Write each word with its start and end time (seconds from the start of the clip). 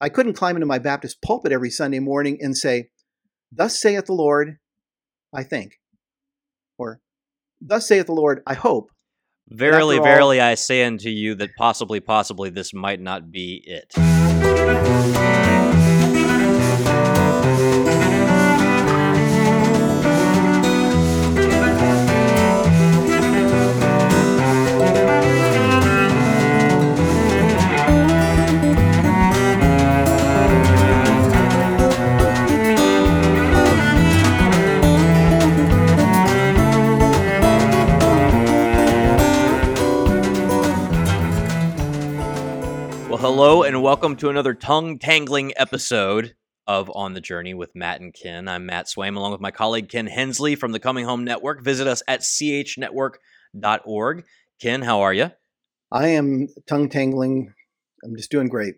I 0.00 0.08
couldn't 0.10 0.34
climb 0.34 0.56
into 0.56 0.66
my 0.66 0.78
Baptist 0.78 1.22
pulpit 1.22 1.52
every 1.52 1.70
Sunday 1.70 2.00
morning 2.00 2.38
and 2.40 2.56
say, 2.56 2.90
Thus 3.50 3.80
saith 3.80 4.06
the 4.06 4.12
Lord, 4.12 4.58
I 5.34 5.42
think. 5.42 5.80
Or, 6.76 7.00
Thus 7.60 7.88
saith 7.88 8.06
the 8.06 8.12
Lord, 8.12 8.42
I 8.46 8.54
hope. 8.54 8.90
Verily, 9.48 9.96
all- 9.98 10.04
verily, 10.04 10.40
I 10.40 10.54
say 10.54 10.84
unto 10.84 11.08
you 11.08 11.34
that 11.36 11.50
possibly, 11.56 12.00
possibly 12.00 12.50
this 12.50 12.74
might 12.74 13.00
not 13.00 13.30
be 13.30 13.62
it. 13.66 15.55
Hello 43.36 43.64
and 43.64 43.82
welcome 43.82 44.16
to 44.16 44.30
another 44.30 44.54
tongue 44.54 44.98
tangling 44.98 45.52
episode 45.58 46.34
of 46.66 46.90
On 46.94 47.12
the 47.12 47.20
Journey 47.20 47.52
with 47.52 47.74
Matt 47.74 48.00
and 48.00 48.14
Ken. 48.14 48.48
I'm 48.48 48.64
Matt 48.64 48.86
Swaim 48.86 49.14
along 49.14 49.32
with 49.32 49.42
my 49.42 49.50
colleague 49.50 49.90
Ken 49.90 50.06
Hensley 50.06 50.54
from 50.54 50.72
the 50.72 50.80
Coming 50.80 51.04
Home 51.04 51.22
Network. 51.22 51.62
Visit 51.62 51.86
us 51.86 52.02
at 52.08 52.20
chnetwork.org. 52.20 54.24
Ken, 54.58 54.80
how 54.80 55.02
are 55.02 55.12
you? 55.12 55.32
I 55.92 56.06
am 56.06 56.48
tongue 56.66 56.88
tangling. 56.88 57.52
I'm 58.02 58.16
just 58.16 58.30
doing 58.30 58.48
great. 58.48 58.76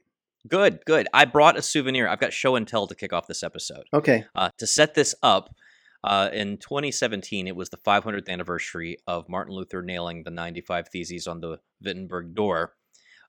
Good, 0.48 0.80
good. 0.84 1.06
I 1.14 1.24
brought 1.24 1.56
a 1.56 1.62
souvenir. 1.62 2.08
I've 2.08 2.18
got 2.18 2.32
show 2.32 2.56
and 2.56 2.66
tell 2.66 2.88
to 2.88 2.96
kick 2.96 3.12
off 3.12 3.28
this 3.28 3.44
episode. 3.44 3.84
Okay. 3.94 4.24
Uh, 4.34 4.50
to 4.58 4.66
set 4.66 4.96
this 4.96 5.14
up, 5.22 5.54
uh, 6.02 6.30
in 6.32 6.56
2017, 6.56 7.46
it 7.46 7.54
was 7.54 7.70
the 7.70 7.76
500th 7.76 8.28
anniversary 8.28 8.96
of 9.06 9.28
Martin 9.28 9.54
Luther 9.54 9.82
nailing 9.82 10.24
the 10.24 10.32
95 10.32 10.88
Theses 10.88 11.28
on 11.28 11.40
the 11.40 11.60
Wittenberg 11.80 12.34
door 12.34 12.72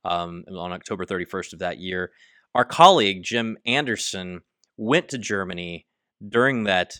um, 0.06 0.44
on 0.50 0.72
October 0.72 1.06
31st 1.06 1.54
of 1.54 1.60
that 1.60 1.80
year. 1.80 2.12
Our 2.56 2.66
colleague, 2.66 3.24
Jim 3.24 3.58
Anderson, 3.66 4.42
went 4.78 5.10
to 5.10 5.18
Germany 5.18 5.86
during 6.28 6.64
that, 6.64 6.96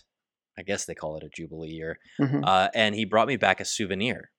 I 0.58 0.62
guess 0.62 0.84
they 0.84 0.94
call 0.94 1.16
it 1.16 1.24
a 1.24 1.28
Jubilee 1.28 1.70
year, 1.70 1.98
Mhm. 2.20 2.44
uh, 2.46 2.68
and 2.74 2.94
he 2.94 3.04
brought 3.04 3.28
me 3.28 3.36
back 3.36 3.60
a 3.60 3.64
souvenir. 3.64 4.30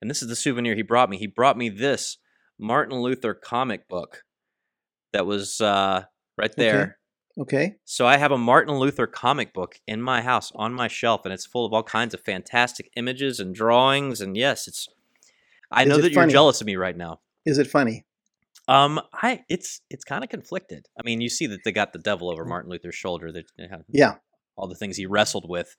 And 0.00 0.10
this 0.10 0.22
is 0.22 0.28
the 0.28 0.36
souvenir 0.36 0.74
he 0.74 0.82
brought 0.82 1.10
me. 1.10 1.16
He 1.18 1.26
brought 1.26 1.56
me 1.58 1.68
this 1.68 2.18
Martin 2.58 2.98
Luther 3.00 3.34
comic 3.34 3.88
book 3.88 4.24
that 5.12 5.26
was 5.26 5.60
uh, 5.60 6.04
right 6.36 6.54
there. 6.56 6.98
Okay. 7.38 7.76
So 7.84 8.06
I 8.06 8.16
have 8.16 8.32
a 8.32 8.38
Martin 8.38 8.74
Luther 8.78 9.06
comic 9.06 9.52
book 9.54 9.80
in 9.86 10.02
my 10.02 10.22
house 10.22 10.50
on 10.56 10.72
my 10.74 10.88
shelf, 10.88 11.24
and 11.24 11.32
it's 11.32 11.46
full 11.46 11.64
of 11.64 11.72
all 11.72 11.84
kinds 11.84 12.12
of 12.14 12.20
fantastic 12.20 12.90
images 12.96 13.38
and 13.38 13.54
drawings. 13.54 14.20
And 14.20 14.36
yes, 14.36 14.66
it's. 14.66 14.88
I 15.70 15.82
Is 15.82 15.88
know 15.88 15.98
it 15.98 16.02
that 16.02 16.12
you're 16.12 16.26
jealous 16.26 16.60
of 16.60 16.66
me 16.66 16.76
right 16.76 16.96
now. 16.96 17.20
Is 17.48 17.58
it 17.58 17.66
funny? 17.66 18.04
Um, 18.68 19.00
I 19.14 19.44
it's 19.48 19.80
it's 19.90 20.04
kind 20.04 20.22
of 20.22 20.30
conflicted. 20.30 20.86
I 20.98 21.02
mean, 21.04 21.20
you 21.20 21.28
see 21.30 21.46
that 21.46 21.60
they 21.64 21.72
got 21.72 21.92
the 21.92 21.98
devil 21.98 22.28
over 22.30 22.44
Martin 22.44 22.70
Luther's 22.70 22.94
shoulder. 22.94 23.32
That 23.32 23.44
Mm. 23.58 23.82
Yeah. 23.88 24.16
all 24.56 24.68
the 24.68 24.74
things 24.74 24.96
he 24.96 25.06
wrestled 25.06 25.48
with, 25.48 25.74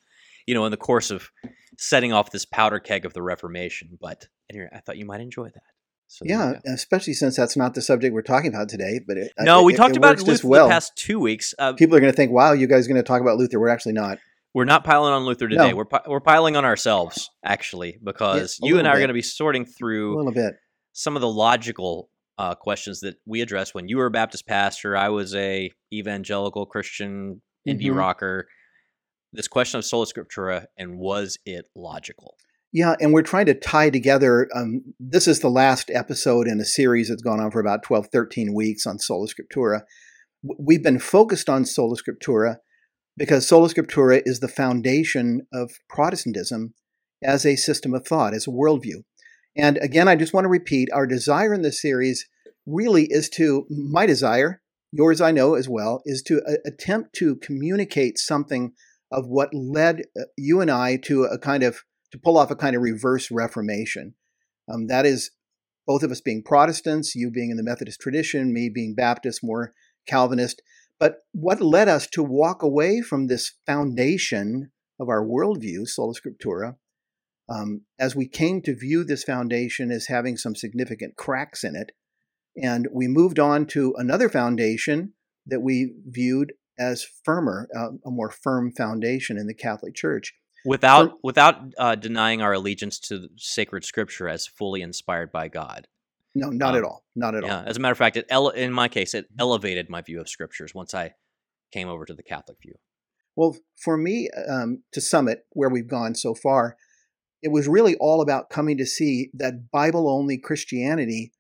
you 0.47 0.53
know, 0.56 0.66
in 0.66 0.72
the 0.72 0.78
course 0.78 1.12
of 1.12 1.30
setting 1.78 2.14
off 2.14 2.31
this 2.31 2.45
powder 2.45 2.80
keg 2.80 3.06
of 3.06 3.14
the 3.14 3.22
Reformation. 3.22 3.97
But 4.02 4.28
anyway, 4.50 4.70
I 4.73 4.80
thought 4.80 4.97
you 4.97 5.06
might 5.06 5.22
enjoy 5.22 5.50
that. 5.50 5.64
So 6.08 6.23
Yeah. 6.25 6.53
Especially 6.66 7.14
since 7.14 7.36
that's 7.36 7.56
not 7.56 7.75
the 7.75 7.81
subject 7.81 8.14
we're 8.16 8.23
talking 8.23 8.50
about 8.53 8.70
today. 8.70 9.00
But 9.06 9.17
it, 9.17 9.31
No, 9.40 9.59
it- 9.62 9.66
we 9.66 9.73
talked 9.75 9.92
it 9.92 9.97
about 9.97 10.17
Luther 10.17 10.31
just 10.31 10.44
well. 10.44 10.67
the 10.67 10.72
past 10.73 10.95
two 10.95 11.20
weeks. 11.20 11.53
Uh, 11.59 11.73
People 11.73 11.95
are 11.95 12.00
going 12.00 12.12
to 12.12 12.16
think, 12.16 12.31
"Wow, 12.31 12.53
you 12.53 12.66
guys 12.66 12.86
are 12.86 12.90
going 12.90 13.03
to 13.03 13.08
talk 13.08 13.22
about 13.22 13.38
Luther." 13.38 13.59
We're 13.59 13.70
actually 13.70 13.94
not. 13.94 14.17
We're 14.56 14.66
not 14.66 14.84
piling 14.84 15.14
on 15.14 15.25
Luther 15.25 15.47
today. 15.47 15.70
No. 15.70 15.75
We're 15.75 15.86
pi- 15.86 16.02
we're 16.08 16.20
piling 16.22 16.56
on 16.56 16.66
ourselves 16.66 17.30
actually 17.45 18.00
because 18.03 18.59
a 18.63 18.66
you 18.68 18.80
and 18.80 18.88
I 18.88 18.91
little 18.91 18.96
are 18.97 19.00
going 19.01 19.07
to 19.09 19.13
be 19.13 19.22
sorting 19.22 19.66
through 19.66 20.16
A 20.16 20.18
little 20.18 20.31
bit. 20.31 20.56
Some 21.00 21.16
of 21.16 21.22
the 21.22 21.30
logical 21.30 22.10
uh, 22.38 22.54
questions 22.56 23.00
that 23.00 23.16
we 23.26 23.40
addressed 23.40 23.74
when 23.74 23.88
you 23.88 23.96
were 23.96 24.08
a 24.08 24.12
Baptist 24.12 24.46
pastor. 24.46 24.98
I 24.98 25.08
was 25.08 25.34
a 25.34 25.72
evangelical 25.94 26.66
Christian 26.66 27.42
indie 27.66 27.86
Mhm. 27.86 27.96
rocker. 27.96 28.50
This 29.32 29.48
question 29.48 29.78
of 29.78 29.86
sola 29.86 30.06
scriptura 30.06 30.66
and 30.78 30.98
was 31.00 31.38
it 31.46 31.70
logical? 31.74 32.36
Yeah, 32.74 32.96
and 33.00 33.14
we're 33.14 33.22
trying 33.22 33.46
to 33.46 33.54
tie 33.54 33.90
together. 33.90 34.50
Um, 34.54 34.94
this 35.00 35.26
is 35.26 35.40
the 35.40 35.50
last 35.50 35.90
episode 35.90 36.48
in 36.48 36.60
a 36.60 36.66
series 36.66 37.08
that's 37.08 37.22
gone 37.22 37.40
on 37.40 37.50
for 37.50 37.62
about 37.62 37.81
12, 37.84 38.08
13 38.12 38.54
weeks 38.54 38.86
on 38.86 39.00
Sola 39.00 39.28
Scriptura. 39.28 39.84
We've 40.44 40.84
been 40.84 41.00
focused 41.00 41.50
on 41.50 41.66
Sola 41.66 41.96
Scriptura 41.96 42.58
because 43.16 43.48
Sola 43.48 43.70
Scriptura 43.70 44.22
is 44.26 44.42
the 44.42 44.48
foundation 44.50 45.48
of 45.54 45.72
Protestantism 45.88 46.74
as 47.24 47.46
a 47.46 47.56
system 47.56 47.94
of 47.94 48.06
thought, 48.06 48.34
as 48.34 48.48
a 48.48 48.52
worldview. 48.52 49.04
And 49.62 49.78
again, 49.80 50.08
I 50.08 50.16
just 50.16 50.34
want 50.34 50.46
to 50.46 50.50
repeat 50.50 50.88
our 50.94 51.06
desire 51.06 51.53
in 51.53 51.64
this 51.64 51.81
series 51.81 52.25
really 52.66 53.08
is 53.09 53.30
to, 53.31 53.66
my 53.70 54.06
desire, 54.06 54.62
yours 54.94 55.20
I 55.20 55.31
know 55.31 55.56
as 55.56 55.68
well, 55.68 56.02
is 56.06 56.22
to 56.24 56.42
uh, 56.47 56.53
attempt 56.66 57.14
to 57.16 57.36
communicate 57.36 58.18
something 58.18 58.72
of 59.12 59.28
what 59.28 59.53
led 59.53 60.03
uh, 60.18 60.24
you 60.38 60.62
and 60.62 60.72
I 60.72 60.96
to 61.03 61.24
a 61.24 61.38
kind 61.38 61.64
of 61.64 61.84
to 62.12 62.18
pull 62.18 62.38
off 62.38 62.52
a 62.52 62.56
kind 62.56 62.74
of 62.74 62.81
reverse 62.81 63.30
Reformation. 63.30 64.16
Um, 64.72 64.88
that 64.88 65.06
is, 65.06 65.31
both 65.86 66.03
of 66.03 66.12
us 66.12 66.22
being 66.22 66.42
Protestants, 66.42 67.14
you 67.14 67.30
being 67.30 67.52
in 67.52 67.58
the 67.58 67.64
Methodist 67.64 68.00
tradition, 68.00 68.53
me 68.53 68.69
being 68.69 68.96
Baptist, 68.96 69.44
more 69.44 69.74
Calvinist. 70.08 70.62
But 71.00 71.18
what 71.34 71.62
led 71.62 71.90
us 71.90 72.08
to 72.12 72.24
walk 72.24 72.64
away 72.64 73.02
from 73.02 73.28
this 73.28 73.53
foundation 73.66 74.72
of 75.00 75.09
our 75.09 75.25
worldview, 75.25 75.88
sola 75.88 76.14
scriptura, 76.14 76.75
um, 77.50 77.82
as 78.00 78.16
we 78.16 78.28
came 78.28 78.62
to 78.62 78.76
view 78.76 79.04
this 79.04 79.24
foundation 79.24 79.92
as 79.92 80.08
having 80.08 80.38
some 80.38 80.56
significant 80.56 81.16
cracks 81.16 81.64
in 81.64 81.76
it, 81.76 81.92
and 82.62 82.88
we 82.94 83.08
moved 83.08 83.40
on 83.40 83.66
to 83.68 83.94
another 83.98 84.30
foundation 84.30 85.14
that 85.46 85.62
we 85.62 85.94
viewed 86.06 86.54
as 86.78 87.06
firmer, 87.26 87.68
uh, 87.76 87.90
a 88.06 88.12
more 88.12 88.30
firm 88.32 88.72
foundation 88.72 89.38
in 89.38 89.48
the 89.48 89.54
Catholic 89.54 89.96
Church. 89.96 90.34
Without 90.66 91.12
For- 91.12 91.18
without 91.24 91.56
uh, 91.78 91.96
denying 91.96 92.42
our 92.42 92.54
allegiance 92.54 93.00
to 93.02 93.30
sacred 93.38 93.84
scripture 93.86 94.28
as 94.28 94.46
fully 94.46 94.81
inspired 94.81 95.31
by 95.31 95.48
God. 95.48 95.88
No, 96.36 96.50
not 96.50 96.72
Um, 96.74 96.78
at 96.78 96.84
all. 96.84 97.06
Not 97.16 97.36
at 97.36 97.44
Yeah, 97.44 97.62
all. 97.62 97.68
as 97.68 97.78
a 97.78 97.80
matter 97.80 97.94
of 97.94 97.98
fact, 97.98 98.18
it 98.18 98.26
ele- 98.30 98.50
in 98.50 98.72
my 98.72 98.88
case, 98.88 99.14
it 99.14 99.28
elevated 99.40 99.90
my 99.90 100.02
view 100.02 100.20
of 100.22 100.30
scriptures 100.30 100.74
once 100.76 100.94
I 100.94 101.16
came 101.72 101.88
over 101.88 102.06
to 102.06 102.14
the 102.14 102.24
Catholic 102.24 102.58
view. 102.62 102.76
Well, 103.36 103.58
for 103.81 103.96
me, 103.98 104.30
um, 104.48 104.84
to 104.92 105.02
sum 105.02 105.28
it, 105.28 105.46
where 105.52 105.70
we've 105.70 105.88
gone 105.88 106.14
so 106.14 106.36
far, 106.36 106.76
it 107.41 107.51
was 107.51 107.67
really 107.67 107.95
all 107.95 108.22
about 108.22 108.50
coming 108.50 108.77
to 108.77 108.85
see 108.85 109.29
that 109.33 109.72
Bible 109.72 110.09
only 110.09 110.38
Christianity 110.38 111.31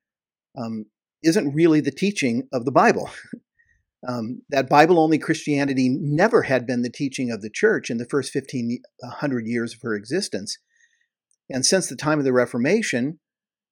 um, 0.57 0.85
isn't 1.23 1.53
really 1.53 1.81
the 1.81 1.91
teaching 1.91 2.47
of 2.53 2.65
the 2.65 2.71
Bible. 2.71 3.09
um, 4.07 4.41
that 4.49 4.69
Bible 4.69 4.99
only 4.99 5.17
Christianity 5.17 5.89
never 5.89 6.43
had 6.43 6.65
been 6.65 6.81
the 6.81 6.89
teaching 6.89 7.31
of 7.31 7.41
the 7.41 7.49
church 7.49 7.89
in 7.89 7.97
the 7.97 8.07
first 8.09 8.33
1500 8.33 9.45
years 9.45 9.73
of 9.73 9.81
her 9.81 9.95
existence. 9.95 10.57
And 11.49 11.65
since 11.65 11.87
the 11.87 11.95
time 11.95 12.19
of 12.19 12.25
the 12.25 12.33
Reformation, 12.33 13.19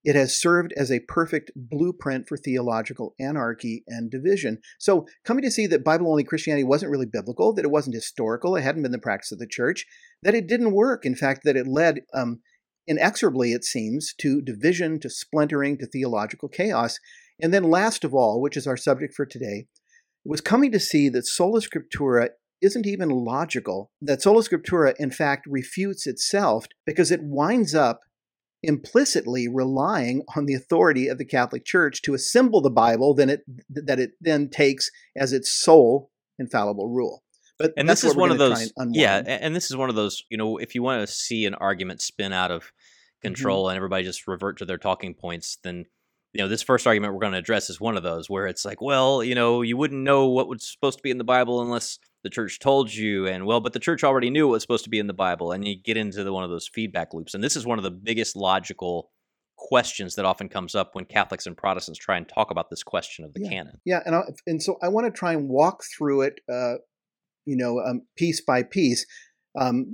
it 0.04 0.16
has 0.16 0.40
served 0.40 0.74
as 0.78 0.92
a 0.92 1.02
perfect 1.02 1.52
blueprint 1.56 2.28
for 2.28 2.38
theological 2.38 3.14
anarchy 3.20 3.84
and 3.88 4.10
division. 4.10 4.60
So, 4.80 5.06
coming 5.26 5.44
to 5.44 5.52
see 5.52 5.68
that 5.68 5.84
Bible 5.84 6.10
only 6.10 6.24
Christianity 6.24 6.64
wasn't 6.64 6.92
really 6.92 7.06
biblical, 7.06 7.54
that 7.54 7.66
it 7.66 7.72
wasn't 7.72 7.96
historical, 7.96 8.56
it 8.56 8.62
hadn't 8.62 8.84
been 8.84 8.92
the 8.92 9.00
practice 9.00 9.32
of 9.32 9.40
the 9.40 9.48
church, 9.48 9.86
that 10.24 10.36
it 10.36 10.48
didn't 10.48 10.74
work. 10.74 11.06
In 11.06 11.16
fact, 11.16 11.42
that 11.44 11.58
it 11.58 11.68
led 11.68 12.02
um, 12.14 12.40
inexorably, 12.88 13.52
it 13.52 13.64
seems, 13.64 14.14
to 14.20 14.42
division, 14.42 15.00
to 15.02 15.10
splintering, 15.10 15.78
to 15.80 15.86
theological 15.86 16.48
chaos. 16.48 17.00
And 17.42 17.54
then, 17.54 17.64
last 17.64 18.04
of 18.04 18.14
all, 18.14 18.42
which 18.42 18.58
is 18.58 18.68
our 18.68 18.78
subject 18.78 19.14
for 19.14 19.26
today, 19.26 19.68
was 20.24 20.42
coming 20.42 20.72
to 20.72 20.80
see 20.80 21.10
that 21.10 21.26
sola 21.26 21.62
scriptura 21.62 22.30
isn't 22.62 22.88
even 22.88 23.10
logical, 23.10 23.92
that 24.02 24.22
sola 24.22 24.42
scriptura, 24.42 24.94
in 24.98 25.12
fact, 25.12 25.46
refutes 25.48 26.08
itself 26.08 26.66
because 26.86 27.12
it 27.12 27.20
winds 27.24 27.76
up 27.76 28.00
implicitly 28.68 29.48
relying 29.48 30.24
on 30.36 30.46
the 30.46 30.54
authority 30.54 31.08
of 31.08 31.18
the 31.18 31.26
Catholic 31.26 31.66
Church 31.66 32.02
to 32.04 32.14
assemble 32.14 32.62
the 32.62 32.70
Bible 32.70 33.16
then 33.16 33.30
it, 33.30 33.42
that 33.70 34.00
it 34.00 34.12
then 34.22 34.50
takes 34.50 34.92
as 35.16 35.34
its 35.34 35.52
sole 35.52 36.12
infallible 36.38 36.90
rule. 36.90 37.24
But 37.58 37.74
and 37.76 37.90
this 37.90 38.04
is 38.04 38.16
one 38.16 38.30
of 38.30 38.38
those 38.38 38.72
and 38.78 38.96
yeah 38.96 39.24
and 39.26 39.56
this 39.56 39.72
is 39.72 39.78
one 39.78 39.90
of 39.90 39.96
those 39.96 40.24
you 40.30 40.38
know 40.38 40.58
if 40.58 40.76
you 40.76 40.84
want 40.84 41.08
to 41.08 41.12
see 41.12 41.46
an 41.48 41.56
argument 41.56 42.02
spin 42.02 42.32
out 42.32 42.52
of 42.52 42.72
Mm-hmm. 43.18 43.34
control 43.34 43.70
and 43.70 43.76
everybody 43.76 44.04
just 44.04 44.28
revert 44.28 44.60
to 44.60 44.66
their 44.66 44.78
talking 44.78 45.16
points 45.16 45.58
then 45.64 45.86
you 46.34 46.42
know 46.42 46.48
this 46.48 46.62
first 46.62 46.86
argument 46.86 47.14
we're 47.14 47.20
going 47.20 47.32
to 47.34 47.40
address 47.40 47.70
is 47.70 47.80
one 47.80 47.98
of 47.98 48.04
those 48.04 48.30
where 48.30 48.48
it's 48.48 48.66
like 48.66 48.82
well 48.82 49.24
you 49.24 49.36
know 49.36 49.62
you 49.62 49.78
wouldn't 49.78 50.04
know 50.04 50.28
what 50.28 50.48
was 50.48 50.70
supposed 50.70 51.00
to 51.00 51.04
be 51.04 51.12
in 51.12 51.18
the 51.18 51.24
bible 51.24 51.62
unless 51.62 52.00
the 52.24 52.30
church 52.30 52.60
told 52.60 52.94
you 52.94 53.28
and 53.28 53.46
well 53.46 53.60
but 53.60 53.74
the 53.74 53.80
church 53.80 54.04
already 54.04 54.30
knew 54.30 54.48
what 54.48 54.54
was 54.54 54.62
supposed 54.62 54.84
to 54.84 54.90
be 54.90 55.00
in 55.00 55.08
the 55.08 55.14
bible 55.14 55.52
and 55.52 55.68
you 55.68 55.76
get 55.82 55.98
into 55.98 56.24
the, 56.24 56.34
one 56.34 56.44
of 56.44 56.50
those 56.50 56.68
feedback 56.68 57.14
loops 57.14 57.34
and 57.34 57.44
this 57.44 57.56
is 57.56 57.66
one 57.66 57.78
of 57.80 57.84
the 57.84 57.92
biggest 57.92 58.36
logical 58.36 59.10
questions 59.58 60.16
that 60.16 60.24
often 60.26 60.48
comes 60.48 60.76
up 60.76 60.94
when 60.94 61.04
Catholics 61.04 61.48
and 61.48 61.58
Protestants 61.58 62.00
try 62.00 62.16
and 62.16 62.30
talk 62.30 62.52
about 62.52 62.70
this 62.70 62.84
question 62.84 63.26
of 63.26 63.34
the 63.34 63.42
Yeah. 63.42 63.50
canon. 63.50 63.82
Yeah, 63.86 64.02
and 64.06 64.16
I, 64.16 64.22
and 64.46 64.62
so 64.62 64.78
I 64.84 64.88
want 64.88 65.08
to 65.08 65.12
try 65.12 65.34
and 65.34 65.50
walk 65.50 65.84
through 65.98 66.22
it, 66.22 66.40
uh, 66.48 66.76
you 67.46 67.58
know, 67.58 67.80
um, 67.80 68.04
piece 68.16 68.40
by 68.40 68.62
piece. 68.62 69.06
Um, 69.60 69.94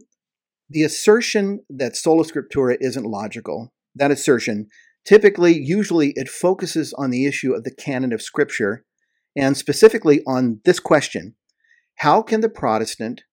the 0.70 0.84
assertion 0.84 1.62
that 1.70 1.96
sola 1.96 2.26
scriptura 2.26 2.76
isn't 2.82 3.06
logical, 3.06 3.74
that 3.96 4.12
assertion, 4.12 4.68
typically, 5.06 5.58
usually, 5.58 6.14
it 6.16 6.30
focuses 6.30 6.94
on 6.94 7.10
the 7.10 7.26
issue 7.26 7.54
of 7.54 7.64
the 7.64 7.74
canon 7.74 8.14
of 8.14 8.22
Scripture, 8.22 8.86
and 9.36 9.58
specifically 9.58 10.22
on 10.26 10.60
this 10.66 10.80
question: 10.80 11.36
How 11.98 12.22
can 12.22 12.42
the 12.42 12.50
Protestant 12.50 13.24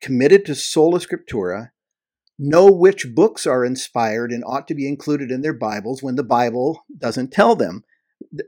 committed 0.00 0.44
to 0.46 0.54
sola 0.54 1.00
scriptura 1.00 1.70
know 2.38 2.70
which 2.70 3.14
books 3.14 3.46
are 3.46 3.64
inspired 3.64 4.30
and 4.30 4.44
ought 4.46 4.68
to 4.68 4.74
be 4.74 4.86
included 4.86 5.30
in 5.30 5.40
their 5.40 5.54
Bibles 5.54 6.02
when 6.02 6.16
the 6.16 6.24
Bible 6.24 6.84
doesn't 6.98 7.32
tell 7.32 7.56
them? 7.56 7.82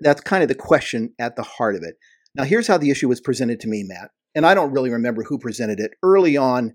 That's 0.00 0.20
kind 0.20 0.42
of 0.42 0.48
the 0.48 0.54
question 0.54 1.14
at 1.18 1.36
the 1.36 1.42
heart 1.42 1.74
of 1.74 1.82
it. 1.82 1.96
Now, 2.34 2.44
here's 2.44 2.66
how 2.66 2.78
the 2.78 2.90
issue 2.90 3.08
was 3.08 3.20
presented 3.20 3.60
to 3.60 3.68
me, 3.68 3.82
Matt. 3.82 4.10
And 4.34 4.46
I 4.46 4.54
don't 4.54 4.72
really 4.72 4.90
remember 4.90 5.24
who 5.24 5.38
presented 5.38 5.80
it. 5.80 5.92
Early 6.02 6.36
on, 6.36 6.74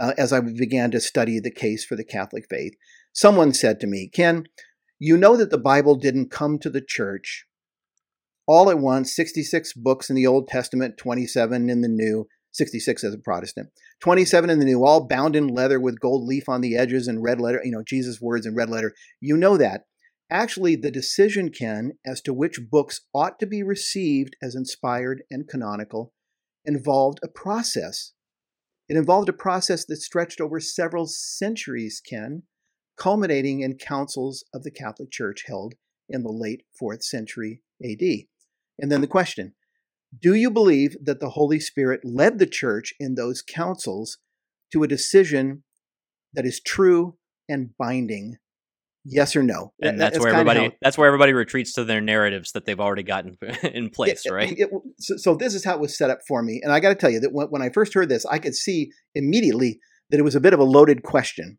uh, 0.00 0.12
as 0.18 0.32
I 0.32 0.40
began 0.40 0.90
to 0.90 1.00
study 1.00 1.38
the 1.38 1.50
case 1.50 1.84
for 1.84 1.96
the 1.96 2.04
Catholic 2.04 2.46
faith, 2.48 2.74
someone 3.12 3.52
said 3.52 3.78
to 3.80 3.86
me, 3.86 4.08
Ken, 4.12 4.46
you 5.04 5.18
know 5.18 5.36
that 5.36 5.50
the 5.50 5.58
Bible 5.58 5.96
didn't 5.96 6.30
come 6.30 6.58
to 6.58 6.70
the 6.70 6.80
church 6.80 7.46
all 8.46 8.70
at 8.70 8.78
once 8.78 9.14
66 9.14 9.74
books 9.74 10.08
in 10.08 10.16
the 10.16 10.26
Old 10.26 10.48
Testament, 10.48 10.96
27 10.96 11.68
in 11.68 11.82
the 11.82 11.88
New, 11.88 12.26
66 12.52 13.04
as 13.04 13.12
a 13.12 13.18
Protestant, 13.18 13.68
27 14.00 14.48
in 14.48 14.58
the 14.60 14.64
New, 14.64 14.82
all 14.82 15.06
bound 15.06 15.36
in 15.36 15.48
leather 15.48 15.78
with 15.78 16.00
gold 16.00 16.24
leaf 16.24 16.48
on 16.48 16.62
the 16.62 16.76
edges 16.76 17.06
and 17.06 17.22
red 17.22 17.38
letter, 17.38 17.60
you 17.62 17.70
know, 17.70 17.82
Jesus' 17.86 18.20
words 18.20 18.46
in 18.46 18.54
red 18.54 18.70
letter. 18.70 18.94
You 19.20 19.36
know 19.36 19.58
that. 19.58 19.82
Actually, 20.30 20.74
the 20.74 20.90
decision, 20.90 21.50
Ken, 21.50 21.92
as 22.06 22.22
to 22.22 22.32
which 22.32 22.70
books 22.70 23.02
ought 23.14 23.38
to 23.40 23.46
be 23.46 23.62
received 23.62 24.36
as 24.42 24.54
inspired 24.54 25.22
and 25.30 25.46
canonical 25.46 26.14
involved 26.64 27.20
a 27.22 27.28
process. 27.28 28.12
It 28.88 28.96
involved 28.96 29.28
a 29.28 29.34
process 29.34 29.84
that 29.84 30.00
stretched 30.00 30.40
over 30.40 30.60
several 30.60 31.06
centuries, 31.06 32.00
Ken, 32.00 32.44
culminating 32.96 33.60
in 33.60 33.76
councils 33.76 34.44
of 34.54 34.62
the 34.62 34.70
Catholic 34.70 35.10
Church 35.10 35.44
held 35.46 35.74
in 36.08 36.22
the 36.22 36.32
late 36.32 36.62
4th 36.80 37.02
century 37.02 37.62
AD. 37.84 38.26
And 38.78 38.90
then 38.90 39.00
the 39.00 39.06
question 39.06 39.54
Do 40.20 40.34
you 40.34 40.50
believe 40.50 40.96
that 41.02 41.20
the 41.20 41.30
Holy 41.30 41.60
Spirit 41.60 42.00
led 42.04 42.38
the 42.38 42.46
church 42.46 42.94
in 43.00 43.14
those 43.14 43.42
councils 43.42 44.18
to 44.72 44.82
a 44.82 44.88
decision 44.88 45.62
that 46.32 46.46
is 46.46 46.60
true 46.60 47.16
and 47.48 47.70
binding? 47.78 48.36
Yes 49.06 49.36
or 49.36 49.42
no? 49.42 49.74
And 49.82 50.00
That- 50.00 50.12
that's 50.14 50.18
where 50.24 50.32
everybody 50.32 50.60
how- 50.60 50.72
that's 50.80 50.96
where 50.96 51.06
everybody 51.06 51.34
retreats 51.34 51.74
to 51.74 51.84
their 51.84 52.00
narratives 52.00 52.52
that 52.52 52.64
they've 52.64 52.80
already 52.80 53.02
gotten 53.02 53.36
in 53.74 53.90
place, 53.90 54.24
it- 54.24 54.30
right? 54.32 54.58
it- 54.58 54.70
so, 54.98 55.16
so 55.18 55.34
this 55.34 55.54
is 55.54 55.62
how 55.64 55.74
it 55.74 55.80
was 55.80 55.96
set 55.96 56.08
up 56.10 56.20
for 56.26 56.42
me, 56.42 56.60
and 56.62 56.72
I 56.72 56.80
got 56.80 56.88
to 56.88 56.94
tell 56.94 57.10
you 57.10 57.20
that 57.20 57.32
when, 57.32 57.48
when 57.48 57.60
I 57.62 57.68
first 57.68 57.92
heard 57.92 58.08
this, 58.08 58.24
I 58.26 58.38
could 58.38 58.54
see 58.54 58.92
immediately 59.14 59.78
that 60.10 60.18
it 60.18 60.22
was 60.22 60.34
a 60.34 60.40
bit 60.40 60.54
of 60.54 60.60
a 60.60 60.64
loaded 60.64 61.02
question. 61.02 61.58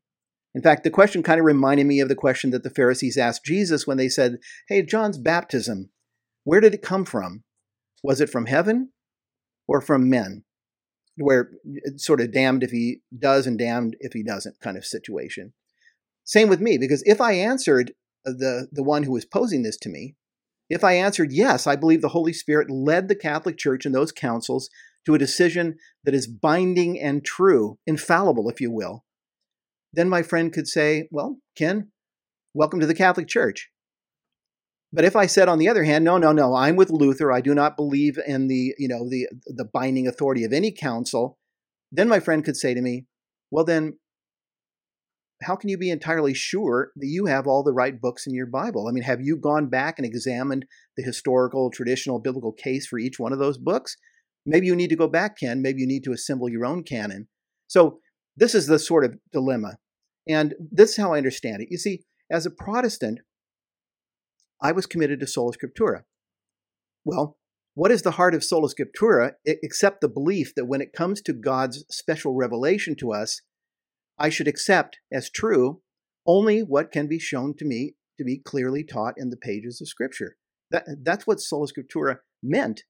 In 0.55 0.61
fact, 0.61 0.85
the 0.85 0.89
question 0.89 1.21
kind 1.21 1.39
of 1.39 1.45
reminded 1.45 1.85
me 1.85 1.99
of 1.99 2.07
the 2.07 2.15
question 2.15 2.51
that 2.51 2.63
the 2.63 2.69
Pharisees 2.69 3.17
asked 3.17 3.43
Jesus 3.43 3.85
when 3.85 3.97
they 3.97 4.07
said, 4.07 4.39
"Hey, 4.69 4.81
John's 4.81 5.17
baptism, 5.17 5.91
where 6.45 6.61
did 6.61 6.73
it 6.73 6.81
come 6.81 7.03
from? 7.03 7.43
Was 8.01 8.21
it 8.21 8.29
from 8.29 8.45
heaven 8.45 8.93
or 9.67 9.81
from 9.81 10.09
men?" 10.09 10.45
Where 11.17 11.51
it's 11.65 12.05
sort 12.05 12.21
of 12.21 12.31
damned 12.31 12.63
if 12.63 12.71
he 12.71 13.01
does 13.17 13.45
and 13.45 13.59
damned 13.59 13.97
if 13.99 14.13
he 14.13 14.23
doesn't 14.23 14.61
kind 14.61 14.77
of 14.77 14.85
situation. 14.85 15.53
Same 16.23 16.47
with 16.47 16.61
me, 16.61 16.77
because 16.77 17.03
if 17.05 17.19
I 17.19 17.33
answered 17.33 17.91
uh, 18.25 18.31
the 18.31 18.69
the 18.71 18.83
one 18.83 19.03
who 19.03 19.11
was 19.11 19.25
posing 19.25 19.63
this 19.63 19.77
to 19.79 19.89
me, 19.89 20.15
if 20.69 20.85
I 20.85 20.93
answered 20.93 21.33
yes, 21.33 21.67
I 21.67 21.75
believe 21.75 22.01
the 22.01 22.09
Holy 22.09 22.33
Spirit 22.33 22.71
led 22.71 23.09
the 23.09 23.15
Catholic 23.15 23.57
Church 23.57 23.85
in 23.85 23.91
those 23.91 24.13
councils 24.13 24.69
to 25.05 25.15
a 25.15 25.19
decision 25.19 25.75
that 26.05 26.15
is 26.15 26.27
binding 26.27 26.97
and 26.97 27.25
true, 27.25 27.77
infallible, 27.85 28.49
if 28.49 28.61
you 28.61 28.71
will, 28.71 29.03
then 29.95 30.09
my 30.09 30.21
friend 30.21 30.51
could 30.51 30.67
say, 30.67 31.07
Well, 31.11 31.37
Ken, 31.55 31.91
welcome 32.53 32.79
to 32.79 32.87
the 32.87 32.95
Catholic 32.95 33.27
Church. 33.27 33.69
But 34.91 35.05
if 35.05 35.15
I 35.15 35.25
said, 35.25 35.49
on 35.49 35.59
the 35.59 35.67
other 35.67 35.83
hand, 35.83 36.05
no, 36.05 36.17
no, 36.17 36.31
no, 36.31 36.55
I'm 36.55 36.75
with 36.75 36.89
Luther. 36.89 37.31
I 37.31 37.41
do 37.41 37.53
not 37.53 37.75
believe 37.75 38.17
in 38.25 38.47
the, 38.47 38.73
you 38.77 38.87
know, 38.87 39.09
the 39.09 39.27
the 39.45 39.65
binding 39.65 40.07
authority 40.07 40.43
of 40.43 40.53
any 40.53 40.71
council. 40.71 41.37
Then 41.91 42.07
my 42.07 42.19
friend 42.19 42.43
could 42.43 42.57
say 42.57 42.73
to 42.73 42.81
me, 42.81 43.05
well, 43.51 43.65
then 43.65 43.97
how 45.43 45.55
can 45.55 45.69
you 45.69 45.77
be 45.77 45.89
entirely 45.89 46.33
sure 46.33 46.91
that 46.95 47.07
you 47.07 47.25
have 47.25 47.45
all 47.45 47.63
the 47.63 47.73
right 47.73 47.99
books 47.99 48.25
in 48.25 48.33
your 48.33 48.45
Bible? 48.45 48.87
I 48.87 48.91
mean, 48.91 49.03
have 49.03 49.21
you 49.21 49.37
gone 49.37 49.67
back 49.67 49.97
and 49.97 50.05
examined 50.05 50.65
the 50.97 51.03
historical, 51.03 51.69
traditional, 51.69 52.19
biblical 52.19 52.53
case 52.53 52.87
for 52.87 52.97
each 52.97 53.19
one 53.19 53.33
of 53.33 53.39
those 53.39 53.57
books? 53.57 53.97
Maybe 54.45 54.67
you 54.67 54.75
need 54.75 54.89
to 54.89 54.95
go 54.95 55.07
back, 55.07 55.39
Ken. 55.39 55.61
Maybe 55.61 55.81
you 55.81 55.87
need 55.87 56.03
to 56.05 56.13
assemble 56.13 56.49
your 56.49 56.65
own 56.65 56.83
canon. 56.83 57.27
So, 57.67 57.99
this 58.37 58.53
is 58.53 58.67
the 58.67 58.79
sort 58.79 59.05
of 59.05 59.17
dilemma. 59.31 59.77
And 60.27 60.55
this 60.59 60.91
is 60.91 60.97
how 60.97 61.13
I 61.13 61.17
understand 61.17 61.61
it. 61.61 61.67
You 61.71 61.77
see, 61.77 62.03
as 62.31 62.45
a 62.45 62.51
Protestant, 62.51 63.19
I 64.61 64.71
was 64.71 64.85
committed 64.85 65.19
to 65.19 65.27
sola 65.27 65.51
scriptura. 65.53 66.03
Well, 67.03 67.37
what 67.75 67.91
is 67.91 68.01
the 68.01 68.11
heart 68.11 68.33
of 68.33 68.43
sola 68.43 68.69
scriptura 68.69 69.33
except 69.45 70.01
the 70.01 70.07
belief 70.07 70.55
that 70.55 70.65
when 70.65 70.81
it 70.81 70.93
comes 70.93 71.21
to 71.21 71.33
God's 71.33 71.85
special 71.89 72.33
revelation 72.33 72.95
to 72.97 73.11
us, 73.11 73.41
I 74.17 74.29
should 74.29 74.47
accept 74.47 74.99
as 75.11 75.29
true 75.29 75.81
only 76.25 76.61
what 76.61 76.91
can 76.91 77.07
be 77.07 77.19
shown 77.19 77.53
to 77.57 77.65
me 77.65 77.95
to 78.17 78.23
be 78.23 78.39
clearly 78.39 78.83
taught 78.83 79.15
in 79.17 79.29
the 79.29 79.37
pages 79.37 79.81
of 79.81 79.89
Scripture. 79.89 80.37
That, 80.71 80.85
that's 81.03 81.27
what 81.27 81.39
sola 81.39 81.67
scriptura 81.67 82.19
meant. 82.41 82.83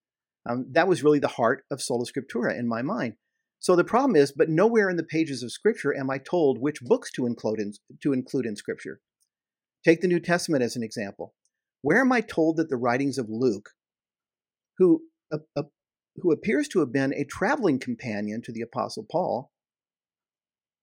Um, 0.47 0.67
that 0.71 0.87
was 0.87 1.03
really 1.03 1.19
the 1.19 1.27
heart 1.27 1.65
of 1.71 1.81
sola 1.81 2.05
scriptura 2.05 2.57
in 2.57 2.67
my 2.67 2.81
mind. 2.81 3.15
So 3.65 3.75
the 3.75 3.83
problem 3.83 4.15
is, 4.15 4.31
but 4.31 4.47
nowhere 4.47 4.91
in 4.91 4.95
the 4.95 5.01
pages 5.01 5.41
of 5.41 5.51
Scripture 5.51 5.91
am 5.97 6.11
I 6.11 6.19
told 6.19 6.61
which 6.61 6.83
books 6.83 7.11
to 7.13 7.25
include 7.25 7.59
in, 7.59 7.73
to 8.03 8.13
include 8.13 8.45
in 8.45 8.55
Scripture. 8.55 8.99
Take 9.83 10.01
the 10.01 10.07
New 10.07 10.19
Testament 10.19 10.63
as 10.63 10.75
an 10.75 10.83
example. 10.83 11.33
Where 11.81 11.99
am 11.99 12.11
I 12.11 12.21
told 12.21 12.57
that 12.57 12.69
the 12.69 12.77
writings 12.77 13.17
of 13.17 13.25
Luke, 13.27 13.71
who, 14.77 15.01
who 16.17 16.31
appears 16.31 16.67
to 16.67 16.79
have 16.81 16.93
been 16.93 17.11
a 17.15 17.25
traveling 17.25 17.79
companion 17.79 18.43
to 18.43 18.51
the 18.51 18.61
Apostle 18.61 19.03
Paul, 19.11 19.51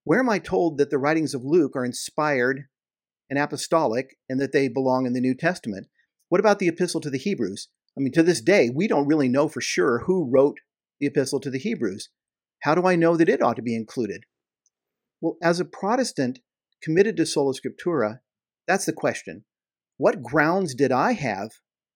where 0.03 0.19
am 0.19 0.29
I 0.29 0.41
told 0.41 0.79
that 0.79 0.91
the 0.91 0.99
writings 0.99 1.35
of 1.35 1.45
Luke 1.45 1.77
are 1.77 1.85
inspired 1.85 2.65
and 3.31 3.39
apostolic 3.39 4.17
and 4.29 4.41
that 4.41 4.51
they 4.51 4.67
belong 4.67 5.07
in 5.07 5.13
the 5.13 5.21
New 5.21 5.37
Testament? 5.37 5.87
What 6.31 6.41
about 6.41 6.59
the 6.59 6.67
epistle 6.67 7.01
to 7.03 7.11
the 7.11 7.17
Hebrews? 7.17 7.69
I 7.97 8.01
mean, 8.01 8.13
to 8.15 8.25
this 8.25 8.41
day, 8.41 8.71
we 8.75 8.89
don't 8.89 9.07
really 9.07 9.29
know 9.29 9.47
for 9.47 9.61
sure 9.61 10.01
who 10.01 10.29
wrote 10.29 10.59
the 10.99 11.07
epistle 11.07 11.39
to 11.39 11.51
the 11.51 11.61
Hebrews. 11.61 12.09
How 12.63 12.75
do 12.75 12.87
I 12.87 12.97
know 12.97 13.17
that 13.17 13.29
it 13.29 13.43
ought 13.43 13.57
to 13.57 13.63
be 13.63 13.77
included? 13.77 14.25
Well, 15.21 15.37
as 15.43 15.61
a 15.61 15.65
Protestant 15.65 16.41
committed 16.81 17.17
to 17.17 17.27
sola 17.27 17.55
scriptura, 17.55 18.21
that's 18.67 18.87
the 18.87 18.93
question. 18.93 19.45
What 19.97 20.23
grounds 20.23 20.75
did 20.75 20.93
I 20.93 21.13
have 21.13 21.51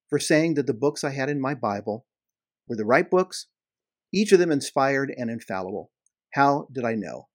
for 0.09 0.19
saying 0.19 0.55
that 0.55 0.67
the 0.67 0.75
books 0.75 1.05
I 1.05 1.11
had 1.11 1.29
in 1.29 1.41
my 1.41 1.55
Bible 1.55 2.07
were 2.69 2.77
the 2.77 2.85
right 2.85 3.09
books, 3.09 3.47
each 4.13 4.33
of 4.33 4.39
them 4.39 4.51
inspired 4.51 5.13
and 5.17 5.31
infallible? 5.31 5.91
How 6.35 6.69
did 6.73 6.85
I 6.85 6.95
know? 6.95 7.29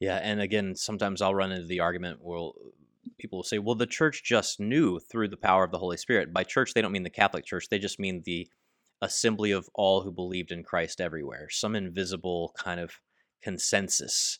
Yeah, 0.00 0.16
and 0.16 0.40
again, 0.40 0.74
sometimes 0.74 1.22
I'll 1.22 1.34
run 1.34 1.52
into 1.52 1.66
the 1.66 1.80
argument 1.80 2.20
where 2.22 2.50
people 3.18 3.38
will 3.38 3.44
say, 3.44 3.58
"Well, 3.58 3.74
the 3.74 3.86
church 3.86 4.22
just 4.24 4.60
knew 4.60 4.98
through 4.98 5.28
the 5.28 5.36
power 5.36 5.64
of 5.64 5.70
the 5.70 5.78
Holy 5.78 5.96
Spirit." 5.96 6.32
By 6.32 6.44
church, 6.44 6.74
they 6.74 6.82
don't 6.82 6.92
mean 6.92 7.02
the 7.02 7.10
Catholic 7.10 7.44
Church; 7.44 7.68
they 7.68 7.78
just 7.78 7.98
mean 7.98 8.22
the 8.24 8.48
assembly 9.02 9.50
of 9.50 9.68
all 9.74 10.02
who 10.02 10.12
believed 10.12 10.50
in 10.50 10.62
Christ 10.62 11.00
everywhere, 11.00 11.48
some 11.50 11.76
invisible 11.76 12.52
kind 12.58 12.80
of 12.80 12.92
consensus. 13.42 14.38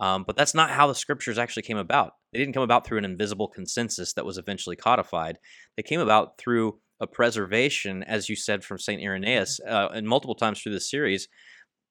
Um, 0.00 0.24
but 0.24 0.36
that's 0.36 0.54
not 0.54 0.70
how 0.70 0.86
the 0.86 0.94
scriptures 0.94 1.38
actually 1.38 1.64
came 1.64 1.76
about. 1.76 2.12
They 2.32 2.38
didn't 2.38 2.54
come 2.54 2.62
about 2.62 2.86
through 2.86 2.98
an 2.98 3.04
invisible 3.04 3.48
consensus 3.48 4.12
that 4.12 4.24
was 4.24 4.38
eventually 4.38 4.76
codified. 4.76 5.38
They 5.76 5.82
came 5.82 6.00
about 6.00 6.38
through 6.38 6.78
a 7.00 7.06
preservation, 7.06 8.02
as 8.04 8.28
you 8.28 8.36
said 8.36 8.64
from 8.64 8.78
Saint 8.78 9.02
Irenaeus, 9.02 9.60
uh, 9.66 9.88
and 9.92 10.06
multiple 10.06 10.34
times 10.34 10.60
through 10.60 10.72
the 10.72 10.80
series. 10.80 11.28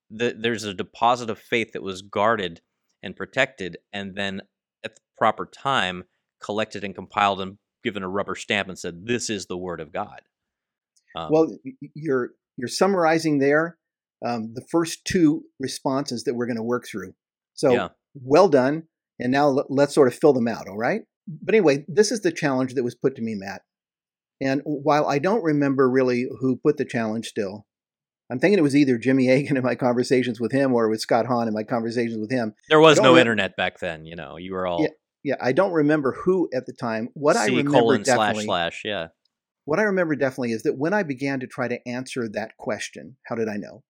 The, 0.09 0.35
there's 0.37 0.63
a 0.63 0.73
deposit 0.73 1.29
of 1.29 1.39
faith 1.39 1.73
that 1.73 1.83
was 1.83 2.01
guarded 2.01 2.61
and 3.03 3.15
protected, 3.15 3.77
and 3.91 4.15
then 4.15 4.41
at 4.83 4.95
the 4.95 5.01
proper 5.17 5.45
time, 5.45 6.05
collected 6.41 6.83
and 6.83 6.95
compiled 6.95 7.41
and 7.41 7.57
given 7.83 8.03
a 8.03 8.09
rubber 8.09 8.35
stamp 8.35 8.69
and 8.69 8.79
said, 8.79 9.05
"This 9.05 9.29
is 9.29 9.45
the 9.45 9.57
word 9.57 9.81
of 9.81 9.91
God." 9.91 10.21
Um, 11.15 11.27
Well, 11.31 11.57
you're 11.95 12.31
you're 12.57 12.67
summarizing 12.67 13.37
there 13.39 13.77
um, 14.25 14.53
the 14.55 14.65
first 14.71 15.05
two 15.05 15.43
responses 15.59 16.23
that 16.23 16.33
we're 16.33 16.47
going 16.47 16.57
to 16.57 16.63
work 16.63 16.85
through. 16.87 17.13
So 17.53 17.71
Yeah. 17.71 17.89
well 18.15 18.49
done, 18.49 18.83
and 19.19 19.31
now 19.31 19.47
let- 19.49 19.69
let's 19.69 19.93
sort 19.93 20.07
of 20.07 20.15
fill 20.15 20.33
them 20.33 20.47
out. 20.47 20.67
All 20.67 20.77
right. 20.77 21.01
But 21.27 21.53
anyway, 21.53 21.85
this 21.87 22.11
is 22.11 22.21
the 22.21 22.31
challenge 22.31 22.73
that 22.73 22.83
was 22.83 22.95
put 22.95 23.15
to 23.17 23.21
me, 23.21 23.35
Matt. 23.35 23.61
And 24.41 24.61
while 24.65 25.05
I 25.07 25.19
don't 25.19 25.43
remember 25.43 25.89
really 25.89 26.27
who 26.39 26.57
put 26.57 26.77
the 26.77 26.85
challenge, 26.85 27.27
still, 27.27 27.65
I'm 28.31 28.39
thinking 28.39 28.57
it 28.59 28.63
was 28.63 28.75
either 28.75 28.97
Jimmy 28.97 29.29
Agan 29.29 29.57
in 29.57 29.63
my 29.63 29.75
conversations 29.75 30.39
with 30.39 30.51
him 30.51 30.73
or 30.73 30.85
it 30.85 30.89
was 30.89 31.01
Scott 31.03 31.25
Hahn 31.27 31.47
in 31.47 31.53
my 31.53 31.63
conversations 31.63 32.17
with 32.17 32.31
him. 32.31 32.53
there 32.69 32.79
was 32.79 32.99
no 32.99 33.13
re- 33.13 33.19
internet 33.21 33.55
back 33.55 33.79
then. 33.79 34.05
You 34.05 34.15
know, 34.15 34.37
you 34.37 34.53
were 34.53 34.65
all 34.65 34.81
Yeah. 34.81 34.89
Yeah, 35.23 35.35
I 35.41 35.51
don't 35.51 35.73
remember 35.73 36.13
who 36.23 36.47
at 36.53 36.65
the 36.67 36.73
time. 36.73 37.09
What 37.13 37.35
C 37.35 37.41
I 37.41 37.45
remember 37.47 37.71
colon 37.71 38.03
definitely, 38.03 38.45
slash 38.45 38.81
slash. 38.81 38.81
Yeah. 38.85 39.07
What 39.67 39.79
I 39.79 39.83
remember 39.83 40.15
definitely 40.15 40.53
is 40.53 40.63
that 40.63 40.77
when 40.77 40.93
I 40.93 41.03
began 41.03 41.41
to 41.41 41.45
try 41.45 41.67
to 41.67 41.85
answer 41.85 42.29
that 42.29 42.55
question, 42.55 43.17
how 43.25 43.35
did 43.35 43.49
I 43.49 43.57
know? 43.57 43.83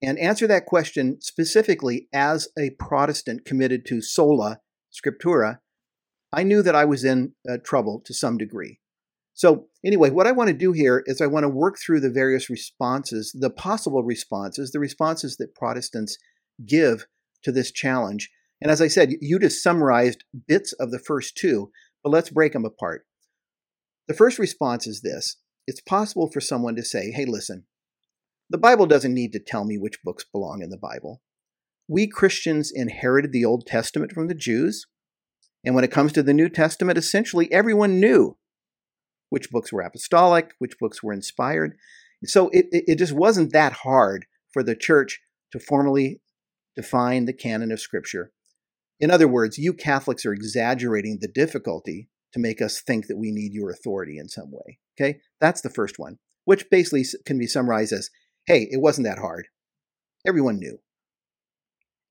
And 0.00 0.16
answer 0.20 0.46
that 0.46 0.66
question 0.66 1.20
specifically 1.20 2.06
as 2.14 2.46
a 2.56 2.70
Protestant 2.78 3.44
committed 3.44 3.84
to 3.86 4.02
sola 4.02 4.60
scriptura, 4.92 5.58
I 6.32 6.44
knew 6.44 6.62
that 6.62 6.76
I 6.76 6.84
was 6.84 7.02
in 7.02 7.32
uh, 7.50 7.56
trouble 7.64 8.00
to 8.06 8.14
some 8.14 8.38
degree. 8.38 8.78
So, 9.34 9.66
anyway, 9.84 10.10
what 10.10 10.28
I 10.28 10.32
want 10.32 10.46
to 10.46 10.54
do 10.54 10.70
here 10.70 11.02
is 11.06 11.20
I 11.20 11.26
want 11.26 11.42
to 11.42 11.48
work 11.48 11.76
through 11.84 11.98
the 11.98 12.08
various 12.08 12.48
responses, 12.48 13.34
the 13.36 13.50
possible 13.50 14.04
responses, 14.04 14.70
the 14.70 14.78
responses 14.78 15.38
that 15.38 15.56
Protestants 15.56 16.18
give 16.64 17.06
to 17.42 17.50
this 17.50 17.72
challenge. 17.72 18.30
And 18.62 18.70
as 18.70 18.80
I 18.80 18.86
said, 18.86 19.14
you 19.20 19.40
just 19.40 19.60
summarized 19.60 20.22
bits 20.46 20.72
of 20.74 20.92
the 20.92 21.00
first 21.00 21.36
two, 21.36 21.72
but 22.04 22.10
let's 22.10 22.30
break 22.30 22.52
them 22.52 22.64
apart. 22.64 23.06
The 24.08 24.14
first 24.14 24.38
response 24.38 24.86
is 24.86 25.02
this 25.02 25.36
it's 25.66 25.80
possible 25.80 26.30
for 26.30 26.40
someone 26.40 26.74
to 26.76 26.84
say, 26.84 27.10
hey, 27.10 27.24
listen, 27.24 27.64
the 28.48 28.58
Bible 28.58 28.86
doesn't 28.86 29.14
need 29.14 29.32
to 29.32 29.38
tell 29.38 29.64
me 29.64 29.78
which 29.78 30.02
books 30.02 30.24
belong 30.24 30.62
in 30.62 30.70
the 30.70 30.76
Bible. 30.76 31.22
We 31.88 32.08
Christians 32.08 32.72
inherited 32.74 33.32
the 33.32 33.44
Old 33.44 33.66
Testament 33.66 34.12
from 34.12 34.28
the 34.28 34.34
Jews. 34.34 34.86
And 35.64 35.74
when 35.74 35.84
it 35.84 35.92
comes 35.92 36.12
to 36.12 36.22
the 36.22 36.34
New 36.34 36.48
Testament, 36.48 36.98
essentially 36.98 37.52
everyone 37.52 38.00
knew 38.00 38.36
which 39.28 39.50
books 39.50 39.72
were 39.72 39.82
apostolic, 39.82 40.54
which 40.58 40.78
books 40.80 41.02
were 41.02 41.12
inspired. 41.12 41.76
So 42.24 42.48
it, 42.50 42.66
it 42.70 42.98
just 42.98 43.12
wasn't 43.12 43.52
that 43.52 43.72
hard 43.84 44.26
for 44.52 44.62
the 44.62 44.74
church 44.74 45.20
to 45.52 45.60
formally 45.60 46.20
define 46.76 47.24
the 47.24 47.32
canon 47.32 47.72
of 47.72 47.80
Scripture. 47.80 48.32
In 48.98 49.10
other 49.10 49.28
words, 49.28 49.56
you 49.56 49.72
Catholics 49.72 50.26
are 50.26 50.32
exaggerating 50.32 51.18
the 51.20 51.28
difficulty 51.28 52.08
to 52.32 52.40
make 52.40 52.62
us 52.62 52.80
think 52.80 53.06
that 53.06 53.18
we 53.18 53.30
need 53.30 53.52
your 53.52 53.70
authority 53.70 54.18
in 54.18 54.28
some 54.28 54.50
way. 54.50 54.78
Okay? 54.98 55.20
That's 55.40 55.60
the 55.60 55.70
first 55.70 55.98
one, 55.98 56.18
which 56.44 56.70
basically 56.70 57.04
can 57.24 57.38
be 57.38 57.46
summarized 57.46 57.92
as 57.92 58.10
hey, 58.46 58.68
it 58.70 58.80
wasn't 58.80 59.06
that 59.06 59.18
hard. 59.18 59.48
Everyone 60.26 60.58
knew. 60.58 60.78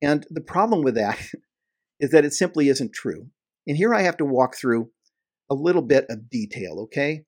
And 0.02 0.26
the 0.30 0.42
problem 0.42 0.84
with 0.84 0.96
that 0.96 1.20
is 2.00 2.12
that 2.12 2.26
it 2.26 2.34
simply 2.34 2.70
isn't 2.70 2.94
true. 2.94 3.28
And 3.68 3.76
here 3.76 3.94
I 3.94 4.04
have 4.04 4.18
to 4.18 4.26
walk 4.26 4.56
through 4.56 4.92
a 5.50 5.56
little 5.56 5.82
bit 5.82 6.06
of 6.10 6.30
detail, 6.30 6.80
okay? 6.84 7.24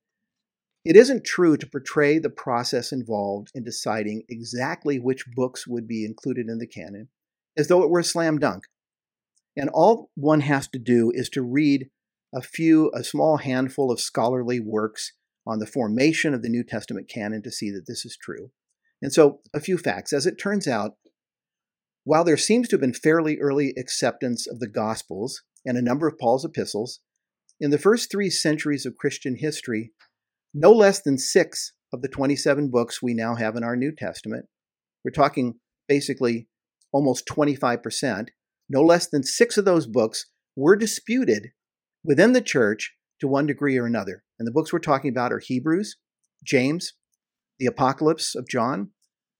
It 0.84 0.96
isn't 0.96 1.24
true 1.24 1.56
to 1.56 1.66
portray 1.66 2.18
the 2.18 2.30
process 2.30 2.90
involved 2.90 3.48
in 3.54 3.62
deciding 3.62 4.24
exactly 4.28 4.98
which 4.98 5.26
books 5.34 5.66
would 5.66 5.86
be 5.86 6.04
included 6.04 6.48
in 6.48 6.58
the 6.58 6.66
canon 6.66 7.08
as 7.56 7.68
though 7.68 7.82
it 7.82 7.90
were 7.90 8.00
a 8.00 8.04
slam 8.04 8.38
dunk. 8.38 8.64
And 9.56 9.68
all 9.70 10.10
one 10.14 10.40
has 10.40 10.66
to 10.68 10.78
do 10.78 11.12
is 11.14 11.28
to 11.30 11.42
read 11.42 11.90
a 12.34 12.42
few, 12.42 12.90
a 12.94 13.04
small 13.04 13.38
handful 13.38 13.90
of 13.90 14.00
scholarly 14.00 14.60
works 14.60 15.12
on 15.46 15.58
the 15.58 15.66
formation 15.66 16.34
of 16.34 16.42
the 16.42 16.48
New 16.48 16.64
Testament 16.64 17.08
canon 17.08 17.42
to 17.42 17.50
see 17.50 17.70
that 17.70 17.84
this 17.86 18.04
is 18.04 18.16
true. 18.20 18.50
And 19.00 19.12
so, 19.12 19.40
a 19.52 19.60
few 19.60 19.76
facts. 19.76 20.12
As 20.12 20.26
it 20.26 20.38
turns 20.38 20.68
out, 20.68 20.92
while 22.04 22.24
there 22.24 22.36
seems 22.36 22.68
to 22.68 22.76
have 22.76 22.80
been 22.80 22.94
fairly 22.94 23.38
early 23.38 23.74
acceptance 23.76 24.46
of 24.46 24.60
the 24.60 24.68
Gospels 24.68 25.42
and 25.64 25.76
a 25.76 25.82
number 25.82 26.06
of 26.06 26.18
Paul's 26.18 26.44
epistles, 26.44 27.00
in 27.60 27.70
the 27.70 27.78
first 27.78 28.10
three 28.10 28.30
centuries 28.30 28.86
of 28.86 28.96
Christian 28.96 29.36
history, 29.38 29.92
no 30.54 30.72
less 30.72 31.00
than 31.00 31.18
six 31.18 31.72
of 31.92 32.02
the 32.02 32.08
27 32.08 32.70
books 32.70 33.02
we 33.02 33.14
now 33.14 33.34
have 33.34 33.56
in 33.56 33.64
our 33.64 33.76
New 33.76 33.92
Testament, 33.96 34.46
we're 35.04 35.10
talking 35.10 35.54
basically 35.88 36.48
almost 36.92 37.26
25%, 37.26 38.28
no 38.68 38.82
less 38.82 39.08
than 39.08 39.22
six 39.22 39.56
of 39.56 39.64
those 39.64 39.86
books 39.86 40.26
were 40.56 40.76
disputed 40.76 41.50
within 42.04 42.32
the 42.32 42.40
church 42.40 42.94
to 43.20 43.28
one 43.28 43.46
degree 43.46 43.78
or 43.78 43.86
another. 43.86 44.24
And 44.38 44.46
the 44.46 44.52
books 44.52 44.72
we're 44.72 44.80
talking 44.80 45.10
about 45.10 45.32
are 45.32 45.38
Hebrews, 45.38 45.96
James, 46.44 46.94
the 47.58 47.66
Apocalypse 47.66 48.34
of 48.34 48.48
John, 48.48 48.90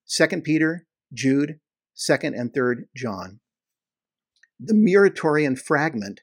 2 0.09 0.27
Peter, 0.43 0.87
Jude, 1.13 1.59
2nd 1.97 2.39
and 2.39 2.53
3rd 2.53 2.85
John. 2.97 3.41
The 4.59 4.75
Muratorian 4.75 5.59
fragment 5.59 6.21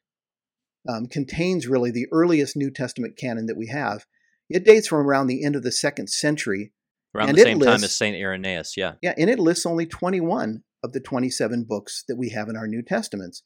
um, 0.87 1.07
contains 1.07 1.67
really 1.67 1.91
the 1.91 2.07
earliest 2.11 2.55
New 2.55 2.71
Testament 2.71 3.17
canon 3.17 3.47
that 3.47 3.57
we 3.57 3.67
have. 3.67 4.05
It 4.49 4.65
dates 4.65 4.87
from 4.87 4.99
around 4.99 5.27
the 5.27 5.43
end 5.43 5.55
of 5.55 5.63
the 5.63 5.71
second 5.71 6.09
century. 6.09 6.71
Around 7.13 7.35
the 7.35 7.41
same 7.41 7.59
time 7.59 7.83
as 7.83 7.95
Saint 7.95 8.15
Irenaeus. 8.15 8.77
Yeah. 8.77 8.93
Yeah, 9.01 9.13
and 9.17 9.29
it 9.29 9.39
lists 9.39 9.65
only 9.65 9.85
21 9.85 10.63
of 10.83 10.93
the 10.93 10.99
27 10.99 11.65
books 11.67 12.03
that 12.07 12.15
we 12.15 12.29
have 12.29 12.47
in 12.47 12.55
our 12.55 12.67
New 12.67 12.81
Testaments. 12.81 13.43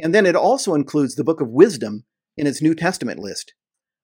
And 0.00 0.14
then 0.14 0.26
it 0.26 0.34
also 0.34 0.74
includes 0.74 1.14
the 1.14 1.24
book 1.24 1.40
of 1.40 1.48
wisdom 1.48 2.04
in 2.36 2.46
its 2.46 2.62
New 2.62 2.74
Testament 2.74 3.18
list, 3.18 3.54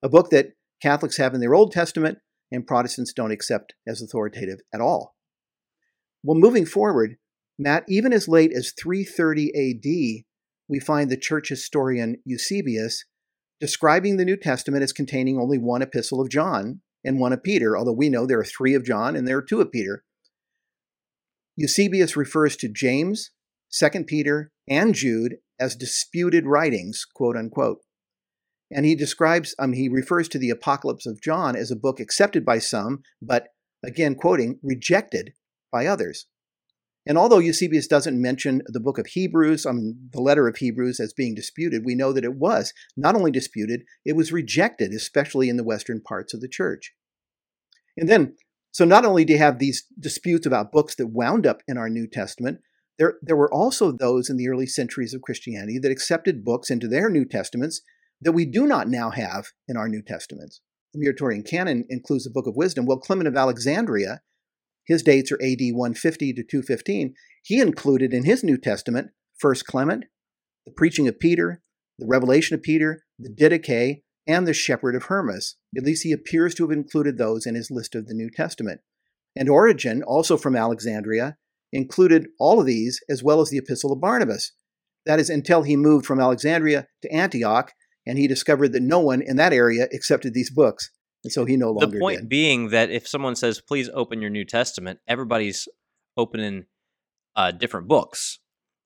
a 0.03 0.09
book 0.09 0.29
that 0.29 0.53
Catholics 0.81 1.17
have 1.17 1.33
in 1.33 1.41
their 1.41 1.53
Old 1.53 1.71
Testament 1.71 2.19
and 2.51 2.65
Protestants 2.65 3.13
don't 3.13 3.31
accept 3.31 3.73
as 3.87 4.01
authoritative 4.01 4.59
at 4.73 4.81
all. 4.81 5.15
Well, 6.23 6.37
moving 6.37 6.65
forward, 6.65 7.15
Matt, 7.57 7.83
even 7.87 8.13
as 8.13 8.27
late 8.27 8.51
as 8.53 8.73
330 8.81 9.49
AD, 9.49 10.23
we 10.67 10.79
find 10.79 11.09
the 11.09 11.17
church 11.17 11.49
historian 11.49 12.17
Eusebius 12.25 13.05
describing 13.59 14.17
the 14.17 14.25
New 14.25 14.37
Testament 14.37 14.83
as 14.83 14.93
containing 14.93 15.37
only 15.37 15.57
one 15.57 15.81
epistle 15.81 16.21
of 16.21 16.29
John 16.29 16.81
and 17.03 17.19
one 17.19 17.33
of 17.33 17.43
Peter, 17.43 17.77
although 17.77 17.93
we 17.93 18.09
know 18.09 18.25
there 18.25 18.39
are 18.39 18.45
three 18.45 18.73
of 18.73 18.85
John 18.85 19.15
and 19.15 19.27
there 19.27 19.37
are 19.37 19.41
two 19.41 19.61
of 19.61 19.71
Peter. 19.71 20.03
Eusebius 21.57 22.15
refers 22.15 22.55
to 22.57 22.69
James, 22.69 23.31
2 23.77 24.05
Peter, 24.05 24.51
and 24.69 24.95
Jude 24.95 25.35
as 25.59 25.75
disputed 25.75 26.45
writings, 26.45 27.05
quote 27.13 27.35
unquote. 27.35 27.79
And 28.71 28.85
he 28.85 28.95
describes, 28.95 29.55
um, 29.57 29.73
he 29.73 29.89
refers 29.89 30.27
to 30.29 30.39
the 30.39 30.51
Apocalypse 30.51 31.05
of 31.05 31.21
John 31.21 31.55
as 31.55 31.71
a 31.71 31.75
book 31.75 31.99
accepted 31.99 32.45
by 32.45 32.59
some, 32.59 33.01
but 33.21 33.47
again, 33.83 34.15
quoting, 34.15 34.59
rejected 34.61 35.33
by 35.71 35.85
others. 35.85 36.27
And 37.07 37.17
although 37.17 37.39
Eusebius 37.39 37.87
doesn't 37.87 38.21
mention 38.21 38.61
the 38.67 38.79
book 38.79 38.99
of 38.99 39.07
Hebrews, 39.07 39.65
I 39.65 39.71
mean, 39.71 40.09
the 40.11 40.21
letter 40.21 40.47
of 40.47 40.57
Hebrews 40.57 40.99
as 40.99 41.13
being 41.13 41.33
disputed, 41.33 41.83
we 41.83 41.95
know 41.95 42.13
that 42.13 42.25
it 42.25 42.35
was 42.35 42.73
not 42.95 43.15
only 43.15 43.31
disputed, 43.31 43.81
it 44.05 44.15
was 44.15 44.31
rejected, 44.31 44.91
especially 44.91 45.49
in 45.49 45.57
the 45.57 45.63
western 45.63 46.01
parts 46.01 46.33
of 46.33 46.41
the 46.41 46.47
church. 46.47 46.93
And 47.97 48.07
then, 48.07 48.35
so 48.71 48.85
not 48.85 49.05
only 49.05 49.25
do 49.25 49.33
you 49.33 49.39
have 49.39 49.57
these 49.57 49.85
disputes 49.99 50.45
about 50.45 50.71
books 50.71 50.95
that 50.95 51.07
wound 51.07 51.47
up 51.47 51.63
in 51.67 51.77
our 51.77 51.89
New 51.89 52.05
Testament, 52.05 52.59
there, 52.99 53.15
there 53.23 53.35
were 53.35 53.51
also 53.51 53.91
those 53.91 54.29
in 54.29 54.37
the 54.37 54.49
early 54.49 54.67
centuries 54.67 55.13
of 55.13 55.21
Christianity 55.21 55.79
that 55.79 55.91
accepted 55.91 56.45
books 56.45 56.69
into 56.69 56.87
their 56.87 57.09
New 57.09 57.25
Testaments 57.25 57.81
that 58.21 58.33
we 58.33 58.45
do 58.45 58.65
not 58.65 58.87
now 58.87 59.11
have 59.11 59.47
in 59.67 59.77
our 59.77 59.87
New 59.87 60.01
Testaments. 60.01 60.61
The 60.93 60.99
Muratorian 60.99 61.47
canon 61.47 61.85
includes 61.89 62.23
the 62.23 62.31
Book 62.31 62.47
of 62.47 62.55
Wisdom. 62.55 62.85
Well, 62.85 62.97
Clement 62.97 63.27
of 63.27 63.35
Alexandria, 63.35 64.21
his 64.85 65.03
dates 65.03 65.31
are 65.31 65.41
AD 65.41 65.59
150 65.59 66.33
to 66.33 66.43
215. 66.43 67.13
He 67.43 67.61
included 67.61 68.13
in 68.13 68.25
his 68.25 68.43
New 68.43 68.57
Testament 68.57 69.11
First 69.37 69.65
Clement, 69.65 70.05
the 70.65 70.71
preaching 70.71 71.07
of 71.07 71.19
Peter, 71.19 71.61
the 71.97 72.07
revelation 72.07 72.55
of 72.55 72.63
Peter, 72.63 73.03
the 73.17 73.29
Didache, 73.29 74.01
and 74.27 74.47
the 74.47 74.53
Shepherd 74.53 74.95
of 74.95 75.03
Hermas. 75.03 75.57
At 75.77 75.83
least 75.83 76.03
he 76.03 76.11
appears 76.11 76.53
to 76.55 76.63
have 76.63 76.71
included 76.71 77.17
those 77.17 77.45
in 77.45 77.55
his 77.55 77.71
list 77.71 77.95
of 77.95 78.07
the 78.07 78.13
New 78.13 78.29
Testament. 78.29 78.81
And 79.35 79.49
Origen, 79.49 80.03
also 80.03 80.37
from 80.37 80.55
Alexandria, 80.55 81.37
included 81.71 82.27
all 82.39 82.59
of 82.59 82.65
these 82.65 82.99
as 83.09 83.23
well 83.23 83.41
as 83.41 83.49
the 83.49 83.57
Epistle 83.57 83.91
of 83.91 84.01
Barnabas. 84.01 84.53
That 85.05 85.19
is 85.19 85.29
until 85.29 85.63
he 85.63 85.75
moved 85.75 86.05
from 86.05 86.19
Alexandria 86.19 86.87
to 87.01 87.11
Antioch 87.11 87.71
and 88.09 88.17
he 88.17 88.27
discovered 88.27 88.73
that 88.73 88.81
no 88.81 88.99
one 88.99 89.21
in 89.21 89.35
that 89.37 89.53
area 89.53 89.87
accepted 89.93 90.33
these 90.33 90.49
books. 90.49 90.89
And 91.23 91.31
so 91.31 91.45
he 91.45 91.55
no 91.57 91.71
longer 91.71 91.97
The 91.97 91.99
point 91.99 92.19
did. 92.21 92.29
being 92.29 92.69
that 92.69 92.89
if 92.89 93.07
someone 93.07 93.35
says, 93.35 93.61
please 93.61 93.89
open 93.93 94.21
your 94.21 94.29
New 94.29 94.45
Testament, 94.45 94.99
everybody's 95.07 95.67
opening 96.17 96.65
uh, 97.35 97.51
different 97.51 97.87
books. 97.87 98.39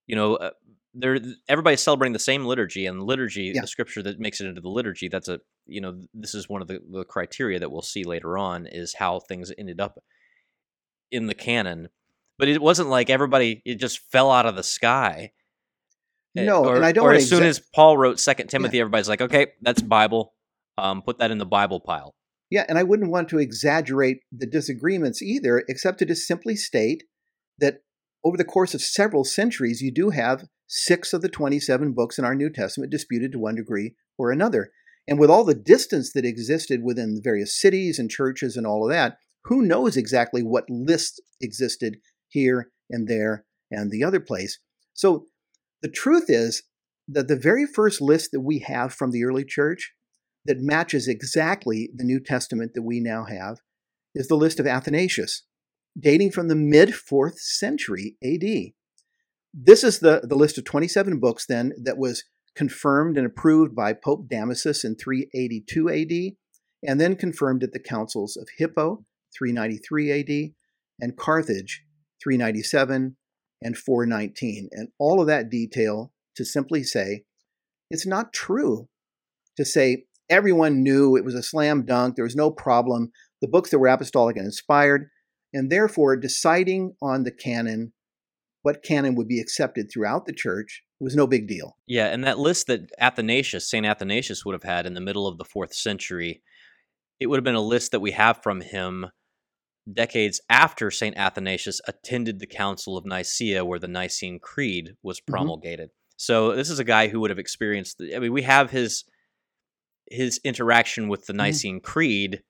You 0.08 0.16
know, 0.16 0.36
uh, 0.36 0.52
they're 0.96 1.20
everybody's 1.48 1.82
celebrating 1.82 2.14
the 2.14 2.20
same 2.20 2.46
liturgy, 2.46 2.86
and 2.86 3.02
liturgy, 3.04 3.52
Yeah. 3.56 3.62
the 3.62 3.68
scripture 3.68 4.04
that 4.04 4.20
makes 4.20 4.42
it 4.42 4.48
into 4.48 4.62
the 4.62 4.70
liturgy, 4.70 5.08
that's 5.10 5.28
a 5.28 5.40
you 5.66 5.80
know, 5.80 6.02
this 6.14 6.36
is 6.36 6.50
one 6.50 6.62
of 6.62 6.68
the, 6.68 6.80
the 6.92 7.06
criteria 7.06 7.58
that 7.60 7.72
we'll 7.72 7.82
see 7.82 8.04
later 8.04 8.38
on 8.38 8.68
is 8.68 8.96
how 8.96 9.20
things 9.20 9.52
ended 9.58 9.80
up 9.80 9.98
in 11.12 11.28
the 11.28 11.34
canon. 11.34 11.88
But 12.38 12.50
it 12.50 12.62
wasn't 12.62 12.90
like 12.90 13.10
everybody 13.10 13.62
it 13.66 13.76
just 13.76 14.00
fell 14.12 14.30
out 14.32 14.46
of 14.46 14.56
the 14.56 14.64
sky. 14.64 15.32
Eh, 16.38 16.44
No, 16.44 16.66
or, 16.66 16.76
and 16.76 16.86
I 16.86 16.92
don't 16.92 17.06
Or 17.06 17.14
as 17.14 17.30
soon 17.30 17.44
exa- 17.44 17.48
as 17.48 17.60
Paul 17.60 17.98
wrote 17.98 18.20
Second 18.20 18.48
Timothy, 18.48 18.80
everybody's 18.80 19.10
like, 19.10 19.22
okay, 19.22 19.48
that's 19.62 19.82
Bible. 19.82 20.34
Um, 20.78 21.02
put 21.02 21.20
that 21.20 21.32
in 21.32 21.38
the 21.38 21.46
Bible 21.46 21.80
pile. 21.80 22.16
Yeah, 22.50 22.66
and 22.68 22.78
I 22.78 22.84
wouldn't 22.84 23.12
want 23.12 23.30
to 23.30 23.40
exaggerate 23.40 24.20
the 24.32 24.46
disagreements 24.46 25.22
either, 25.22 25.64
except 25.68 26.00
to 26.00 26.06
just 26.06 26.28
simply 26.28 26.56
state 26.56 27.04
that 27.60 27.80
over 28.24 28.38
the 28.38 28.44
course 28.44 28.74
of 28.74 28.82
several 28.82 29.24
centuries, 29.24 29.82
you 29.82 29.92
do 29.92 30.12
have 30.12 30.46
six 30.68 31.14
of 31.14 31.22
the 31.22 31.30
27 31.30 31.94
books 31.94 32.18
in 32.18 32.26
our 32.26 32.36
New 32.36 32.50
Testament 32.50 32.92
disputed 32.92 33.32
to 33.32 33.40
one 33.40 33.56
degree 33.56 33.96
or 34.18 34.32
another. 34.32 34.72
And 35.08 35.20
with 35.20 35.30
all 35.30 35.44
the 35.44 35.56
distance 35.56 36.14
that 36.14 36.26
existed 36.26 36.82
within 36.84 37.16
the 37.16 37.22
various 37.24 37.60
cities 37.60 38.00
and 38.00 38.10
churches 38.10 38.56
and 38.56 38.66
all 38.66 38.84
of 38.86 38.92
that, 38.92 39.18
who 39.46 39.62
knows 39.62 39.98
exactly 39.98 40.42
what 40.42 40.70
lists 40.70 41.20
existed 41.42 41.98
here 42.30 42.70
and 42.90 43.08
there 43.08 43.46
and 43.70 43.92
the 43.92 44.04
other 44.04 44.20
place? 44.20 44.60
So 44.94 45.26
the 45.84 45.90
truth 45.90 46.26
is, 46.30 46.64
that 47.08 47.28
the 47.28 47.36
very 47.36 47.66
first 47.66 48.02
list 48.02 48.32
that 48.32 48.42
we 48.42 48.60
have 48.60 48.94
from 48.94 49.12
the 49.12 49.24
early 49.24 49.44
church 49.44 49.94
that 50.46 50.58
matches 50.60 51.08
exactly 51.08 51.90
the 51.94 52.04
New 52.04 52.20
Testament 52.20 52.72
that 52.74 52.84
we 52.84 53.00
now 53.00 53.26
have 53.26 53.58
is 54.16 54.28
the 54.28 54.36
list 54.36 54.60
of 54.60 54.68
Athanasius, 54.68 55.44
dating 56.00 56.32
from 56.32 56.48
the 56.48 56.56
mid 56.56 56.90
4th 56.90 57.38
century 57.40 58.16
AD. 58.24 58.74
This 59.54 59.84
is 59.84 60.00
the, 60.00 60.22
the 60.24 60.36
list 60.36 60.58
of 60.58 60.66
27 60.66 61.20
books 61.20 61.46
then 61.46 61.74
that 61.82 61.98
was 61.98 62.24
confirmed 62.56 63.18
and 63.18 63.26
approved 63.26 63.76
by 63.76 63.94
Pope 63.94 64.28
Damasus 64.30 64.84
in 64.84 64.96
382 64.96 65.90
AD, 65.90 66.90
and 66.90 67.00
then 67.00 67.16
confirmed 67.16 67.64
at 67.64 67.72
the 67.72 67.80
councils 67.80 68.38
of 68.38 68.48
Hippo, 68.58 69.06
393 69.38 70.12
AD, 70.12 70.52
and 71.00 71.18
Carthage, 71.18 71.84
397 72.24 73.16
and 73.64 73.78
419. 73.78 74.70
And 74.72 74.90
all 75.00 75.22
of 75.22 75.28
that 75.28 75.50
detail 75.50 76.12
to 76.36 76.46
simply 76.46 76.84
say 76.84 77.24
it's 77.90 78.06
not 78.06 78.34
true 78.34 78.88
to 79.58 79.66
say 79.66 80.06
everyone 80.30 80.84
knew 80.84 81.16
it 81.16 81.26
was 81.26 81.36
a 81.36 81.44
slam 81.44 81.86
dunk, 81.86 82.16
there 82.16 82.24
was 82.24 82.36
no 82.36 82.50
problem, 82.52 83.12
the 83.42 83.48
books 83.48 83.70
that 83.70 83.80
were 83.80 83.88
apostolic 83.88 84.36
and 84.36 84.46
inspired, 84.46 85.10
and 85.54 85.72
therefore 85.72 86.16
deciding 86.16 86.94
on 87.02 87.24
the 87.24 87.32
canon, 87.32 87.94
what 88.64 88.84
canon 88.84 89.16
would 89.16 89.28
be 89.28 89.40
accepted 89.40 89.90
throughout 89.92 90.26
the 90.26 90.34
church, 90.34 90.84
was 91.00 91.16
no 91.16 91.28
big 91.28 91.48
deal. 91.48 91.78
Yeah, 91.86 92.08
and 92.08 92.24
that 92.24 92.40
list 92.40 92.68
that 92.68 92.90
Athanasius, 93.00 93.70
St. 93.70 93.86
Athanasius, 93.86 94.46
would 94.46 94.54
have 94.54 94.64
had 94.64 94.86
in 94.86 94.94
the 94.94 95.02
middle 95.02 95.28
of 95.28 95.38
the 95.38 95.46
fourth 95.46 95.74
century, 95.74 96.42
it 97.20 97.28
would 97.28 97.38
have 97.38 97.44
been 97.44 97.56
a 97.56 97.62
list 97.62 97.92
that 97.92 98.00
we 98.00 98.12
have 98.12 98.42
from 98.42 98.62
him 98.62 99.08
decades 99.92 100.40
after 100.50 100.90
St. 100.92 101.18
Athanasius 101.18 101.82
attended 101.88 102.40
the 102.40 102.48
Council 102.48 102.98
of 102.98 103.06
Nicaea, 103.06 103.66
where 103.66 103.80
the 103.80 103.88
Nicene 103.88 104.40
Creed 104.40 104.96
was 105.04 105.20
mm-hmm. 105.20 105.34
promulgated. 105.34 105.90
Mm-hmm. 105.90 106.14
So 106.18 106.56
this 106.56 106.70
is 106.70 106.80
a 106.80 106.84
guy 106.84 107.08
who 107.08 107.20
would 107.22 107.32
have 107.32 107.40
experienced. 107.40 107.98
The, 107.98 108.16
I 108.16 108.20
mean, 108.20 108.34
we 108.34 108.44
have 108.44 108.72
his 108.72 109.04
his 110.10 110.40
interaction 110.44 111.08
with 111.08 111.26
the 111.26 111.34
mm-hmm. 111.34 111.38
Nicene 111.38 111.76
mm-hmm. 111.78 111.92
Creed 111.92 112.44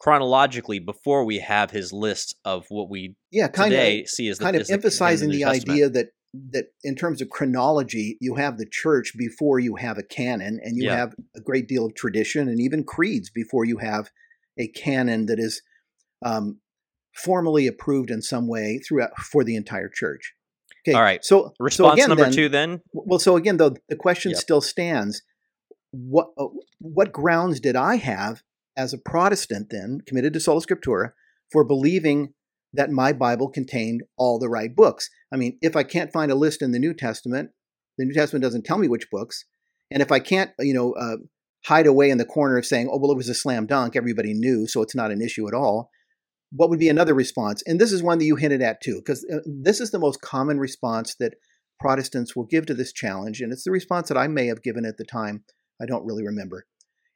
chronologically 0.00 0.78
before 0.78 1.24
we 1.24 1.38
have 1.38 1.70
his 1.70 1.92
list 1.92 2.34
of 2.44 2.64
what 2.70 2.88
we 2.88 3.14
yeah 3.30 3.48
kind 3.48 3.70
today 3.70 4.00
of 4.00 4.08
see 4.08 4.28
as 4.28 4.38
the, 4.38 4.44
kind 4.44 4.56
of 4.56 4.68
emphasizing 4.70 5.28
the, 5.28 5.38
the 5.38 5.44
idea 5.44 5.90
that 5.90 6.08
that 6.52 6.66
in 6.84 6.94
terms 6.94 7.20
of 7.20 7.28
chronology, 7.28 8.16
you 8.20 8.36
have 8.36 8.56
the 8.56 8.68
church 8.70 9.14
before 9.16 9.58
you 9.58 9.76
have 9.76 9.98
a 9.98 10.02
canon, 10.02 10.60
and 10.62 10.76
you 10.76 10.84
yeah. 10.84 10.96
have 10.96 11.14
a 11.36 11.40
great 11.40 11.66
deal 11.66 11.86
of 11.86 11.94
tradition 11.94 12.48
and 12.48 12.60
even 12.60 12.84
creeds 12.84 13.30
before 13.30 13.64
you 13.64 13.78
have 13.78 14.10
a 14.58 14.68
canon 14.68 15.26
that 15.26 15.38
is 15.38 15.62
um, 16.24 16.60
formally 17.14 17.66
approved 17.66 18.10
in 18.10 18.22
some 18.22 18.48
way 18.48 18.78
throughout 18.78 19.18
for 19.18 19.44
the 19.44 19.56
entire 19.56 19.88
church. 19.88 20.34
Okay. 20.86 20.96
All 20.96 21.02
right. 21.02 21.24
So 21.24 21.52
response 21.58 21.76
so 21.76 21.92
again, 21.92 22.08
number 22.08 22.24
then, 22.24 22.32
two, 22.32 22.48
then. 22.48 22.80
Well, 22.92 23.18
so 23.18 23.36
again, 23.36 23.58
though, 23.58 23.74
the 23.88 23.96
question 23.96 24.30
yep. 24.30 24.40
still 24.40 24.60
stands: 24.60 25.22
what 25.90 26.28
uh, 26.38 26.46
what 26.78 27.12
grounds 27.12 27.60
did 27.60 27.76
I 27.76 27.96
have 27.96 28.42
as 28.76 28.92
a 28.92 28.98
Protestant 28.98 29.68
then, 29.70 30.00
committed 30.06 30.32
to 30.32 30.40
sola 30.40 30.60
scriptura, 30.60 31.12
for 31.52 31.64
believing 31.64 32.32
that 32.72 32.90
my 32.90 33.12
Bible 33.12 33.48
contained 33.48 34.02
all 34.16 34.38
the 34.38 34.48
right 34.48 34.74
books? 34.74 35.10
I 35.32 35.36
mean, 35.36 35.58
if 35.60 35.76
I 35.76 35.82
can't 35.82 36.12
find 36.12 36.30
a 36.30 36.36
list 36.36 36.62
in 36.62 36.72
the 36.72 36.78
New 36.78 36.94
Testament, 36.94 37.50
the 37.98 38.06
New 38.06 38.14
Testament 38.14 38.42
doesn't 38.42 38.64
tell 38.64 38.78
me 38.78 38.88
which 38.88 39.10
books, 39.10 39.44
and 39.90 40.02
if 40.02 40.10
I 40.10 40.18
can't, 40.18 40.52
you 40.60 40.72
know, 40.72 40.92
uh, 40.92 41.16
hide 41.66 41.86
away 41.86 42.08
in 42.08 42.16
the 42.16 42.24
corner 42.24 42.56
of 42.56 42.64
saying, 42.64 42.88
"Oh, 42.90 42.98
well, 42.98 43.10
it 43.10 43.18
was 43.18 43.28
a 43.28 43.34
slam 43.34 43.66
dunk, 43.66 43.96
everybody 43.96 44.32
knew, 44.32 44.66
so 44.66 44.80
it's 44.80 44.94
not 44.94 45.10
an 45.10 45.20
issue 45.20 45.46
at 45.46 45.52
all," 45.52 45.90
what 46.52 46.68
would 46.70 46.78
be 46.78 46.88
another 46.88 47.14
response? 47.14 47.62
And 47.66 47.80
this 47.80 47.92
is 47.92 48.02
one 48.02 48.18
that 48.18 48.24
you 48.24 48.36
hinted 48.36 48.62
at 48.62 48.80
too, 48.80 48.96
because 48.96 49.24
uh, 49.32 49.38
this 49.46 49.80
is 49.80 49.90
the 49.90 49.98
most 49.98 50.20
common 50.20 50.58
response 50.58 51.14
that 51.16 51.34
Protestants 51.78 52.36
will 52.36 52.44
give 52.44 52.66
to 52.66 52.74
this 52.74 52.92
challenge. 52.92 53.40
And 53.40 53.52
it's 53.52 53.64
the 53.64 53.70
response 53.70 54.08
that 54.08 54.18
I 54.18 54.26
may 54.26 54.46
have 54.46 54.62
given 54.62 54.84
at 54.84 54.98
the 54.98 55.04
time. 55.04 55.44
I 55.80 55.86
don't 55.86 56.04
really 56.04 56.24
remember. 56.24 56.66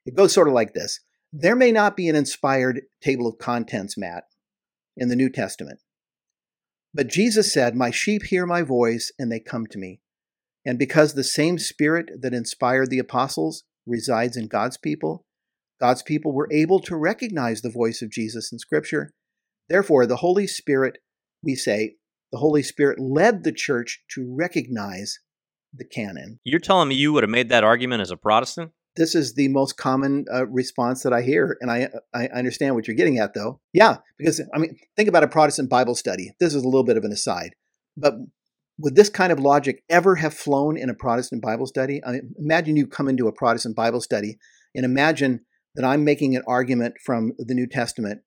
It 0.06 0.16
goes 0.16 0.32
sort 0.32 0.48
of 0.48 0.54
like 0.54 0.72
this 0.72 1.00
There 1.32 1.56
may 1.56 1.72
not 1.72 1.96
be 1.96 2.08
an 2.08 2.16
inspired 2.16 2.82
table 3.02 3.26
of 3.26 3.38
contents, 3.38 3.98
Matt, 3.98 4.24
in 4.96 5.08
the 5.08 5.16
New 5.16 5.28
Testament. 5.28 5.80
But 6.94 7.08
Jesus 7.08 7.52
said, 7.52 7.74
My 7.74 7.90
sheep 7.90 8.22
hear 8.24 8.46
my 8.46 8.62
voice 8.62 9.10
and 9.18 9.30
they 9.30 9.40
come 9.40 9.66
to 9.66 9.78
me. 9.78 10.00
And 10.64 10.78
because 10.78 11.12
the 11.12 11.24
same 11.24 11.58
Spirit 11.58 12.08
that 12.22 12.32
inspired 12.32 12.88
the 12.88 13.00
apostles 13.00 13.64
resides 13.86 14.36
in 14.36 14.46
God's 14.46 14.78
people, 14.78 15.26
God's 15.80 16.02
people 16.02 16.32
were 16.32 16.48
able 16.50 16.80
to 16.80 16.96
recognize 16.96 17.60
the 17.60 17.68
voice 17.68 18.00
of 18.00 18.10
Jesus 18.10 18.50
in 18.50 18.58
Scripture 18.58 19.10
Therefore, 19.68 20.06
the 20.06 20.16
Holy 20.16 20.46
Spirit, 20.46 20.98
we 21.42 21.54
say, 21.54 21.96
the 22.32 22.38
Holy 22.38 22.62
Spirit 22.62 22.98
led 22.98 23.44
the 23.44 23.52
church 23.52 24.02
to 24.14 24.34
recognize 24.36 25.20
the 25.72 25.84
canon. 25.84 26.40
You're 26.44 26.60
telling 26.60 26.88
me 26.88 26.94
you 26.94 27.12
would 27.12 27.22
have 27.22 27.30
made 27.30 27.48
that 27.48 27.64
argument 27.64 28.02
as 28.02 28.10
a 28.10 28.16
Protestant? 28.16 28.72
This 28.96 29.14
is 29.14 29.34
the 29.34 29.48
most 29.48 29.76
common 29.76 30.24
uh, 30.32 30.46
response 30.46 31.02
that 31.02 31.12
I 31.12 31.22
hear, 31.22 31.56
and 31.60 31.70
I 31.70 31.88
I 32.14 32.28
understand 32.28 32.74
what 32.74 32.86
you're 32.86 32.96
getting 32.96 33.18
at, 33.18 33.34
though. 33.34 33.60
Yeah, 33.72 33.98
because 34.18 34.40
I 34.54 34.58
mean, 34.58 34.76
think 34.96 35.08
about 35.08 35.24
a 35.24 35.28
Protestant 35.28 35.68
Bible 35.68 35.96
study. 35.96 36.32
This 36.38 36.54
is 36.54 36.62
a 36.62 36.68
little 36.68 36.84
bit 36.84 36.96
of 36.96 37.04
an 37.04 37.10
aside, 37.10 37.54
but 37.96 38.14
would 38.78 38.94
this 38.94 39.08
kind 39.08 39.32
of 39.32 39.40
logic 39.40 39.82
ever 39.88 40.16
have 40.16 40.34
flown 40.34 40.76
in 40.76 40.90
a 40.90 40.94
Protestant 40.94 41.42
Bible 41.42 41.66
study? 41.66 42.00
I 42.04 42.12
mean, 42.12 42.34
imagine 42.38 42.76
you 42.76 42.86
come 42.86 43.08
into 43.08 43.26
a 43.26 43.32
Protestant 43.32 43.74
Bible 43.74 44.00
study, 44.00 44.38
and 44.74 44.84
imagine 44.84 45.40
that 45.74 45.84
I'm 45.84 46.04
making 46.04 46.36
an 46.36 46.42
argument 46.46 46.94
from 47.04 47.32
the 47.38 47.54
New 47.54 47.66
Testament, 47.66 48.22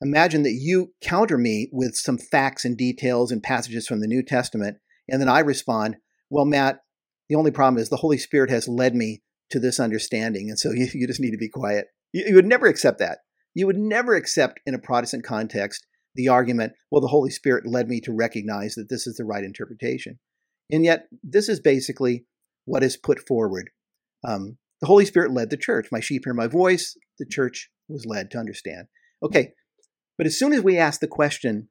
imagine 0.00 0.42
that 0.42 0.58
you 0.60 0.92
counter 1.00 1.38
me 1.38 1.68
with 1.72 1.94
some 1.94 2.18
facts 2.18 2.64
and 2.64 2.76
details 2.76 3.30
and 3.30 3.42
passages 3.42 3.86
from 3.86 4.00
the 4.00 4.06
New 4.06 4.22
Testament, 4.22 4.78
and 5.08 5.20
then 5.20 5.28
I 5.28 5.40
respond, 5.40 5.96
Well, 6.30 6.44
Matt, 6.44 6.80
the 7.28 7.36
only 7.36 7.50
problem 7.50 7.80
is 7.80 7.88
the 7.88 7.96
Holy 7.96 8.18
Spirit 8.18 8.50
has 8.50 8.68
led 8.68 8.94
me 8.94 9.22
to 9.50 9.58
this 9.58 9.80
understanding, 9.80 10.48
and 10.48 10.58
so 10.58 10.70
you, 10.74 10.88
you 10.92 11.06
just 11.06 11.20
need 11.20 11.32
to 11.32 11.38
be 11.38 11.48
quiet. 11.48 11.86
You, 12.12 12.24
you 12.28 12.34
would 12.34 12.46
never 12.46 12.66
accept 12.66 12.98
that. 13.00 13.18
You 13.54 13.66
would 13.66 13.78
never 13.78 14.14
accept 14.14 14.60
in 14.66 14.74
a 14.74 14.78
Protestant 14.78 15.24
context 15.24 15.86
the 16.14 16.28
argument, 16.28 16.72
Well, 16.90 17.00
the 17.00 17.08
Holy 17.08 17.30
Spirit 17.30 17.66
led 17.66 17.88
me 17.88 18.00
to 18.00 18.12
recognize 18.12 18.74
that 18.74 18.88
this 18.88 19.06
is 19.06 19.16
the 19.16 19.24
right 19.24 19.44
interpretation. 19.44 20.18
And 20.70 20.84
yet, 20.84 21.06
this 21.22 21.48
is 21.48 21.60
basically 21.60 22.26
what 22.64 22.82
is 22.82 22.96
put 22.96 23.20
forward. 23.26 23.70
Um, 24.26 24.58
the 24.80 24.86
Holy 24.86 25.04
Spirit 25.04 25.32
led 25.32 25.50
the 25.50 25.56
church. 25.56 25.88
My 25.90 26.00
sheep 26.00 26.22
hear 26.24 26.34
my 26.34 26.46
voice. 26.46 26.96
The 27.18 27.26
church 27.26 27.70
was 27.88 28.04
led 28.04 28.30
to 28.32 28.38
understand. 28.38 28.88
Okay, 29.22 29.52
but 30.18 30.26
as 30.26 30.38
soon 30.38 30.52
as 30.52 30.62
we 30.62 30.76
ask 30.76 31.00
the 31.00 31.06
question, 31.06 31.68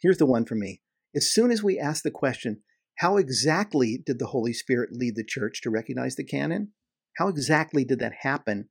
here's 0.00 0.18
the 0.18 0.26
one 0.26 0.44
for 0.44 0.54
me. 0.54 0.82
As 1.16 1.32
soon 1.32 1.50
as 1.50 1.62
we 1.62 1.78
ask 1.78 2.04
the 2.04 2.10
question, 2.10 2.62
how 2.98 3.16
exactly 3.16 4.02
did 4.04 4.18
the 4.18 4.26
Holy 4.26 4.52
Spirit 4.52 4.90
lead 4.92 5.16
the 5.16 5.24
church 5.24 5.62
to 5.62 5.70
recognize 5.70 6.14
the 6.14 6.24
canon? 6.24 6.72
How 7.16 7.28
exactly 7.28 7.84
did 7.84 7.98
that 8.00 8.12
happen? 8.20 8.68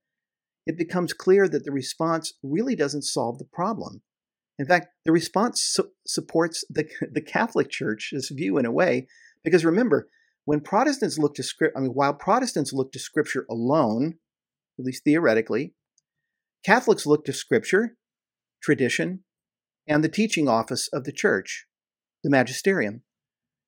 It 0.66 0.78
becomes 0.78 1.14
clear 1.14 1.50
that 1.50 1.66
the 1.66 1.72
response 1.72 2.34
really 2.44 2.76
doesn't 2.76 3.02
solve 3.02 3.40
the 3.40 3.50
problem. 3.52 4.04
In 4.60 4.68
fact, 4.68 4.90
the 5.06 5.12
response 5.12 5.62
su- 5.62 5.92
supports 6.06 6.64
the, 6.70 6.88
the 7.12 7.22
Catholic 7.22 7.70
Church's 7.70 8.30
view 8.30 8.58
in 8.58 8.66
a 8.66 8.72
way, 8.72 9.08
because 9.44 9.66
remember, 9.66 10.08
when 10.46 10.62
Protestants 10.62 11.18
look 11.18 11.34
to 11.36 11.44
script, 11.44 11.76
I 11.76 11.82
mean, 11.82 11.92
while 11.92 12.14
Protestants 12.14 12.74
look 12.74 12.92
to 12.92 13.00
Scripture 13.00 13.46
alone, 13.50 14.16
at 14.78 14.86
least 14.86 15.04
theoretically, 15.04 15.74
Catholics 16.64 17.06
look 17.06 17.26
to 17.26 17.34
Scripture 17.34 17.96
tradition, 18.62 19.24
and 19.88 20.04
the 20.04 20.10
teaching 20.10 20.48
office 20.48 20.88
of 20.94 21.04
the 21.04 21.12
church, 21.12 21.66
the 22.24 22.30
magisterium. 22.30 23.04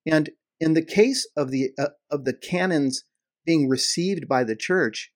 And 0.05 0.31
in 0.59 0.73
the 0.73 0.85
case 0.85 1.27
of 1.35 1.51
the 1.51 1.71
uh, 1.77 1.89
of 2.09 2.25
the 2.25 2.33
canons 2.33 3.03
being 3.45 3.67
received 3.67 4.27
by 4.27 4.43
the 4.43 4.55
church, 4.55 5.11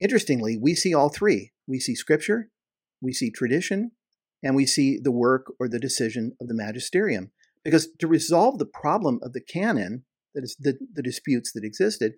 interestingly, 0.00 0.58
we 0.60 0.74
see 0.74 0.92
all 0.92 1.08
three. 1.08 1.52
We 1.66 1.78
see 1.78 1.94
scripture, 1.94 2.50
we 3.00 3.12
see 3.12 3.30
tradition, 3.30 3.92
and 4.42 4.54
we 4.54 4.66
see 4.66 4.98
the 5.02 5.12
work 5.12 5.52
or 5.58 5.68
the 5.68 5.78
decision 5.78 6.32
of 6.40 6.48
the 6.48 6.54
magisterium. 6.54 7.30
Because 7.64 7.88
to 7.98 8.06
resolve 8.06 8.58
the 8.58 8.66
problem 8.66 9.20
of 9.22 9.32
the 9.32 9.40
canon, 9.40 10.04
that 10.34 10.44
is 10.44 10.56
the, 10.60 10.76
the 10.92 11.02
disputes 11.02 11.52
that 11.52 11.64
existed, 11.64 12.14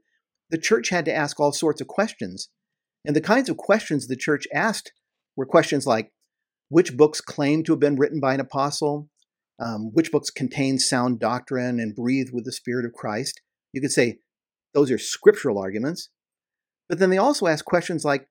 the 0.50 0.58
church 0.58 0.88
had 0.88 1.04
to 1.04 1.14
ask 1.14 1.38
all 1.38 1.52
sorts 1.52 1.80
of 1.80 1.86
questions. 1.86 2.48
And 3.04 3.14
the 3.14 3.20
kinds 3.20 3.48
of 3.48 3.56
questions 3.56 4.06
the 4.06 4.16
church 4.16 4.48
asked 4.52 4.92
were 5.36 5.46
questions 5.46 5.86
like 5.86 6.12
which 6.68 6.96
books 6.96 7.20
claim 7.20 7.62
to 7.64 7.72
have 7.72 7.80
been 7.80 7.96
written 7.96 8.20
by 8.20 8.34
an 8.34 8.40
apostle, 8.40 9.08
um, 9.58 9.90
which 9.92 10.12
books 10.12 10.30
contain 10.30 10.78
sound 10.78 11.20
doctrine 11.20 11.80
and 11.80 11.94
breathe 11.94 12.28
with 12.32 12.44
the 12.44 12.52
Spirit 12.52 12.84
of 12.84 12.92
Christ. 12.92 13.40
You 13.72 13.80
could 13.80 13.92
say 13.92 14.18
those 14.74 14.90
are 14.90 14.98
scriptural 14.98 15.58
arguments. 15.58 16.10
But 16.88 16.98
then 16.98 17.10
they 17.10 17.18
also 17.18 17.46
ask 17.46 17.64
questions 17.64 18.04
like 18.04 18.28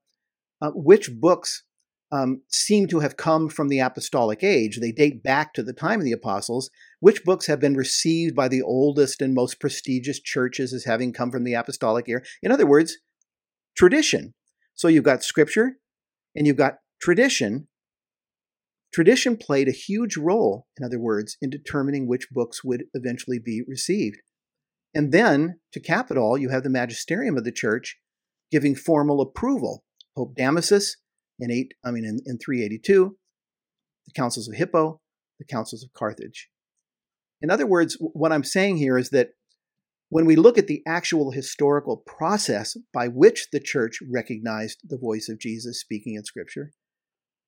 uh, 0.61 0.71
which 0.71 1.11
books 1.13 1.63
um, 2.11 2.41
seem 2.49 2.87
to 2.87 2.99
have 2.99 3.17
come 3.17 3.49
from 3.49 3.67
the 3.67 3.79
apostolic 3.79 4.43
age. 4.43 4.79
They 4.79 4.91
date 4.91 5.23
back 5.23 5.53
to 5.53 5.63
the 5.63 5.73
time 5.73 5.99
of 5.99 6.05
the 6.05 6.11
apostles. 6.11 6.69
Which 6.99 7.23
books 7.23 7.47
have 7.47 7.59
been 7.59 7.75
received 7.75 8.35
by 8.35 8.47
the 8.47 8.61
oldest 8.61 9.21
and 9.21 9.33
most 9.33 9.59
prestigious 9.59 10.19
churches 10.19 10.73
as 10.73 10.85
having 10.85 11.13
come 11.13 11.31
from 11.31 11.43
the 11.43 11.55
apostolic 11.55 12.07
era? 12.07 12.21
In 12.41 12.51
other 12.51 12.65
words, 12.65 12.97
tradition. 13.75 14.33
So 14.75 14.87
you've 14.87 15.03
got 15.03 15.23
scripture 15.23 15.77
and 16.35 16.45
you've 16.47 16.57
got 16.57 16.75
tradition 17.01 17.67
Tradition 18.95 19.35
played 19.35 19.67
a 19.67 19.73
huge 19.73 20.15
role, 20.15 20.67
in 20.79 20.85
other 20.85 21.01
words, 21.01 21.35
in 21.41 21.49
determining 21.49 22.07
which 22.07 22.29
books 22.31 22.63
would 22.63 22.85
eventually 22.93 23.39
be 23.43 23.61
received. 23.67 24.21
And 24.93 25.11
then 25.11 25.59
to 25.73 25.81
cap 25.81 26.11
it 26.11 26.17
all, 26.17 26.37
you 26.37 26.47
have 26.47 26.63
the 26.63 26.69
magisterium 26.69 27.35
of 27.35 27.43
the 27.43 27.51
church 27.51 27.97
giving 28.51 28.73
formal 28.73 29.19
approval. 29.19 29.83
Pope 30.15 30.33
Damasus 30.37 30.95
in 31.37 31.51
eight, 31.51 31.73
I 31.83 31.91
mean 31.91 32.05
in, 32.05 32.19
in 32.25 32.37
382, 32.37 33.17
the 34.05 34.13
councils 34.13 34.47
of 34.47 34.55
Hippo, 34.55 35.01
the 35.39 35.45
councils 35.45 35.83
of 35.83 35.91
Carthage. 35.91 36.47
In 37.41 37.51
other 37.51 37.67
words, 37.67 37.97
what 37.99 38.31
I'm 38.31 38.45
saying 38.45 38.77
here 38.77 38.97
is 38.97 39.09
that 39.09 39.31
when 40.07 40.25
we 40.25 40.37
look 40.37 40.57
at 40.57 40.67
the 40.67 40.81
actual 40.87 41.31
historical 41.31 41.97
process 41.97 42.77
by 42.93 43.09
which 43.09 43.47
the 43.51 43.59
church 43.59 43.99
recognized 44.09 44.79
the 44.85 44.97
voice 44.97 45.27
of 45.27 45.37
Jesus 45.37 45.81
speaking 45.81 46.15
in 46.15 46.23
Scripture 46.23 46.71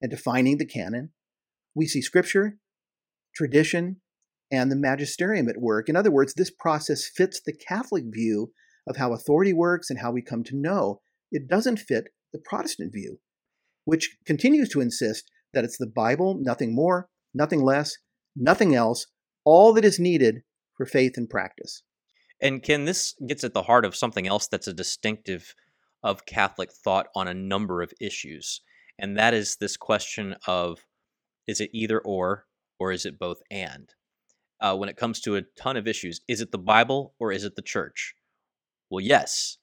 and 0.02 0.12
defining 0.12 0.58
the 0.58 0.66
canon, 0.66 1.12
we 1.78 1.86
see 1.86 2.02
Scripture, 2.02 2.58
tradition, 3.36 4.02
and 4.52 4.72
the 4.72 4.76
magisterium 4.76 5.48
at 5.48 5.62
work. 5.62 5.88
In 5.88 5.96
other 5.96 6.10
words, 6.10 6.34
this 6.34 6.50
process 6.50 7.08
fits 7.08 7.40
the 7.40 7.54
Catholic 7.54 8.06
view 8.10 8.52
of 8.88 8.98
how 8.98 9.14
authority 9.14 9.54
works 9.54 9.90
and 9.90 10.00
how 10.00 10.12
we 10.12 10.24
come 10.24 10.44
to 10.46 10.58
know. 10.58 11.02
It 11.32 11.48
doesn't 11.48 11.78
fit 11.78 12.06
the 12.34 12.40
Protestant 12.40 12.94
view, 12.94 13.20
which 13.86 14.18
continues 14.26 14.70
to 14.70 14.82
insist 14.82 15.30
that 15.54 15.64
it's 15.64 15.78
the 15.78 15.92
Bible, 15.94 16.40
nothing 16.42 16.74
more, 16.74 17.10
nothing 17.34 17.62
less, 17.62 17.96
nothing 18.36 18.74
else, 18.74 19.06
all 19.46 19.72
that 19.74 19.86
is 19.86 20.00
needed 20.00 20.42
for 20.76 20.86
faith 20.86 21.14
and 21.16 21.30
practice. 21.30 21.84
And 22.42 22.64
Ken, 22.64 22.86
this 22.86 23.14
gets 23.28 23.44
at 23.44 23.54
the 23.54 23.64
heart 23.64 23.86
of 23.86 23.96
something 23.96 24.28
else 24.28 24.48
that's 24.48 24.68
a 24.68 24.74
distinctive 24.74 25.54
of 26.02 26.26
Catholic 26.26 26.72
thought 26.72 27.08
on 27.16 27.28
a 27.28 27.34
number 27.34 27.82
of 27.84 27.94
issues. 28.02 28.62
And 28.98 29.16
that 29.18 29.34
is 29.36 29.58
this 29.60 29.78
question 29.78 30.36
of 30.48 30.87
is 31.48 31.62
it 31.62 31.70
either 31.74 32.00
or, 32.00 32.46
or 32.80 32.92
is 32.92 33.06
it 33.06 33.20
both 33.20 33.42
and? 33.50 33.94
Uh, 34.60 34.76
when 34.76 34.90
it 34.90 34.98
comes 34.98 35.22
to 35.22 35.36
a 35.36 35.44
ton 35.56 35.78
of 35.78 35.88
issues, 35.88 36.22
is 36.28 36.42
it 36.42 36.52
the 36.52 36.58
Bible 36.58 37.14
or 37.20 37.32
is 37.32 37.44
it 37.44 37.56
the 37.56 37.62
church? 37.62 38.16
Well, 38.90 39.04
yes. 39.04 39.58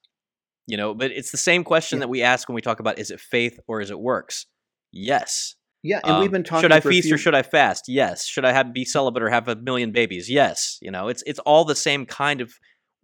You 0.67 0.77
know, 0.77 0.95
but 0.95 1.11
it's 1.11 1.31
the 1.31 1.37
same 1.37 1.65
question 1.65 1.99
yeah. 1.99 2.01
that 2.01 2.09
we 2.09 2.23
ask 2.23 2.49
when 2.49 2.55
we 2.55 2.63
talk 2.63 2.81
about 2.81 2.99
is 2.99 3.11
it 3.11 3.21
faith 3.21 3.59
or 3.67 3.81
is 3.81 3.91
it 3.91 3.99
works? 3.99 4.47
Yes. 4.93 5.57
Yeah, 5.83 6.01
and 6.03 6.15
um, 6.15 6.21
we've 6.23 6.31
been 6.31 6.45
talking. 6.45 6.63
Should 6.63 6.73
I 6.73 6.81
feast 6.81 7.09
few... 7.09 7.17
or 7.17 7.19
should 7.19 7.35
I 7.35 7.43
fast? 7.43 7.85
Yes. 7.89 8.25
Should 8.25 8.47
I 8.47 8.53
have 8.53 8.73
be 8.73 8.87
celibate 8.87 9.23
or 9.23 9.29
have 9.29 9.49
a 9.49 9.57
million 9.57 9.93
babies? 9.93 10.31
Yes. 10.31 10.79
You 10.81 10.91
know, 10.91 11.09
it's 11.09 11.23
it's 11.27 11.39
all 11.41 11.67
the 11.67 11.75
same 11.75 12.07
kind 12.07 12.41
of 12.41 12.55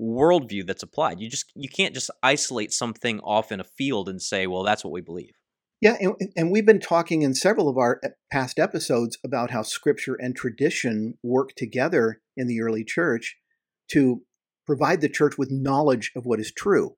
worldview 0.00 0.66
that's 0.66 0.82
applied. 0.82 1.20
You 1.20 1.28
just 1.28 1.52
you 1.54 1.68
can't 1.68 1.92
just 1.92 2.10
isolate 2.22 2.72
something 2.72 3.20
off 3.20 3.52
in 3.52 3.60
a 3.60 3.64
field 3.64 4.08
and 4.08 4.22
say, 4.22 4.46
well, 4.46 4.62
that's 4.62 4.82
what 4.82 4.92
we 4.92 5.02
believe. 5.02 5.34
Yeah, 5.80 5.96
and, 5.98 6.14
and 6.36 6.50
we've 6.50 6.66
been 6.66 6.80
talking 6.80 7.22
in 7.22 7.34
several 7.34 7.68
of 7.68 7.78
our 7.78 8.00
past 8.30 8.58
episodes 8.58 9.16
about 9.24 9.50
how 9.50 9.62
Scripture 9.62 10.14
and 10.14 10.36
tradition 10.36 11.14
work 11.22 11.54
together 11.56 12.20
in 12.36 12.46
the 12.46 12.60
early 12.60 12.84
church 12.84 13.36
to 13.92 14.22
provide 14.66 15.00
the 15.00 15.08
church 15.08 15.38
with 15.38 15.50
knowledge 15.50 16.12
of 16.14 16.26
what 16.26 16.38
is 16.38 16.52
true. 16.52 16.96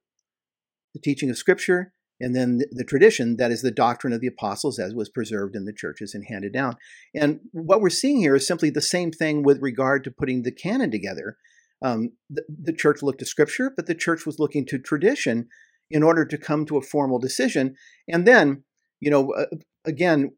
The 0.94 1.00
teaching 1.00 1.30
of 1.30 1.38
Scripture 1.38 1.92
and 2.20 2.36
then 2.36 2.58
the, 2.58 2.66
the, 2.70 2.84
tradition 2.84 3.36
that 3.36 3.50
is 3.50 3.62
the 3.62 3.70
doctrine 3.72 4.12
of 4.12 4.20
the 4.20 4.28
apostles 4.28 4.78
as 4.78 4.94
was 4.94 5.08
preserved 5.08 5.56
in 5.56 5.64
the 5.64 5.72
churches 5.72 6.14
and 6.14 6.24
handed 6.28 6.52
down. 6.52 6.76
And 7.14 7.40
what 7.50 7.80
we're 7.80 7.90
seeing 7.90 8.18
here 8.18 8.36
is 8.36 8.46
simply 8.46 8.70
the 8.70 8.80
same 8.80 9.10
thing 9.10 9.42
with 9.42 9.60
regard 9.60 10.04
to 10.04 10.10
putting 10.10 10.42
the 10.42 10.52
canon 10.52 10.90
together. 10.90 11.36
Um, 11.84 12.10
the, 12.30 12.44
the 12.48 12.72
church 12.72 13.02
looked 13.02 13.18
to 13.20 13.26
scripture, 13.26 13.72
but 13.74 13.86
the 13.86 13.94
church 13.94 14.24
was 14.24 14.38
looking 14.38 14.64
to 14.66 14.78
tradition 14.78 15.48
in 15.90 16.02
order 16.02 16.24
to 16.24 16.38
come 16.38 16.64
to 16.66 16.76
a 16.76 16.82
formal 16.82 17.18
decision. 17.18 17.74
And 18.08 18.26
then, 18.26 18.62
you 19.02 19.10
know, 19.10 19.32
uh, 19.32 19.46
again, 19.84 20.30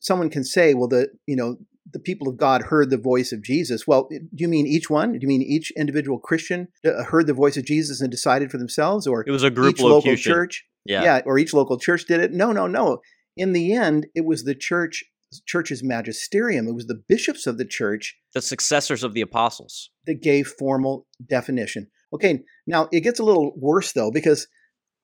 someone 0.00 0.28
can 0.28 0.42
say, 0.42 0.74
well, 0.74 0.88
the, 0.88 1.08
you 1.26 1.36
know, 1.36 1.56
the 1.90 2.00
people 2.00 2.28
of 2.28 2.36
God 2.36 2.62
heard 2.62 2.90
the 2.90 2.98
voice 2.98 3.30
of 3.32 3.42
Jesus. 3.42 3.86
Well, 3.86 4.08
do 4.10 4.18
you 4.32 4.48
mean 4.48 4.66
each 4.66 4.90
one? 4.90 5.12
Do 5.12 5.18
you 5.22 5.28
mean 5.28 5.40
each 5.40 5.70
individual 5.76 6.18
Christian 6.18 6.66
uh, 6.84 7.04
heard 7.04 7.28
the 7.28 7.32
voice 7.32 7.56
of 7.56 7.64
Jesus 7.64 8.00
and 8.00 8.10
decided 8.10 8.50
for 8.50 8.58
themselves, 8.58 9.06
or 9.06 9.24
it 9.26 9.30
was 9.30 9.44
a 9.44 9.50
group 9.50 9.76
each 9.76 9.80
local 9.80 10.16
church? 10.16 10.64
Yeah. 10.84 11.02
yeah, 11.02 11.20
or 11.24 11.38
each 11.38 11.54
local 11.54 11.78
church 11.78 12.06
did 12.06 12.20
it. 12.20 12.32
No, 12.32 12.50
no, 12.50 12.66
no. 12.66 12.98
In 13.36 13.52
the 13.52 13.72
end, 13.72 14.06
it 14.14 14.24
was 14.24 14.42
the 14.42 14.54
church 14.54 15.04
church's 15.46 15.82
magisterium. 15.84 16.66
It 16.66 16.74
was 16.74 16.86
the 16.86 17.00
bishops 17.08 17.46
of 17.46 17.56
the 17.56 17.66
church, 17.66 18.16
the 18.34 18.42
successors 18.42 19.04
of 19.04 19.14
the 19.14 19.20
apostles, 19.20 19.90
that 20.06 20.22
gave 20.22 20.48
formal 20.48 21.06
definition. 21.24 21.86
Okay, 22.12 22.40
now 22.66 22.88
it 22.90 23.00
gets 23.00 23.20
a 23.20 23.24
little 23.24 23.52
worse 23.56 23.92
though, 23.92 24.10
because 24.10 24.48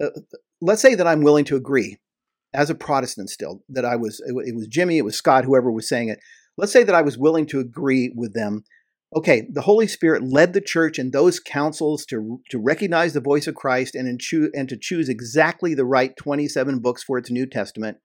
uh, 0.03 0.09
let's 0.61 0.83
say 0.83 0.94
that 0.96 1.07
I'm 1.07 1.22
willing 1.22 1.44
to 1.46 1.57
agree 1.57 1.98
as 2.55 2.71
a 2.71 2.75
Protestant 2.75 3.29
still 3.29 3.62
that 3.69 3.85
I 3.85 3.97
was, 3.97 4.23
it 4.25 4.55
was 4.55 4.67
Jimmy, 4.69 4.99
it 4.99 5.05
was 5.05 5.17
Scott, 5.17 5.45
whoever 5.45 5.71
was 5.71 5.88
saying 5.88 6.09
it. 6.09 6.21
Let's 6.57 6.73
say 6.73 6.85
that 6.85 6.95
I 6.95 7.03
was 7.03 7.19
willing 7.19 7.47
to 7.47 7.61
agree 7.61 8.12
with 8.14 8.33
them 8.33 8.64
okay, 9.17 9.47
the 9.51 9.62
Holy 9.62 9.87
Spirit 9.87 10.25
led 10.25 10.53
the 10.53 10.61
church 10.61 10.99
in 10.99 11.11
those 11.11 11.38
councils 11.38 12.05
to, 12.07 12.40
to 12.51 12.59
recognize 12.59 13.12
the 13.12 13.21
voice 13.21 13.47
of 13.47 13.55
Christ 13.55 13.95
and, 13.95 14.21
choo- 14.21 14.51
and 14.55 14.69
to 14.69 14.77
choose 14.77 15.09
exactly 15.09 15.75
the 15.75 15.85
right 15.85 16.17
27 16.17 16.81
books 16.81 17.03
for 17.03 17.19
its 17.19 17.31
New 17.31 17.47
Testament. 17.47 17.99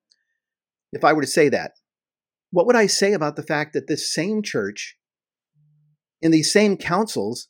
If 0.91 1.03
I 1.03 1.13
were 1.13 1.21
to 1.21 1.27
say 1.27 1.49
that, 1.49 1.71
what 2.51 2.65
would 2.65 2.75
I 2.75 2.87
say 2.87 3.13
about 3.13 3.35
the 3.35 3.43
fact 3.43 3.73
that 3.73 3.87
this 3.87 4.11
same 4.11 4.41
church, 4.41 4.97
in 6.21 6.31
these 6.31 6.51
same 6.51 6.77
councils, 6.77 7.47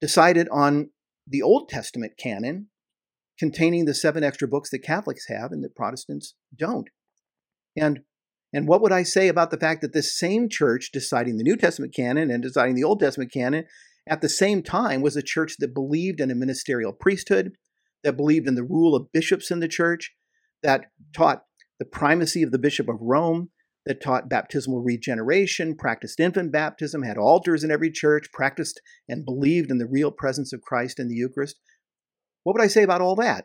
decided 0.00 0.48
on 0.50 0.90
the 1.26 1.42
Old 1.42 1.68
Testament 1.68 2.12
canon 2.18 2.68
containing 3.38 3.84
the 3.84 3.94
seven 3.94 4.24
extra 4.24 4.48
books 4.48 4.70
that 4.70 4.80
Catholics 4.80 5.26
have 5.28 5.52
and 5.52 5.62
that 5.64 5.76
Protestants 5.76 6.34
don't? 6.56 6.88
And 7.76 8.00
and 8.52 8.66
what 8.66 8.80
would 8.80 8.92
I 8.92 9.02
say 9.02 9.28
about 9.28 9.50
the 9.50 9.58
fact 9.58 9.82
that 9.82 9.92
this 9.92 10.18
same 10.18 10.48
church 10.48 10.90
deciding 10.90 11.36
the 11.36 11.44
New 11.44 11.56
Testament 11.56 11.94
canon 11.94 12.30
and 12.30 12.42
deciding 12.42 12.76
the 12.76 12.84
Old 12.84 13.00
Testament 13.00 13.30
canon 13.30 13.66
at 14.08 14.22
the 14.22 14.28
same 14.28 14.62
time 14.62 15.02
was 15.02 15.16
a 15.16 15.22
church 15.22 15.56
that 15.58 15.74
believed 15.74 16.20
in 16.20 16.30
a 16.30 16.34
ministerial 16.34 16.92
priesthood, 16.92 17.52
that 18.02 18.16
believed 18.16 18.48
in 18.48 18.54
the 18.54 18.64
rule 18.64 18.94
of 18.94 19.12
bishops 19.12 19.50
in 19.50 19.60
the 19.60 19.68
church, 19.68 20.14
that 20.62 20.86
taught 21.14 21.42
the 21.78 21.84
primacy 21.84 22.42
of 22.42 22.50
the 22.50 22.58
Bishop 22.58 22.88
of 22.88 22.96
Rome, 23.00 23.50
that 23.84 24.02
taught 24.02 24.28
baptismal 24.28 24.82
regeneration, 24.82 25.76
practiced 25.76 26.18
infant 26.18 26.50
baptism, 26.50 27.02
had 27.02 27.18
altars 27.18 27.62
in 27.62 27.70
every 27.70 27.90
church, 27.90 28.30
practiced 28.32 28.80
and 29.08 29.24
believed 29.24 29.70
in 29.70 29.78
the 29.78 29.86
real 29.86 30.10
presence 30.10 30.52
of 30.52 30.62
Christ 30.62 30.98
in 30.98 31.08
the 31.08 31.14
Eucharist. 31.14 31.56
What 32.48 32.54
would 32.54 32.64
I 32.64 32.68
say 32.68 32.82
about 32.82 33.02
all 33.02 33.14
that? 33.16 33.44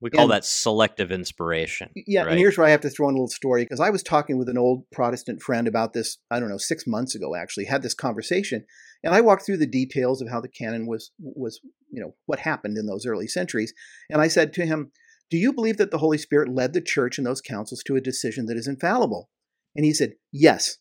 We 0.00 0.08
call 0.08 0.26
and, 0.26 0.30
that 0.30 0.44
selective 0.44 1.10
inspiration. 1.10 1.90
Yeah, 1.96 2.20
right? 2.20 2.30
and 2.30 2.38
here's 2.38 2.56
where 2.56 2.64
I 2.64 2.70
have 2.70 2.82
to 2.82 2.88
throw 2.88 3.08
in 3.08 3.16
a 3.16 3.18
little 3.18 3.26
story 3.26 3.64
because 3.64 3.80
I 3.80 3.90
was 3.90 4.04
talking 4.04 4.38
with 4.38 4.48
an 4.48 4.56
old 4.56 4.88
Protestant 4.92 5.42
friend 5.42 5.66
about 5.66 5.94
this, 5.94 6.18
I 6.30 6.38
don't 6.38 6.48
know, 6.48 6.56
six 6.56 6.86
months 6.86 7.16
ago 7.16 7.34
actually, 7.34 7.64
had 7.64 7.82
this 7.82 7.92
conversation. 7.92 8.66
And 9.02 9.16
I 9.16 9.20
walked 9.20 9.44
through 9.44 9.56
the 9.56 9.66
details 9.66 10.22
of 10.22 10.28
how 10.28 10.40
the 10.40 10.48
canon 10.48 10.86
was 10.86 11.10
was, 11.18 11.58
you 11.90 12.00
know, 12.00 12.14
what 12.26 12.38
happened 12.38 12.78
in 12.78 12.86
those 12.86 13.04
early 13.04 13.26
centuries. 13.26 13.74
And 14.08 14.22
I 14.22 14.28
said 14.28 14.52
to 14.52 14.64
him, 14.64 14.92
Do 15.28 15.36
you 15.36 15.52
believe 15.52 15.78
that 15.78 15.90
the 15.90 15.98
Holy 15.98 16.18
Spirit 16.18 16.54
led 16.54 16.72
the 16.72 16.80
church 16.80 17.18
and 17.18 17.26
those 17.26 17.40
councils 17.40 17.82
to 17.86 17.96
a 17.96 18.00
decision 18.00 18.46
that 18.46 18.56
is 18.56 18.68
infallible? 18.68 19.28
And 19.74 19.84
he 19.84 19.92
said, 19.92 20.12
Yes. 20.30 20.78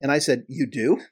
And 0.00 0.10
I 0.10 0.18
said, 0.18 0.44
You 0.48 0.66
do? 0.66 1.02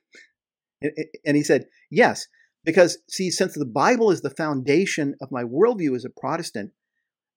And 1.26 1.37
he 1.37 1.42
said, 1.42 1.66
Yes. 1.90 2.26
Because, 2.64 2.99
see, 3.09 3.31
since 3.31 3.55
the 3.55 3.64
Bible 3.64 4.11
is 4.11 4.20
the 4.20 4.31
foundation 4.31 5.14
of 5.20 5.33
my 5.33 5.42
worldview 5.42 5.96
as 5.96 6.05
a 6.05 6.11
Protestant, 6.11 6.73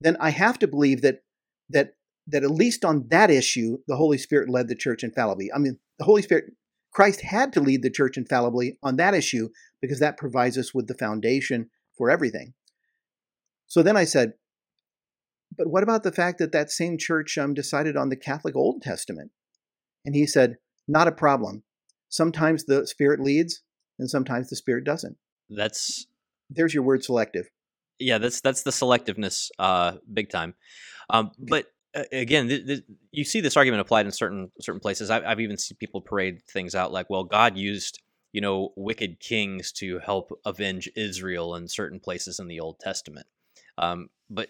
then 0.01 0.17
I 0.19 0.31
have 0.31 0.59
to 0.59 0.67
believe 0.67 1.01
that 1.01 1.23
that 1.69 1.93
that 2.27 2.43
at 2.43 2.51
least 2.51 2.85
on 2.85 3.07
that 3.09 3.29
issue, 3.29 3.77
the 3.87 3.95
Holy 3.95 4.17
Spirit 4.17 4.49
led 4.49 4.67
the 4.67 4.75
church 4.75 5.03
infallibly. 5.03 5.51
I 5.53 5.59
mean, 5.59 5.79
the 5.99 6.05
Holy 6.05 6.21
Spirit, 6.21 6.53
Christ 6.91 7.21
had 7.21 7.51
to 7.53 7.59
lead 7.59 7.83
the 7.83 7.89
church 7.89 8.17
infallibly 8.17 8.77
on 8.81 8.95
that 8.97 9.13
issue 9.13 9.49
because 9.81 9.99
that 9.99 10.17
provides 10.17 10.57
us 10.57 10.73
with 10.73 10.87
the 10.87 10.93
foundation 10.93 11.69
for 11.97 12.09
everything. 12.09 12.53
So 13.67 13.83
then 13.83 13.97
I 13.97 14.05
said, 14.05 14.33
but 15.57 15.67
what 15.67 15.83
about 15.83 16.03
the 16.03 16.11
fact 16.11 16.39
that 16.39 16.51
that 16.51 16.71
same 16.71 16.97
church 16.97 17.37
um, 17.37 17.53
decided 17.53 17.97
on 17.97 18.09
the 18.09 18.15
Catholic 18.15 18.55
Old 18.55 18.81
Testament? 18.81 19.31
And 20.05 20.15
he 20.15 20.25
said, 20.25 20.57
not 20.87 21.07
a 21.07 21.11
problem. 21.11 21.63
Sometimes 22.09 22.63
the 22.63 22.87
Spirit 22.87 23.19
leads, 23.19 23.61
and 23.99 24.09
sometimes 24.09 24.49
the 24.49 24.55
spirit 24.55 24.83
doesn't. 24.83 25.17
That's 25.49 26.07
there's 26.49 26.73
your 26.73 26.83
word 26.83 27.03
selective. 27.03 27.49
Yeah, 27.99 28.17
that's 28.17 28.41
that's 28.41 28.63
the 28.63 28.71
selectiveness, 28.71 29.49
uh, 29.59 29.93
big 30.11 30.29
time. 30.29 30.55
Um, 31.09 31.31
but 31.37 31.67
uh, 31.95 32.03
again, 32.11 32.47
th- 32.47 32.65
th- 32.65 32.83
you 33.11 33.23
see 33.23 33.39
this 33.39 33.57
argument 33.57 33.81
applied 33.81 34.05
in 34.05 34.11
certain 34.11 34.51
certain 34.61 34.81
places. 34.81 35.09
I've, 35.09 35.23
I've 35.23 35.39
even 35.39 35.57
seen 35.57 35.77
people 35.79 36.01
parade 36.01 36.41
things 36.49 36.75
out 36.75 36.91
like, 36.91 37.09
"Well, 37.09 37.23
God 37.23 37.57
used 37.57 38.01
you 38.31 38.41
know 38.41 38.73
wicked 38.75 39.19
kings 39.19 39.71
to 39.73 39.99
help 39.99 40.31
avenge 40.45 40.89
Israel 40.95 41.55
in 41.55 41.67
certain 41.67 41.99
places 41.99 42.39
in 42.39 42.47
the 42.47 42.59
Old 42.59 42.79
Testament." 42.79 43.27
Um, 43.77 44.09
but 44.29 44.49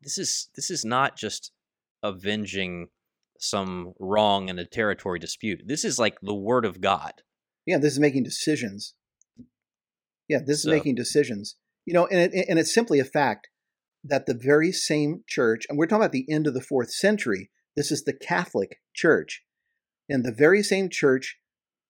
this 0.00 0.18
is 0.18 0.48
this 0.54 0.70
is 0.70 0.84
not 0.84 1.16
just 1.16 1.52
avenging 2.02 2.88
some 3.38 3.92
wrong 3.98 4.48
in 4.48 4.58
a 4.58 4.64
territory 4.64 5.18
dispute. 5.18 5.62
This 5.66 5.84
is 5.84 5.98
like 5.98 6.18
the 6.22 6.34
word 6.34 6.64
of 6.64 6.80
God. 6.80 7.12
Yeah, 7.66 7.78
this 7.78 7.92
is 7.92 8.00
making 8.00 8.24
decisions. 8.24 8.94
Yeah, 10.28 10.38
this 10.44 10.62
so. 10.62 10.68
is 10.68 10.74
making 10.74 10.94
decisions. 10.94 11.56
You 11.84 11.94
know, 11.94 12.06
and 12.06 12.32
it, 12.32 12.46
and 12.48 12.58
it's 12.58 12.74
simply 12.74 13.00
a 13.00 13.04
fact 13.04 13.48
that 14.04 14.26
the 14.26 14.34
very 14.34 14.72
same 14.72 15.22
church, 15.28 15.64
and 15.68 15.78
we're 15.78 15.86
talking 15.86 16.02
about 16.02 16.12
the 16.12 16.26
end 16.30 16.46
of 16.46 16.54
the 16.54 16.60
fourth 16.60 16.92
century. 16.92 17.50
This 17.76 17.90
is 17.90 18.04
the 18.04 18.12
Catholic 18.12 18.80
Church, 18.94 19.42
and 20.08 20.24
the 20.24 20.32
very 20.32 20.62
same 20.62 20.88
church 20.90 21.38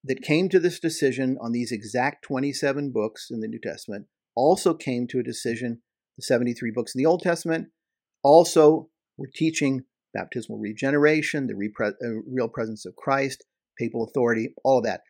that 0.05 0.23
came 0.23 0.49
to 0.49 0.59
this 0.59 0.81
decision 0.81 1.39
on 1.41 1.53
these 1.53 1.73
exact 1.73 2.25
27 2.25 2.91
books 2.93 3.29
in 3.31 3.41
the 3.41 3.49
New 3.49 3.61
Testament 3.61 4.07
also 4.35 4.75
came 4.75 5.07
to 5.09 5.19
a 5.19 5.23
decision, 5.23 5.83
the 6.17 6.23
73 6.23 6.71
books 6.71 6.95
in 6.95 6.99
the 6.99 7.07
Old 7.07 7.23
Testament, 7.23 7.69
also 8.23 8.89
were 9.17 9.31
teaching 9.33 9.83
baptismal 10.15 10.59
regeneration, 10.59 11.47
the 11.47 11.55
uh, 11.81 12.07
real 12.27 12.49
presence 12.49 12.85
of 12.85 12.97
Christ, 12.97 13.45
papal 13.79 14.05
authority, 14.05 14.55
all 14.65 14.79
of 14.79 14.85
that. 14.85 15.03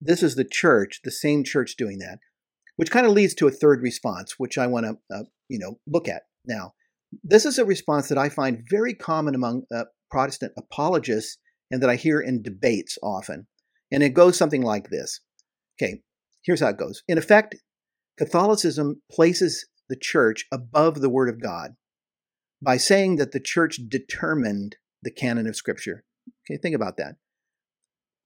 This 0.00 0.22
is 0.22 0.34
the 0.34 0.44
church, 0.44 1.00
the 1.04 1.10
same 1.10 1.44
church 1.44 1.76
doing 1.76 1.98
that, 1.98 2.18
which 2.76 2.90
kind 2.90 3.06
of 3.06 3.12
leads 3.12 3.34
to 3.34 3.46
a 3.46 3.52
third 3.52 3.82
response, 3.82 4.34
which 4.38 4.56
I 4.56 4.66
want 4.66 4.86
to, 4.86 5.14
uh, 5.14 5.24
you 5.48 5.58
know, 5.58 5.78
look 5.86 6.08
at 6.08 6.22
now. 6.46 6.72
This 7.22 7.44
is 7.44 7.58
a 7.58 7.64
response 7.64 8.08
that 8.08 8.18
I 8.18 8.28
find 8.28 8.64
very 8.70 8.94
common 8.94 9.34
among 9.34 9.64
uh, 9.74 9.84
Protestant 10.10 10.52
apologists 10.56 11.38
and 11.70 11.82
that 11.82 11.90
I 11.90 11.96
hear 11.96 12.20
in 12.20 12.42
debates 12.42 12.98
often. 13.02 13.46
And 13.92 14.02
it 14.02 14.14
goes 14.14 14.36
something 14.36 14.62
like 14.62 14.90
this. 14.90 15.20
Okay, 15.80 16.02
here's 16.44 16.60
how 16.60 16.68
it 16.68 16.78
goes. 16.78 17.02
In 17.08 17.18
effect, 17.18 17.56
Catholicism 18.16 19.02
places 19.10 19.66
the 19.88 19.96
church 19.96 20.46
above 20.52 21.00
the 21.00 21.10
Word 21.10 21.28
of 21.28 21.42
God 21.42 21.72
by 22.62 22.76
saying 22.76 23.16
that 23.16 23.32
the 23.32 23.40
church 23.40 23.80
determined 23.88 24.76
the 25.02 25.10
canon 25.10 25.46
of 25.46 25.56
Scripture. 25.56 26.04
Okay, 26.48 26.58
think 26.60 26.74
about 26.74 26.96
that. 26.98 27.16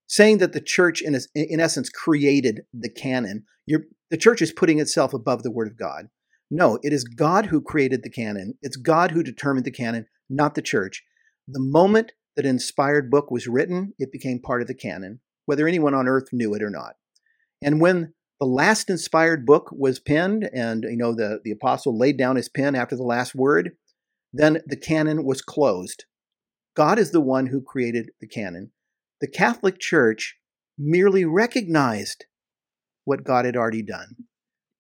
Saying 0.07 0.39
that 0.39 0.53
the 0.53 0.61
church, 0.61 1.03
in, 1.03 1.19
in 1.35 1.61
essence, 1.61 1.89
created 1.89 2.63
the 2.73 2.91
canon. 2.91 3.45
You're, 3.67 3.85
the 4.11 4.17
church 4.17 4.43
is 4.43 4.53
putting 4.53 4.79
itself 4.79 5.15
above 5.15 5.43
the 5.43 5.51
Word 5.51 5.69
of 5.69 5.79
God. 5.79 6.09
No, 6.51 6.79
it 6.83 6.93
is 6.93 7.05
God 7.05 7.47
who 7.47 7.61
created 7.61 8.03
the 8.03 8.11
canon. 8.11 8.55
It's 8.63 8.77
God 8.77 9.11
who 9.11 9.23
determined 9.23 9.65
the 9.65 9.71
canon, 9.71 10.07
not 10.29 10.55
the 10.55 10.63
church. 10.63 11.03
The 11.49 11.61
moment 11.61 12.13
that 12.37 12.47
inspired 12.47 13.11
book 13.11 13.31
was 13.31 13.47
written, 13.47 13.95
it 13.99 14.13
became 14.13 14.41
part 14.41 14.61
of 14.61 14.69
the 14.69 14.75
canon, 14.75 15.21
whether 15.47 15.67
anyone 15.67 15.95
on 15.95 16.09
earth 16.09 16.29
knew 16.33 16.55
it 16.55 16.63
or 16.63 16.71
not. 16.71 16.95
And 17.63 17.81
when 17.81 18.13
the 18.41 18.47
last 18.47 18.91
inspired 18.91 19.47
book 19.47 19.71
was 19.73 20.01
penned, 20.01 20.49
and 20.53 20.85
you 20.85 20.97
know 20.97 21.15
the, 21.15 21.41
the 21.45 21.51
apostle 21.51 21.97
laid 21.97 22.19
down 22.19 22.37
his 22.37 22.49
pen 22.49 22.75
after 22.75 22.97
the 22.97 23.03
last 23.03 23.35
word, 23.35 23.73
then 24.33 24.61
the 24.67 24.77
canon 24.77 25.25
was 25.25 25.41
closed. 25.41 26.05
God 26.77 26.99
is 26.99 27.13
the 27.13 27.21
one 27.21 27.47
who 27.47 27.63
created 27.63 28.11
the 28.21 28.27
canon. 28.27 28.73
The 29.25 29.31
Catholic 29.31 29.79
Church 29.79 30.37
merely 30.77 31.25
recognized 31.25 32.27
what 33.07 33.25
God 33.25 33.47
had 33.47 33.57
already 33.57 33.83
done. 33.83 34.17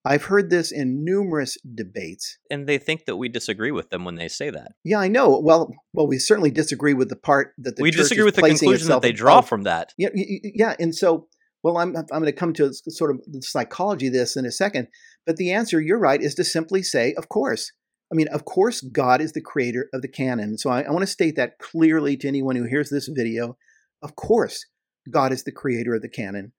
I've 0.04 0.24
heard 0.24 0.50
this 0.50 0.70
in 0.70 1.02
numerous 1.02 1.56
debates. 1.74 2.36
And 2.50 2.66
they 2.66 2.76
think 2.76 3.06
that 3.06 3.16
we 3.16 3.30
disagree 3.30 3.70
with 3.70 3.88
them 3.88 4.04
when 4.04 4.16
they 4.16 4.28
say 4.28 4.50
that. 4.50 4.72
Yeah, 4.84 4.98
I 4.98 5.08
know. 5.08 5.40
Well, 5.40 5.74
well, 5.94 6.06
we 6.06 6.18
certainly 6.18 6.50
disagree 6.50 6.92
with 6.92 7.08
the 7.08 7.16
part 7.16 7.54
that 7.56 7.76
the 7.76 7.82
we 7.82 7.90
disagree 7.90 8.22
with 8.22 8.36
the 8.36 8.42
conclusion 8.42 8.88
that 8.88 9.00
they 9.00 9.12
draw 9.12 9.38
above. 9.38 9.48
from 9.48 9.62
that. 9.62 9.94
Yeah, 9.96 10.10
yeah, 10.12 10.76
and 10.78 10.94
so, 10.94 11.28
well, 11.62 11.78
I'm 11.78 11.96
I'm 11.96 12.04
going 12.10 12.26
to 12.26 12.32
come 12.32 12.52
to 12.52 12.70
sort 12.74 13.12
of 13.12 13.22
the 13.26 13.40
psychology 13.40 14.08
of 14.08 14.12
this 14.12 14.36
in 14.36 14.44
a 14.44 14.52
second. 14.52 14.88
But 15.24 15.38
the 15.38 15.52
answer, 15.52 15.80
you're 15.80 15.98
right, 15.98 16.20
is 16.20 16.34
to 16.34 16.44
simply 16.44 16.82
say, 16.82 17.14
of 17.14 17.30
course. 17.30 17.72
I 18.12 18.14
mean, 18.14 18.28
of 18.28 18.44
course, 18.44 18.82
God 18.82 19.22
is 19.22 19.32
the 19.32 19.40
creator 19.40 19.88
of 19.94 20.02
the 20.02 20.08
canon. 20.08 20.58
So 20.58 20.68
I, 20.68 20.82
I 20.82 20.90
want 20.90 21.00
to 21.00 21.06
state 21.06 21.36
that 21.36 21.58
clearly 21.58 22.18
to 22.18 22.28
anyone 22.28 22.56
who 22.56 22.64
hears 22.64 22.90
this 22.90 23.08
video. 23.08 23.56
Of 24.04 24.14
course, 24.16 24.66
God 25.10 25.32
is 25.32 25.44
the 25.44 25.50
creator 25.50 25.94
of 25.94 26.02
the 26.02 26.10
canon. 26.10 26.52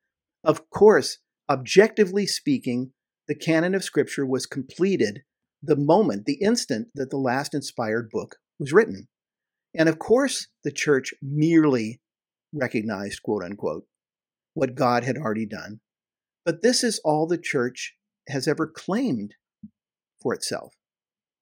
Of 0.43 0.69
course, 0.71 1.19
objectively 1.47 2.25
speaking, 2.25 2.91
the 3.27 3.35
canon 3.35 3.75
of 3.75 3.83
Scripture 3.83 4.25
was 4.25 4.47
completed 4.47 5.21
the 5.61 5.75
moment, 5.75 6.25
the 6.25 6.41
instant 6.41 6.87
that 6.95 7.11
the 7.11 7.17
last 7.17 7.53
inspired 7.53 8.09
book 8.09 8.37
was 8.59 8.73
written. 8.73 9.07
And 9.75 9.87
of 9.87 9.99
course, 9.99 10.47
the 10.63 10.71
church 10.71 11.13
merely 11.21 12.01
recognized, 12.51 13.21
quote 13.21 13.43
unquote, 13.43 13.83
what 14.55 14.73
God 14.73 15.03
had 15.03 15.17
already 15.17 15.45
done. 15.45 15.81
But 16.45 16.63
this 16.63 16.83
is 16.83 16.99
all 17.05 17.27
the 17.27 17.37
church 17.37 17.95
has 18.27 18.47
ever 18.47 18.65
claimed 18.65 19.35
for 20.21 20.33
itself 20.33 20.73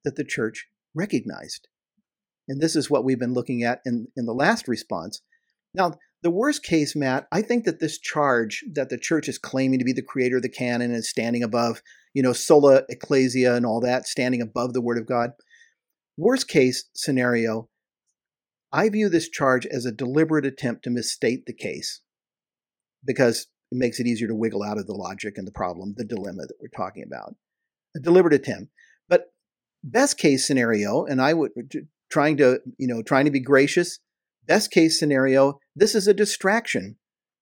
that 0.03 0.17
the 0.17 0.25
church 0.25 0.67
recognized. 0.93 1.69
And 2.49 2.59
this 2.61 2.75
is 2.75 2.89
what 2.89 3.05
we've 3.05 3.19
been 3.19 3.33
looking 3.33 3.63
at 3.63 3.79
in, 3.85 4.07
in 4.17 4.25
the 4.25 4.33
last 4.33 4.67
response. 4.67 5.21
Now, 5.73 5.93
the 6.21 6.31
worst 6.31 6.63
case, 6.63 6.95
Matt, 6.95 7.27
I 7.31 7.41
think 7.41 7.65
that 7.65 7.79
this 7.79 7.99
charge 7.99 8.63
that 8.73 8.89
the 8.89 8.97
church 8.97 9.27
is 9.27 9.37
claiming 9.37 9.79
to 9.79 9.85
be 9.85 9.93
the 9.93 10.01
creator 10.01 10.37
of 10.37 10.43
the 10.43 10.49
canon 10.49 10.93
and 10.93 11.03
standing 11.03 11.43
above, 11.43 11.81
you 12.13 12.23
know, 12.23 12.33
sola 12.33 12.83
ecclesia 12.89 13.55
and 13.55 13.65
all 13.65 13.81
that, 13.81 14.07
standing 14.07 14.41
above 14.41 14.73
the 14.73 14.81
word 14.81 14.97
of 14.97 15.05
God. 15.05 15.31
Worst 16.15 16.47
case 16.47 16.85
scenario, 16.93 17.69
I 18.71 18.89
view 18.89 19.09
this 19.09 19.29
charge 19.29 19.65
as 19.65 19.85
a 19.85 19.91
deliberate 19.91 20.45
attempt 20.45 20.83
to 20.83 20.89
misstate 20.89 21.45
the 21.45 21.53
case 21.53 22.01
because 23.03 23.47
it 23.71 23.77
makes 23.77 23.99
it 23.99 24.07
easier 24.07 24.27
to 24.27 24.35
wiggle 24.35 24.63
out 24.63 24.77
of 24.77 24.87
the 24.87 24.93
logic 24.93 25.37
and 25.37 25.47
the 25.47 25.51
problem, 25.51 25.95
the 25.97 26.05
dilemma 26.05 26.43
that 26.43 26.55
we're 26.61 26.69
talking 26.75 27.03
about. 27.05 27.35
A 27.95 27.99
deliberate 27.99 28.33
attempt. 28.33 28.71
But 29.09 29.33
best 29.83 30.17
case 30.17 30.47
scenario, 30.47 31.05
and 31.05 31.21
I 31.21 31.33
would 31.33 31.51
uh, 31.57 31.79
trying 32.09 32.37
to, 32.37 32.61
you 32.77 32.87
know, 32.87 33.01
trying 33.01 33.25
to 33.25 33.31
be 33.31 33.39
gracious, 33.39 33.99
Best 34.45 34.71
case 34.71 34.99
scenario, 34.99 35.59
this 35.75 35.95
is 35.95 36.07
a 36.07 36.13
distraction 36.13 36.97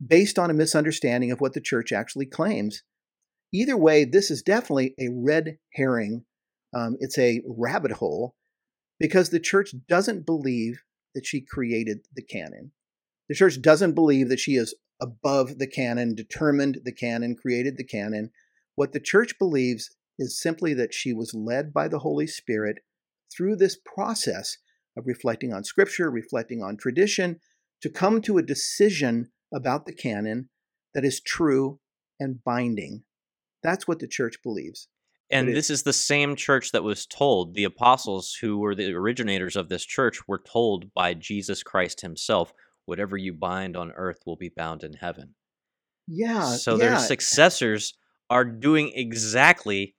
based 0.06 0.38
on 0.38 0.50
a 0.50 0.56
misunderstanding 0.56 1.32
of 1.32 1.42
what 1.42 1.54
the 1.54 1.62
church 1.62 1.92
actually 1.92 2.26
claims. 2.26 2.84
Either 3.54 3.76
way, 3.76 4.06
this 4.06 4.32
is 4.32 4.42
definitely 4.42 4.94
a 5.00 5.10
red 5.12 5.58
herring. 5.74 6.26
Um, 6.74 6.98
it's 7.00 7.18
a 7.18 7.42
rabbit 7.46 7.94
hole 7.94 8.36
because 9.00 9.30
the 9.30 9.40
church 9.40 9.74
doesn't 9.88 10.26
believe 10.26 10.84
that 11.14 11.26
she 11.26 11.42
created 11.42 12.06
the 12.14 12.22
canon. 12.22 12.72
The 13.28 13.36
church 13.36 13.62
doesn't 13.62 13.94
believe 13.94 14.30
that 14.30 14.40
she 14.40 14.56
is 14.56 14.76
above 15.02 15.58
the 15.58 15.68
canon, 15.68 16.16
determined 16.16 16.80
the 16.84 16.94
canon, 16.94 17.36
created 17.36 17.78
the 17.78 17.84
canon. 17.84 18.32
What 18.76 18.94
the 18.94 19.00
church 19.00 19.38
believes 19.40 19.96
is 20.20 20.40
simply 20.40 20.74
that 20.76 20.94
she 20.94 21.14
was 21.14 21.34
led 21.34 21.74
by 21.74 21.88
the 21.88 22.00
Holy 22.00 22.28
Spirit 22.28 22.80
through 23.36 23.56
this 23.56 23.78
process 23.84 24.58
of 24.98 25.08
reflecting 25.08 25.54
on 25.54 25.64
scripture, 25.64 26.10
reflecting 26.10 26.62
on 26.62 26.78
tradition, 26.78 27.40
to 27.82 27.90
come 27.90 28.22
to 28.22 28.38
a 28.38 28.44
decision 28.44 29.32
about 29.54 29.86
the 29.86 29.94
canon 29.94 30.50
that 30.94 31.06
is 31.06 31.22
true 31.22 31.80
and 32.20 32.44
binding. 32.44 33.04
That's 33.64 33.88
what 33.88 34.00
the 34.00 34.08
church 34.08 34.38
believes. 34.44 34.88
And 35.32 35.48
this 35.48 35.70
is 35.70 35.84
the 35.84 35.94
same 35.94 36.36
church 36.36 36.74
that 36.74 36.84
was 36.84 37.06
told, 37.06 37.54
the 37.54 37.64
apostles 37.64 38.38
who 38.42 38.58
were 38.58 38.76
the 38.76 38.94
originators 38.94 39.56
of 39.56 39.70
this 39.70 39.86
church 39.86 40.28
were 40.28 40.44
told 40.46 40.94
by 40.94 41.14
Jesus 41.14 41.64
Christ 41.64 42.02
himself, 42.02 42.54
whatever 42.86 43.16
you 43.16 43.32
bind 43.32 43.78
on 43.78 43.94
earth 43.94 44.20
will 44.26 44.36
be 44.36 44.50
bound 44.50 44.84
in 44.84 44.94
heaven. 44.94 45.36
Yeah. 46.06 46.48
So 46.48 46.74
yeah. 46.74 46.78
their 46.78 47.00
successors 47.00 47.94
are 48.30 48.44
doing 48.44 48.92
exactly 48.94 49.96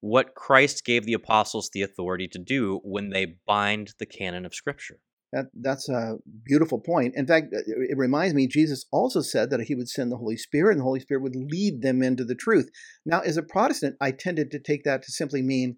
what 0.00 0.34
Christ 0.34 0.84
gave 0.84 1.04
the 1.04 1.12
apostles 1.12 1.70
the 1.72 1.82
authority 1.82 2.28
to 2.28 2.38
do 2.38 2.80
when 2.82 3.10
they 3.10 3.36
bind 3.46 3.94
the 3.98 4.06
canon 4.06 4.46
of 4.46 4.54
Scripture. 4.54 4.98
That, 5.32 5.46
that's 5.54 5.88
a 5.88 6.16
beautiful 6.44 6.80
point. 6.80 7.14
In 7.14 7.26
fact, 7.26 7.48
it 7.52 7.96
reminds 7.96 8.34
me, 8.34 8.48
Jesus 8.48 8.86
also 8.90 9.20
said 9.20 9.50
that 9.50 9.60
he 9.60 9.76
would 9.76 9.88
send 9.88 10.10
the 10.10 10.16
Holy 10.16 10.36
Spirit 10.36 10.72
and 10.72 10.80
the 10.80 10.84
Holy 10.84 10.98
Spirit 10.98 11.22
would 11.22 11.36
lead 11.36 11.82
them 11.82 12.02
into 12.02 12.24
the 12.24 12.34
truth. 12.34 12.68
Now, 13.06 13.20
as 13.20 13.36
a 13.36 13.42
Protestant, 13.42 13.96
I 14.00 14.10
tended 14.10 14.50
to 14.50 14.58
take 14.58 14.82
that 14.84 15.02
to 15.02 15.12
simply 15.12 15.40
mean 15.40 15.76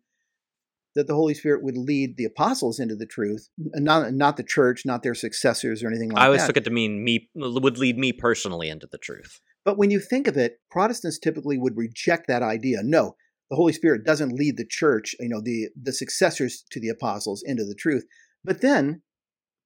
that 0.94 1.06
the 1.06 1.14
Holy 1.14 1.34
Spirit 1.34 1.62
would 1.62 1.76
lead 1.76 2.16
the 2.16 2.24
apostles 2.24 2.78
into 2.78 2.94
the 2.94 3.06
truth, 3.06 3.48
not, 3.58 4.12
not 4.12 4.36
the 4.36 4.42
church, 4.42 4.82
not 4.84 5.02
their 5.02 5.14
successors 5.14 5.82
or 5.82 5.88
anything 5.88 6.10
like 6.10 6.16
that. 6.16 6.22
I 6.22 6.26
always 6.26 6.42
that. 6.42 6.48
took 6.48 6.56
it 6.58 6.64
to 6.64 6.70
mean 6.70 7.04
me 7.04 7.28
would 7.34 7.78
lead 7.78 7.98
me 7.98 8.12
personally 8.12 8.68
into 8.68 8.86
the 8.90 8.98
truth. 8.98 9.40
But 9.64 9.78
when 9.78 9.90
you 9.90 10.00
think 10.00 10.28
of 10.28 10.36
it, 10.36 10.60
Protestants 10.70 11.18
typically 11.18 11.58
would 11.58 11.76
reject 11.76 12.26
that 12.28 12.42
idea. 12.42 12.82
No, 12.82 13.16
the 13.50 13.56
Holy 13.56 13.72
Spirit 13.72 14.04
doesn't 14.04 14.32
lead 14.32 14.56
the 14.56 14.66
church, 14.68 15.14
you 15.20 15.28
know, 15.28 15.40
the 15.40 15.68
the 15.80 15.92
successors 15.92 16.64
to 16.70 16.80
the 16.80 16.88
apostles 16.88 17.42
into 17.44 17.64
the 17.64 17.74
truth. 17.74 18.04
But 18.44 18.60
then 18.60 19.02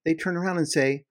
they 0.05 0.15
turn 0.15 0.37
around 0.37 0.59
and 0.59 0.69
say 0.69 1.05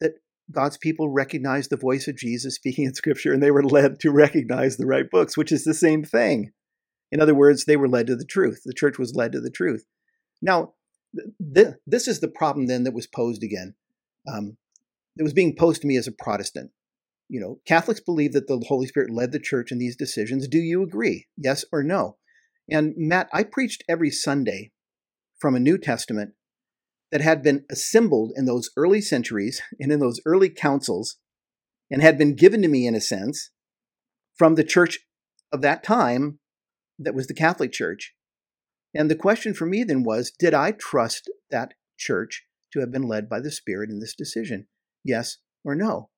that 0.00 0.14
God's 0.50 0.76
people 0.76 1.08
recognized 1.08 1.70
the 1.70 1.76
voice 1.76 2.08
of 2.08 2.16
Jesus 2.16 2.54
speaking 2.54 2.84
in 2.84 2.94
Scripture, 2.94 3.32
and 3.32 3.42
they 3.42 3.50
were 3.50 3.64
led 3.64 4.00
to 4.00 4.10
recognize 4.10 4.76
the 4.76 4.86
right 4.86 5.08
books, 5.10 5.36
which 5.36 5.52
is 5.52 5.64
the 5.64 5.74
same 5.74 6.04
thing. 6.04 6.52
In 7.12 7.20
other 7.20 7.34
words, 7.34 7.64
they 7.64 7.76
were 7.76 7.88
led 7.88 8.06
to 8.08 8.16
the 8.16 8.24
truth. 8.24 8.62
The 8.64 8.74
church 8.74 8.98
was 8.98 9.14
led 9.14 9.32
to 9.32 9.40
the 9.40 9.50
truth. 9.50 9.84
Now, 10.42 10.74
th- 11.54 11.74
this 11.86 12.08
is 12.08 12.20
the 12.20 12.28
problem 12.28 12.66
then 12.66 12.84
that 12.84 12.94
was 12.94 13.06
posed 13.06 13.42
again. 13.42 13.74
Um, 14.28 14.56
that 15.16 15.24
was 15.24 15.32
being 15.32 15.54
posed 15.56 15.82
to 15.82 15.86
me 15.86 15.96
as 15.96 16.06
a 16.06 16.12
Protestant 16.12 16.72
you 17.28 17.40
know, 17.40 17.60
Catholics 17.66 18.00
believe 18.00 18.32
that 18.32 18.46
the 18.46 18.62
Holy 18.68 18.86
Spirit 18.86 19.10
led 19.10 19.32
the 19.32 19.40
church 19.40 19.72
in 19.72 19.78
these 19.78 19.96
decisions. 19.96 20.46
Do 20.48 20.58
you 20.58 20.82
agree? 20.82 21.26
Yes 21.36 21.64
or 21.72 21.82
no? 21.82 22.16
And 22.70 22.94
Matt, 22.96 23.28
I 23.32 23.42
preached 23.42 23.84
every 23.88 24.10
Sunday 24.10 24.72
from 25.38 25.54
a 25.54 25.60
New 25.60 25.78
Testament 25.78 26.32
that 27.12 27.20
had 27.20 27.42
been 27.42 27.64
assembled 27.70 28.32
in 28.36 28.44
those 28.44 28.70
early 28.76 29.00
centuries 29.00 29.62
and 29.78 29.92
in 29.92 30.00
those 30.00 30.20
early 30.26 30.50
councils 30.50 31.16
and 31.90 32.02
had 32.02 32.18
been 32.18 32.34
given 32.34 32.62
to 32.62 32.68
me 32.68 32.86
in 32.86 32.94
a 32.94 33.00
sense 33.00 33.50
from 34.36 34.54
the 34.54 34.64
church 34.64 35.00
of 35.52 35.62
that 35.62 35.84
time 35.84 36.38
that 36.98 37.14
was 37.14 37.26
the 37.26 37.34
Catholic 37.34 37.72
Church. 37.72 38.14
And 38.94 39.10
the 39.10 39.14
question 39.14 39.54
for 39.54 39.66
me 39.66 39.84
then 39.84 40.02
was 40.02 40.32
did 40.36 40.54
I 40.54 40.72
trust 40.72 41.30
that 41.50 41.74
church 41.96 42.44
to 42.72 42.80
have 42.80 42.90
been 42.90 43.06
led 43.06 43.28
by 43.28 43.40
the 43.40 43.50
Spirit 43.50 43.90
in 43.90 44.00
this 44.00 44.14
decision? 44.14 44.66
Yes 45.04 45.38
or 45.64 45.74
no? 45.74 46.10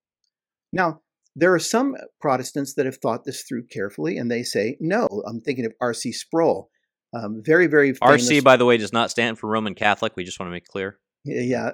Now, 0.73 1.01
There 1.37 1.55
are 1.55 1.61
some 1.61 1.95
Protestants 2.21 2.75
that 2.75 2.87
have 2.87 2.97
thought 2.97 3.25
this 3.25 3.43
through 3.43 3.69
carefully, 3.69 4.19
and 4.19 4.29
they 4.29 4.43
say 4.43 4.77
no. 4.81 5.07
I'm 5.27 5.41
thinking 5.41 5.65
of 5.65 5.73
R.C. 5.81 6.11
Sproul, 6.11 6.69
um, 7.15 7.43
very, 7.45 7.67
very 7.67 7.95
famous. 7.95 8.29
RC, 8.29 8.43
by 8.45 8.57
the 8.57 8.65
way, 8.65 8.77
does 8.77 8.93
not 8.93 9.11
stand 9.11 9.39
for 9.39 9.49
Roman 9.49 9.75
Catholic. 9.75 10.15
We 10.17 10.25
just 10.25 10.39
want 10.39 10.49
to 10.49 10.53
make 10.53 10.67
clear. 10.67 10.99
Yeah, 11.25 11.71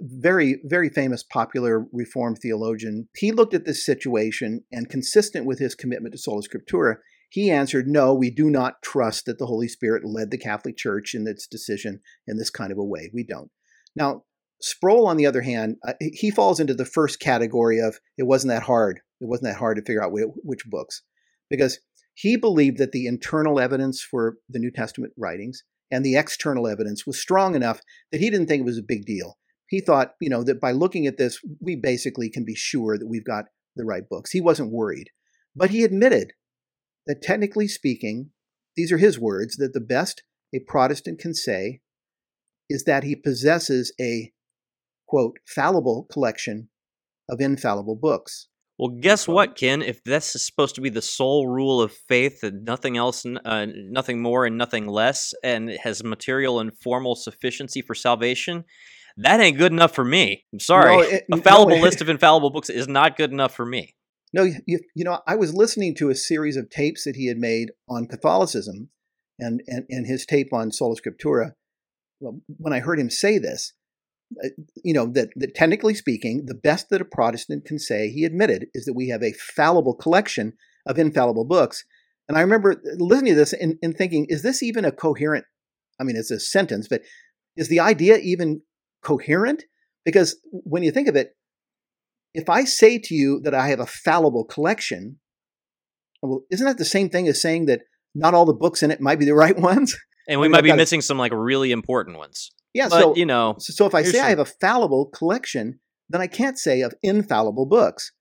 very, 0.00 0.60
very 0.64 0.88
famous, 0.90 1.22
popular 1.22 1.86
Reformed 1.92 2.38
theologian. 2.40 3.08
He 3.16 3.32
looked 3.32 3.54
at 3.54 3.64
this 3.64 3.84
situation 3.84 4.64
and, 4.70 4.88
consistent 4.88 5.46
with 5.46 5.58
his 5.58 5.74
commitment 5.74 6.14
to 6.14 6.18
sola 6.18 6.42
scriptura, 6.42 6.96
he 7.30 7.50
answered, 7.50 7.88
No, 7.88 8.14
we 8.14 8.30
do 8.30 8.50
not 8.50 8.82
trust 8.82 9.26
that 9.26 9.38
the 9.38 9.46
Holy 9.46 9.68
Spirit 9.68 10.04
led 10.04 10.30
the 10.30 10.38
Catholic 10.38 10.76
Church 10.76 11.14
in 11.14 11.26
its 11.26 11.46
decision 11.46 12.00
in 12.26 12.36
this 12.36 12.50
kind 12.50 12.70
of 12.70 12.78
a 12.78 12.84
way. 12.84 13.10
We 13.12 13.24
don't. 13.24 13.50
Now, 13.96 14.24
Sproul, 14.60 15.06
on 15.06 15.16
the 15.16 15.26
other 15.26 15.42
hand, 15.42 15.76
uh, 15.86 15.92
he 16.00 16.30
falls 16.30 16.60
into 16.60 16.74
the 16.74 16.84
first 16.84 17.20
category 17.20 17.78
of 17.78 17.98
it 18.16 18.24
wasn't 18.24 18.50
that 18.52 18.62
hard. 18.62 19.00
It 19.20 19.28
wasn't 19.28 19.52
that 19.52 19.58
hard 19.58 19.76
to 19.76 19.82
figure 19.82 20.02
out 20.02 20.12
which 20.12 20.64
books, 20.66 21.02
because 21.50 21.78
he 22.14 22.36
believed 22.36 22.78
that 22.78 22.92
the 22.92 23.06
internal 23.06 23.60
evidence 23.60 24.02
for 24.02 24.36
the 24.48 24.58
New 24.58 24.70
Testament 24.70 25.12
writings 25.18 25.62
and 25.90 26.04
the 26.04 26.16
external 26.16 26.66
evidence 26.66 27.06
was 27.06 27.20
strong 27.20 27.54
enough 27.54 27.80
that 28.10 28.20
he 28.20 28.30
didn't 28.30 28.46
think 28.46 28.60
it 28.60 28.64
was 28.66 28.78
a 28.78 28.82
big 28.82 29.04
deal. 29.04 29.38
He 29.68 29.80
thought, 29.80 30.14
you 30.20 30.28
know, 30.28 30.42
that 30.44 30.60
by 30.60 30.72
looking 30.72 31.06
at 31.06 31.18
this, 31.18 31.40
we 31.60 31.76
basically 31.76 32.30
can 32.30 32.44
be 32.44 32.54
sure 32.54 32.96
that 32.96 33.08
we've 33.08 33.24
got 33.24 33.46
the 33.74 33.84
right 33.84 34.08
books. 34.08 34.30
He 34.30 34.40
wasn't 34.40 34.72
worried. 34.72 35.10
But 35.54 35.70
he 35.70 35.84
admitted 35.84 36.32
that 37.06 37.22
technically 37.22 37.68
speaking, 37.68 38.30
these 38.76 38.92
are 38.92 38.98
his 38.98 39.18
words, 39.18 39.56
that 39.56 39.72
the 39.74 39.80
best 39.80 40.22
a 40.54 40.60
Protestant 40.60 41.18
can 41.18 41.34
say 41.34 41.80
is 42.68 42.84
that 42.84 43.04
he 43.04 43.14
possesses 43.14 43.92
a, 44.00 44.32
quote, 45.06 45.38
fallible 45.46 46.06
collection 46.10 46.68
of 47.28 47.40
infallible 47.40 47.96
books. 47.96 48.48
Well, 48.78 48.90
guess 49.00 49.26
what, 49.26 49.56
Ken? 49.56 49.80
If 49.80 50.04
this 50.04 50.34
is 50.34 50.44
supposed 50.44 50.74
to 50.74 50.82
be 50.82 50.90
the 50.90 51.00
sole 51.00 51.48
rule 51.48 51.80
of 51.80 51.92
faith 51.92 52.42
and 52.42 52.64
nothing 52.64 52.98
else, 52.98 53.24
uh, 53.24 53.66
nothing 53.74 54.20
more 54.20 54.44
and 54.44 54.58
nothing 54.58 54.86
less, 54.86 55.32
and 55.42 55.70
it 55.70 55.80
has 55.80 56.04
material 56.04 56.60
and 56.60 56.76
formal 56.78 57.14
sufficiency 57.14 57.80
for 57.80 57.94
salvation, 57.94 58.64
that 59.16 59.40
ain't 59.40 59.56
good 59.56 59.72
enough 59.72 59.94
for 59.94 60.04
me. 60.04 60.44
I'm 60.52 60.60
sorry. 60.60 60.94
No, 60.94 61.02
it, 61.02 61.24
a 61.32 61.36
fallible 61.38 61.76
no, 61.76 61.82
list 61.82 62.02
of 62.02 62.10
infallible 62.10 62.50
books 62.50 62.68
is 62.68 62.86
not 62.86 63.16
good 63.16 63.32
enough 63.32 63.54
for 63.54 63.64
me. 63.64 63.94
No, 64.34 64.42
you, 64.42 64.80
you 64.94 65.04
know, 65.04 65.20
I 65.26 65.36
was 65.36 65.54
listening 65.54 65.94
to 65.96 66.10
a 66.10 66.14
series 66.14 66.58
of 66.58 66.68
tapes 66.68 67.04
that 67.04 67.16
he 67.16 67.28
had 67.28 67.38
made 67.38 67.70
on 67.88 68.06
Catholicism 68.06 68.90
and, 69.38 69.62
and, 69.66 69.86
and 69.88 70.06
his 70.06 70.26
tape 70.26 70.52
on 70.52 70.70
Sola 70.70 70.96
Scriptura. 70.96 71.52
When 72.20 72.74
I 72.74 72.80
heard 72.80 73.00
him 73.00 73.08
say 73.08 73.38
this, 73.38 73.72
Uh, 74.44 74.48
you 74.82 74.92
know, 74.92 75.06
that, 75.06 75.28
that 75.36 75.54
technically 75.54 75.94
speaking, 75.94 76.46
the 76.46 76.54
best 76.54 76.88
that 76.90 77.00
a 77.00 77.04
Protestant 77.04 77.64
can 77.64 77.78
say, 77.78 78.10
he 78.10 78.24
admitted, 78.24 78.66
is 78.74 78.84
that 78.84 78.94
we 78.94 79.08
have 79.08 79.22
a 79.22 79.32
fallible 79.32 79.94
collection 79.94 80.54
of 80.86 80.98
infallible 80.98 81.44
books. 81.44 81.84
And 82.28 82.36
I 82.36 82.40
remember 82.40 82.72
uh, 82.72 82.96
listening 82.98 83.32
to 83.32 83.38
this 83.38 83.52
and, 83.52 83.76
and 83.82 83.96
thinking, 83.96 84.26
is 84.28 84.42
this 84.42 84.62
even 84.62 84.84
a 84.84 84.92
coherent? 84.92 85.44
I 86.00 86.04
mean, 86.04 86.16
it's 86.16 86.30
a 86.30 86.40
sentence, 86.40 86.88
but 86.88 87.02
is 87.56 87.68
the 87.68 87.80
idea 87.80 88.18
even 88.18 88.62
coherent? 89.02 89.64
Because 90.04 90.36
when 90.50 90.82
you 90.82 90.90
think 90.90 91.08
of 91.08 91.16
it, 91.16 91.36
if 92.34 92.50
I 92.50 92.64
say 92.64 92.98
to 92.98 93.14
you 93.14 93.40
that 93.44 93.54
I 93.54 93.68
have 93.68 93.80
a 93.80 93.86
fallible 93.86 94.44
collection, 94.44 95.18
well, 96.20 96.42
isn't 96.50 96.66
that 96.66 96.78
the 96.78 96.84
same 96.84 97.08
thing 97.08 97.28
as 97.28 97.40
saying 97.40 97.66
that 97.66 97.82
not 98.14 98.34
all 98.34 98.44
the 98.44 98.52
books 98.52 98.82
in 98.82 98.90
it 98.90 99.00
might 99.00 99.18
be 99.18 99.24
the 99.24 99.34
right 99.44 99.58
ones? 99.58 99.96
And 100.28 100.40
we 100.40 100.46
I 100.46 100.48
mean, 100.48 100.52
might 100.52 100.62
be 100.62 100.72
missing 100.72 101.00
some 101.00 101.18
like 101.18 101.32
really 101.32 101.70
important 101.72 102.18
ones. 102.18 102.50
Yeah, 102.76 102.88
but, 102.90 103.00
so 103.00 103.16
you 103.16 103.24
know, 103.24 103.56
so 103.58 103.86
if 103.86 103.94
I 103.94 104.02
say 104.02 104.18
some... 104.18 104.26
I 104.26 104.28
have 104.28 104.38
a 104.38 104.44
fallible 104.44 105.06
collection, 105.06 105.80
then 106.10 106.20
I 106.20 106.26
can't 106.26 106.58
say 106.58 106.82
of 106.82 106.92
infallible 107.02 107.64
books 107.64 108.12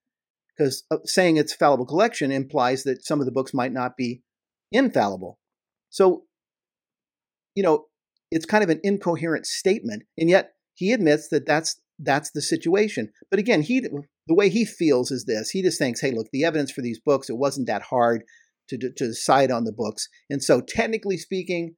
because 0.56 0.86
uh, 0.90 0.98
saying 1.04 1.36
it's 1.36 1.54
fallible 1.54 1.86
collection 1.86 2.32
implies 2.32 2.84
that 2.84 3.06
some 3.06 3.20
of 3.20 3.26
the 3.26 3.34
books 3.34 3.54
might 3.54 3.74
not 3.74 3.98
be 3.98 4.22
infallible. 4.72 5.40
So, 5.90 6.24
you 7.54 7.64
know, 7.64 7.88
it's 8.32 8.46
kind 8.46 8.64
of 8.64 8.70
an 8.70 8.80
incoherent 8.82 9.46
statement, 9.46 10.04
and 10.18 10.30
yet 10.30 10.54
he 10.74 10.94
admits 10.94 11.28
that 11.30 11.46
that's 11.46 11.82
that's 12.00 12.32
the 12.32 12.42
situation. 12.42 13.12
But 13.30 13.40
again, 13.40 13.62
he 13.62 13.82
the 13.82 14.34
way 14.34 14.48
he 14.48 14.64
feels 14.64 15.12
is 15.12 15.26
this: 15.26 15.50
he 15.50 15.62
just 15.62 15.78
thinks, 15.78 16.00
"Hey, 16.00 16.12
look, 16.12 16.28
the 16.32 16.46
evidence 16.46 16.72
for 16.72 16.82
these 16.82 17.00
books 17.00 17.30
it 17.30 17.38
wasn't 17.38 17.68
that 17.68 17.82
hard 17.82 18.24
to 18.70 18.78
to 18.78 19.08
decide 19.08 19.52
on 19.52 19.66
the 19.66 19.74
books, 19.74 20.08
and 20.30 20.42
so 20.42 20.62
technically 20.62 21.18
speaking, 21.18 21.76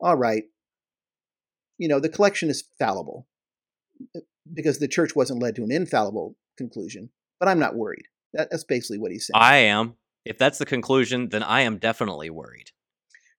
all 0.00 0.16
right, 0.16 0.44
you 1.78 1.88
know, 1.88 2.00
the 2.00 2.08
collection 2.08 2.48
is 2.50 2.68
fallible 2.78 3.26
uh, 4.14 4.20
because 4.52 4.78
the 4.78 4.88
church 4.88 5.14
wasn't 5.16 5.42
led 5.42 5.56
to 5.56 5.62
an 5.62 5.72
infallible 5.72 6.36
conclusion. 6.56 7.10
But 7.38 7.48
I'm 7.48 7.58
not 7.58 7.76
worried. 7.76 8.04
That, 8.32 8.48
that's 8.50 8.64
basically 8.64 8.98
what 8.98 9.12
he's 9.12 9.26
saying. 9.26 9.42
I 9.42 9.56
am. 9.56 9.94
If 10.24 10.38
that's 10.38 10.58
the 10.58 10.66
conclusion, 10.66 11.28
then 11.28 11.42
I 11.42 11.60
am 11.60 11.78
definitely 11.78 12.30
worried. 12.30 12.70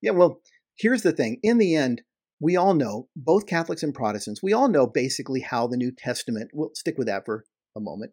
Yeah, 0.02 0.12
well, 0.12 0.41
here's 0.78 1.02
the 1.02 1.12
thing. 1.12 1.39
In 1.43 1.58
the 1.58 1.76
end, 1.76 2.04
we 2.39 2.56
all 2.56 2.73
know, 2.73 3.10
both 3.15 3.47
Catholics 3.47 3.84
and 3.84 3.93
Protestants, 3.93 4.43
we 4.43 4.54
all 4.54 4.69
know 4.69 4.86
basically 4.88 5.41
how 5.41 5.67
the 5.67 5.78
New 5.78 5.91
Testament, 5.91 6.52
we'll 6.54 6.71
stick 6.76 6.97
with 6.97 7.08
that 7.08 7.26
for 7.26 7.45
a 7.76 7.80
moment, 7.80 8.12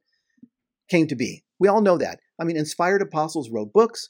came 0.88 1.06
to 1.08 1.14
be. 1.14 1.44
We 1.58 1.68
all 1.68 1.82
know 1.82 1.98
that. 1.98 2.20
I 2.40 2.44
mean, 2.44 2.56
inspired 2.56 3.02
apostles 3.02 3.50
wrote 3.50 3.72
books, 3.72 4.08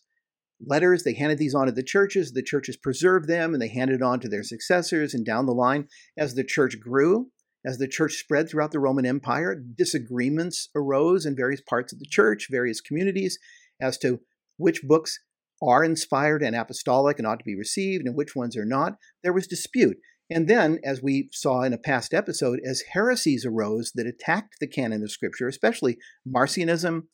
letters. 0.60 1.02
They 1.02 1.14
handed 1.14 1.38
these 1.38 1.54
on 1.54 1.66
to 1.66 1.72
the 1.72 1.82
churches. 1.82 2.32
The 2.32 2.42
churches 2.42 2.76
preserved 2.76 3.28
them 3.28 3.52
and 3.52 3.62
they 3.62 3.68
handed 3.68 4.02
on 4.02 4.20
to 4.20 4.28
their 4.28 4.42
successors. 4.42 5.14
And 5.14 5.24
down 5.24 5.46
the 5.46 5.52
line, 5.52 5.88
as 6.16 6.34
the 6.34 6.44
church 6.44 6.80
grew, 6.80 7.30
as 7.66 7.78
the 7.78 7.88
church 7.88 8.14
spread 8.14 8.48
throughout 8.48 8.72
the 8.72 8.78
Roman 8.78 9.06
Empire, 9.06 9.54
disagreements 9.54 10.68
arose 10.74 11.24
in 11.24 11.34
various 11.34 11.62
parts 11.62 11.92
of 11.92 11.98
the 11.98 12.06
church, 12.06 12.48
various 12.50 12.80
communities, 12.80 13.38
as 13.80 13.96
to 13.98 14.20
which 14.58 14.82
books 14.82 15.18
are 15.62 15.82
inspired 15.82 16.42
and 16.42 16.54
apostolic 16.54 17.18
and 17.18 17.26
ought 17.26 17.38
to 17.38 17.44
be 17.44 17.56
received 17.56 18.06
and 18.06 18.16
which 18.16 18.36
ones 18.36 18.56
are 18.56 18.66
not. 18.66 18.96
There 19.22 19.32
was 19.32 19.46
dispute. 19.46 19.96
And 20.30 20.48
then, 20.48 20.78
as 20.84 21.02
we 21.02 21.28
saw 21.32 21.62
in 21.62 21.72
a 21.72 21.78
past 21.78 22.14
episode, 22.14 22.60
as 22.64 22.82
heresies 22.92 23.44
arose 23.44 23.92
that 23.94 24.06
attacked 24.06 24.56
the 24.60 24.66
canon 24.66 25.02
of 25.02 25.10
Scripture, 25.10 25.48
especially 25.48 25.98
Marcionism, 26.26 27.04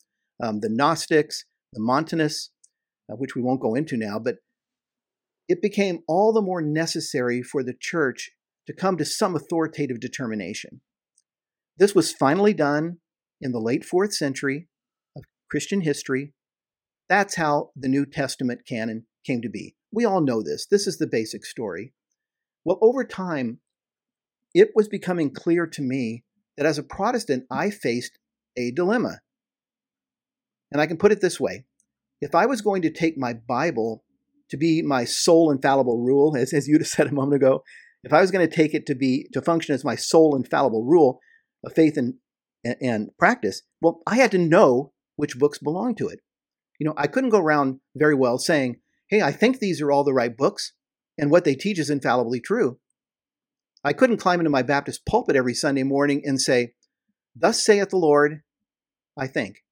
um, 0.42 0.60
the 0.60 0.68
Gnostics, 0.70 1.44
the 1.72 1.80
Montanists, 1.80 2.50
uh, 3.10 3.16
which 3.16 3.34
we 3.34 3.42
won't 3.42 3.60
go 3.60 3.74
into 3.74 3.96
now, 3.96 4.18
but 4.18 4.36
it 5.48 5.60
became 5.60 6.00
all 6.06 6.32
the 6.32 6.42
more 6.42 6.62
necessary 6.62 7.42
for 7.42 7.62
the 7.62 7.74
church 7.78 8.30
to 8.66 8.72
come 8.72 8.96
to 8.96 9.04
some 9.04 9.34
authoritative 9.34 9.98
determination. 9.98 10.80
This 11.76 11.94
was 11.94 12.12
finally 12.12 12.54
done 12.54 12.98
in 13.40 13.52
the 13.52 13.58
late 13.58 13.84
fourth 13.84 14.14
century 14.14 14.68
of 15.16 15.24
Christian 15.50 15.80
history. 15.80 16.34
That's 17.08 17.36
how 17.36 17.70
the 17.74 17.88
New 17.88 18.06
Testament 18.06 18.60
canon 18.68 19.06
came 19.26 19.42
to 19.42 19.48
be. 19.48 19.74
We 19.92 20.04
all 20.04 20.20
know 20.20 20.42
this. 20.42 20.66
This 20.70 20.86
is 20.86 20.98
the 20.98 21.08
basic 21.08 21.44
story. 21.44 21.92
Well, 22.64 22.78
over 22.80 23.04
time, 23.04 23.58
it 24.54 24.70
was 24.74 24.88
becoming 24.88 25.32
clear 25.32 25.66
to 25.66 25.82
me 25.82 26.24
that 26.56 26.66
as 26.66 26.78
a 26.78 26.82
Protestant, 26.82 27.44
I 27.50 27.70
faced 27.70 28.18
a 28.56 28.70
dilemma. 28.70 29.20
And 30.70 30.80
I 30.80 30.86
can 30.86 30.98
put 30.98 31.10
it 31.10 31.20
this 31.20 31.40
way 31.40 31.64
if 32.20 32.34
I 32.34 32.46
was 32.46 32.60
going 32.60 32.82
to 32.82 32.90
take 32.90 33.16
my 33.16 33.32
Bible 33.32 34.04
to 34.50 34.56
be 34.56 34.82
my 34.82 35.04
sole 35.04 35.50
infallible 35.50 35.98
rule, 35.98 36.36
as, 36.38 36.52
as 36.52 36.68
you 36.68 36.78
just 36.78 36.92
said 36.92 37.06
a 37.06 37.14
moment 37.14 37.42
ago, 37.42 37.62
if 38.02 38.12
I 38.12 38.20
was 38.20 38.30
going 38.30 38.48
to 38.48 38.54
take 38.54 38.74
it 38.74 38.86
to 38.86 38.94
be 38.94 39.26
to 39.32 39.42
function 39.42 39.74
as 39.74 39.84
my 39.84 39.94
sole 39.94 40.36
infallible 40.36 40.84
rule 40.84 41.20
of 41.64 41.74
faith 41.74 41.96
and, 41.96 42.14
and, 42.64 42.76
and 42.80 43.10
practice, 43.18 43.62
well, 43.80 44.00
I 44.06 44.16
had 44.16 44.30
to 44.32 44.38
know 44.38 44.92
which 45.16 45.38
books 45.38 45.58
belonged 45.58 45.98
to 45.98 46.08
it. 46.08 46.20
You 46.78 46.86
know, 46.86 46.94
I 46.96 47.06
couldn't 47.06 47.30
go 47.30 47.40
around 47.40 47.80
very 47.94 48.14
well 48.14 48.38
saying, 48.38 48.80
"Hey, 49.08 49.20
I 49.20 49.32
think 49.32 49.58
these 49.58 49.82
are 49.82 49.92
all 49.92 50.02
the 50.02 50.14
right 50.14 50.34
books, 50.34 50.72
and 51.18 51.30
what 51.30 51.44
they 51.44 51.54
teach 51.54 51.78
is 51.78 51.90
infallibly 51.90 52.40
true." 52.40 52.78
I 53.84 53.92
couldn't 53.92 54.18
climb 54.18 54.40
into 54.40 54.50
my 54.50 54.62
Baptist 54.62 55.04
pulpit 55.04 55.36
every 55.36 55.52
Sunday 55.52 55.82
morning 55.82 56.22
and 56.24 56.40
say, 56.40 56.74
"Thus 57.36 57.62
saith 57.62 57.90
the 57.90 57.98
Lord," 57.98 58.42
I 59.14 59.26
think, 59.26 59.62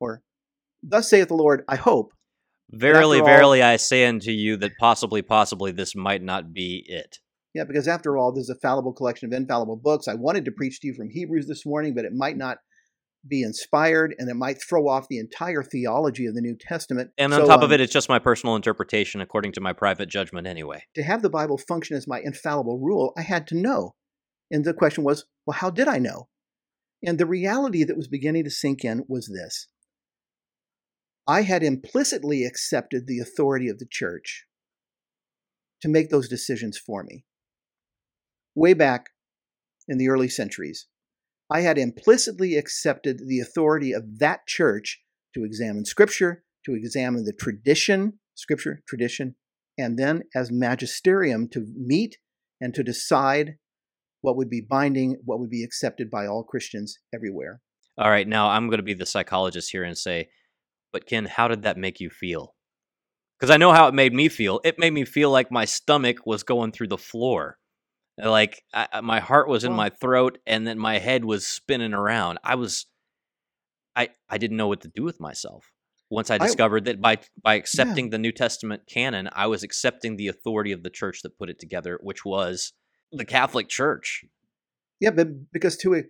or 0.00 0.24
Thus 0.82 1.10
saith 1.10 1.28
the 1.28 1.34
Lord, 1.34 1.64
I 1.68 1.76
hope. 1.76 2.12
Verily, 2.70 3.20
verily, 3.20 3.62
I 3.62 3.76
say 3.76 4.04
unto 4.04 4.30
you 4.30 4.56
that 4.58 4.72
possibly, 4.78 5.22
possibly 5.22 5.72
this 5.72 5.96
might 5.96 6.22
not 6.22 6.52
be 6.52 6.84
it. 6.86 7.18
Yeah, 7.54 7.64
because 7.64 7.88
after 7.88 8.18
all, 8.18 8.32
there's 8.32 8.50
a 8.50 8.54
fallible 8.54 8.92
collection 8.92 9.26
of 9.26 9.36
infallible 9.36 9.76
books. 9.76 10.06
I 10.06 10.14
wanted 10.14 10.44
to 10.44 10.52
preach 10.52 10.80
to 10.80 10.88
you 10.88 10.94
from 10.94 11.08
Hebrews 11.08 11.46
this 11.46 11.64
morning, 11.64 11.94
but 11.94 12.04
it 12.04 12.12
might 12.12 12.36
not 12.36 12.58
be 13.26 13.42
inspired 13.42 14.14
and 14.18 14.30
it 14.30 14.34
might 14.34 14.62
throw 14.62 14.86
off 14.86 15.08
the 15.08 15.18
entire 15.18 15.62
theology 15.62 16.26
of 16.26 16.34
the 16.34 16.40
New 16.40 16.56
Testament. 16.56 17.10
And 17.18 17.32
on 17.32 17.40
so, 17.40 17.46
top 17.46 17.60
um, 17.60 17.64
of 17.64 17.72
it, 17.72 17.80
it's 17.80 17.92
just 17.92 18.08
my 18.08 18.18
personal 18.18 18.54
interpretation 18.54 19.20
according 19.20 19.52
to 19.52 19.60
my 19.60 19.72
private 19.72 20.08
judgment 20.08 20.46
anyway. 20.46 20.84
To 20.94 21.02
have 21.02 21.22
the 21.22 21.30
Bible 21.30 21.58
function 21.58 21.96
as 21.96 22.06
my 22.06 22.20
infallible 22.20 22.78
rule, 22.78 23.12
I 23.16 23.22
had 23.22 23.46
to 23.48 23.56
know. 23.56 23.94
And 24.50 24.64
the 24.64 24.74
question 24.74 25.04
was, 25.04 25.24
well, 25.46 25.56
how 25.56 25.70
did 25.70 25.88
I 25.88 25.98
know? 25.98 26.28
And 27.04 27.18
the 27.18 27.26
reality 27.26 27.84
that 27.84 27.96
was 27.96 28.08
beginning 28.08 28.44
to 28.44 28.50
sink 28.50 28.84
in 28.84 29.04
was 29.08 29.28
this 29.28 29.68
I 31.28 31.42
had 31.42 31.62
implicitly 31.62 32.44
accepted 32.44 33.06
the 33.06 33.18
authority 33.18 33.68
of 33.68 33.78
the 33.78 33.86
church 33.88 34.46
to 35.82 35.88
make 35.88 36.08
those 36.08 36.26
decisions 36.26 36.78
for 36.78 37.04
me. 37.04 37.26
Way 38.54 38.72
back 38.72 39.10
in 39.86 39.98
the 39.98 40.08
early 40.08 40.30
centuries, 40.30 40.86
I 41.50 41.60
had 41.60 41.76
implicitly 41.76 42.56
accepted 42.56 43.20
the 43.26 43.40
authority 43.40 43.92
of 43.92 44.18
that 44.20 44.46
church 44.46 45.02
to 45.34 45.44
examine 45.44 45.84
Scripture, 45.84 46.44
to 46.64 46.74
examine 46.74 47.24
the 47.24 47.34
tradition, 47.34 48.20
Scripture, 48.34 48.82
tradition, 48.88 49.36
and 49.76 49.98
then 49.98 50.22
as 50.34 50.50
magisterium 50.50 51.46
to 51.50 51.66
meet 51.76 52.16
and 52.58 52.74
to 52.74 52.82
decide 52.82 53.56
what 54.22 54.36
would 54.36 54.48
be 54.48 54.62
binding, 54.62 55.18
what 55.24 55.38
would 55.40 55.50
be 55.50 55.62
accepted 55.62 56.10
by 56.10 56.26
all 56.26 56.42
Christians 56.42 56.98
everywhere. 57.14 57.60
All 57.98 58.10
right, 58.10 58.26
now 58.26 58.48
I'm 58.48 58.68
going 58.68 58.78
to 58.78 58.82
be 58.82 58.94
the 58.94 59.06
psychologist 59.06 59.70
here 59.70 59.84
and 59.84 59.96
say, 59.96 60.28
but 60.92 61.06
Ken, 61.06 61.26
how 61.26 61.48
did 61.48 61.62
that 61.62 61.76
make 61.76 62.00
you 62.00 62.10
feel? 62.10 62.54
Because 63.38 63.50
I 63.50 63.56
know 63.56 63.72
how 63.72 63.88
it 63.88 63.94
made 63.94 64.12
me 64.12 64.28
feel. 64.28 64.60
It 64.64 64.78
made 64.78 64.92
me 64.92 65.04
feel 65.04 65.30
like 65.30 65.50
my 65.50 65.64
stomach 65.64 66.26
was 66.26 66.42
going 66.42 66.72
through 66.72 66.88
the 66.88 66.98
floor. 66.98 67.58
Like 68.16 68.62
I, 68.74 69.00
my 69.00 69.20
heart 69.20 69.48
was 69.48 69.62
in 69.62 69.72
my 69.72 69.90
throat 69.90 70.38
and 70.44 70.66
then 70.66 70.78
my 70.78 70.98
head 70.98 71.24
was 71.24 71.46
spinning 71.46 71.94
around. 71.94 72.38
I 72.42 72.56
was, 72.56 72.86
I, 73.94 74.08
I 74.28 74.38
didn't 74.38 74.56
know 74.56 74.66
what 74.66 74.80
to 74.80 74.88
do 74.88 75.04
with 75.04 75.20
myself 75.20 75.70
once 76.10 76.30
I 76.30 76.38
discovered 76.38 76.88
I, 76.88 76.92
that 76.92 77.00
by 77.00 77.18
by 77.42 77.54
accepting 77.54 78.06
yeah. 78.06 78.10
the 78.12 78.18
New 78.18 78.32
Testament 78.32 78.82
canon, 78.88 79.28
I 79.32 79.46
was 79.46 79.62
accepting 79.62 80.16
the 80.16 80.28
authority 80.28 80.72
of 80.72 80.82
the 80.82 80.90
church 80.90 81.22
that 81.22 81.38
put 81.38 81.50
it 81.50 81.58
together, 81.58 81.98
which 82.02 82.24
was 82.24 82.72
the 83.12 83.24
Catholic 83.24 83.68
Church. 83.68 84.24
Yeah, 85.00 85.10
but 85.10 85.52
because 85.52 85.76
to 85.78 86.02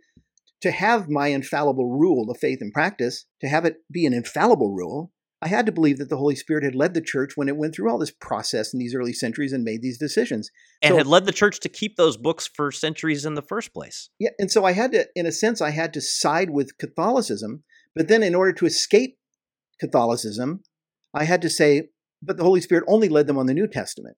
to 0.62 0.70
have 0.70 1.08
my 1.08 1.28
infallible 1.28 1.88
rule 1.88 2.30
of 2.30 2.38
faith 2.38 2.58
and 2.60 2.72
practice, 2.72 3.26
to 3.40 3.48
have 3.48 3.64
it 3.64 3.76
be 3.90 4.06
an 4.06 4.12
infallible 4.12 4.74
rule, 4.74 5.12
I 5.40 5.48
had 5.48 5.66
to 5.66 5.72
believe 5.72 5.98
that 5.98 6.08
the 6.08 6.16
Holy 6.16 6.34
Spirit 6.34 6.64
had 6.64 6.74
led 6.74 6.94
the 6.94 7.00
church 7.00 7.36
when 7.36 7.48
it 7.48 7.56
went 7.56 7.74
through 7.74 7.90
all 7.90 7.98
this 7.98 8.10
process 8.10 8.72
in 8.72 8.80
these 8.80 8.94
early 8.94 9.12
centuries 9.12 9.52
and 9.52 9.62
made 9.62 9.82
these 9.82 9.98
decisions. 9.98 10.50
And 10.82 10.92
so, 10.92 10.98
had 10.98 11.06
led 11.06 11.26
the 11.26 11.32
church 11.32 11.60
to 11.60 11.68
keep 11.68 11.96
those 11.96 12.16
books 12.16 12.48
for 12.48 12.72
centuries 12.72 13.24
in 13.24 13.34
the 13.34 13.42
first 13.42 13.72
place. 13.72 14.10
Yeah, 14.18 14.30
and 14.38 14.50
so 14.50 14.64
I 14.64 14.72
had 14.72 14.92
to, 14.92 15.06
in 15.14 15.26
a 15.26 15.32
sense, 15.32 15.60
I 15.60 15.70
had 15.70 15.92
to 15.94 16.00
side 16.00 16.50
with 16.50 16.76
Catholicism. 16.78 17.62
But 17.94 18.08
then, 18.08 18.24
in 18.24 18.34
order 18.34 18.52
to 18.54 18.66
escape 18.66 19.16
Catholicism, 19.78 20.62
I 21.14 21.24
had 21.24 21.40
to 21.42 21.50
say, 21.50 21.90
but 22.20 22.36
the 22.36 22.44
Holy 22.44 22.60
Spirit 22.60 22.84
only 22.88 23.08
led 23.08 23.28
them 23.28 23.38
on 23.38 23.46
the 23.46 23.54
New 23.54 23.68
Testament. 23.68 24.16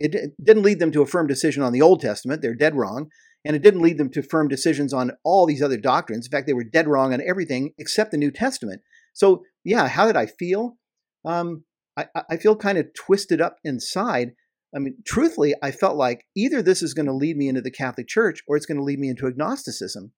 It 0.00 0.32
didn't 0.42 0.64
lead 0.64 0.80
them 0.80 0.90
to 0.92 1.02
a 1.02 1.06
firm 1.06 1.28
decision 1.28 1.62
on 1.62 1.72
the 1.72 1.82
Old 1.82 2.00
Testament. 2.00 2.42
They're 2.42 2.56
dead 2.56 2.74
wrong. 2.74 3.08
And 3.44 3.56
it 3.56 3.62
didn't 3.62 3.82
lead 3.82 3.98
them 3.98 4.10
to 4.10 4.22
firm 4.22 4.48
decisions 4.48 4.92
on 4.92 5.12
all 5.24 5.46
these 5.46 5.62
other 5.62 5.76
doctrines. 5.76 6.26
In 6.26 6.30
fact, 6.30 6.46
they 6.46 6.52
were 6.52 6.64
dead 6.64 6.86
wrong 6.86 7.12
on 7.12 7.20
everything 7.26 7.72
except 7.78 8.12
the 8.12 8.16
New 8.16 8.30
Testament. 8.30 8.82
So, 9.12 9.42
yeah, 9.64 9.88
how 9.88 10.06
did 10.06 10.16
I 10.16 10.26
feel? 10.26 10.76
Um, 11.24 11.64
I, 11.96 12.06
I 12.30 12.36
feel 12.36 12.56
kind 12.56 12.78
of 12.78 12.94
twisted 12.94 13.40
up 13.40 13.56
inside. 13.64 14.32
I 14.74 14.78
mean, 14.78 14.96
truthfully, 15.04 15.54
I 15.62 15.70
felt 15.70 15.96
like 15.96 16.24
either 16.36 16.62
this 16.62 16.82
is 16.82 16.94
going 16.94 17.06
to 17.06 17.12
lead 17.12 17.36
me 17.36 17.48
into 17.48 17.60
the 17.60 17.70
Catholic 17.70 18.08
Church 18.08 18.42
or 18.46 18.56
it's 18.56 18.66
going 18.66 18.78
to 18.78 18.84
lead 18.84 18.98
me 18.98 19.08
into 19.08 19.26
agnosticism 19.26 20.12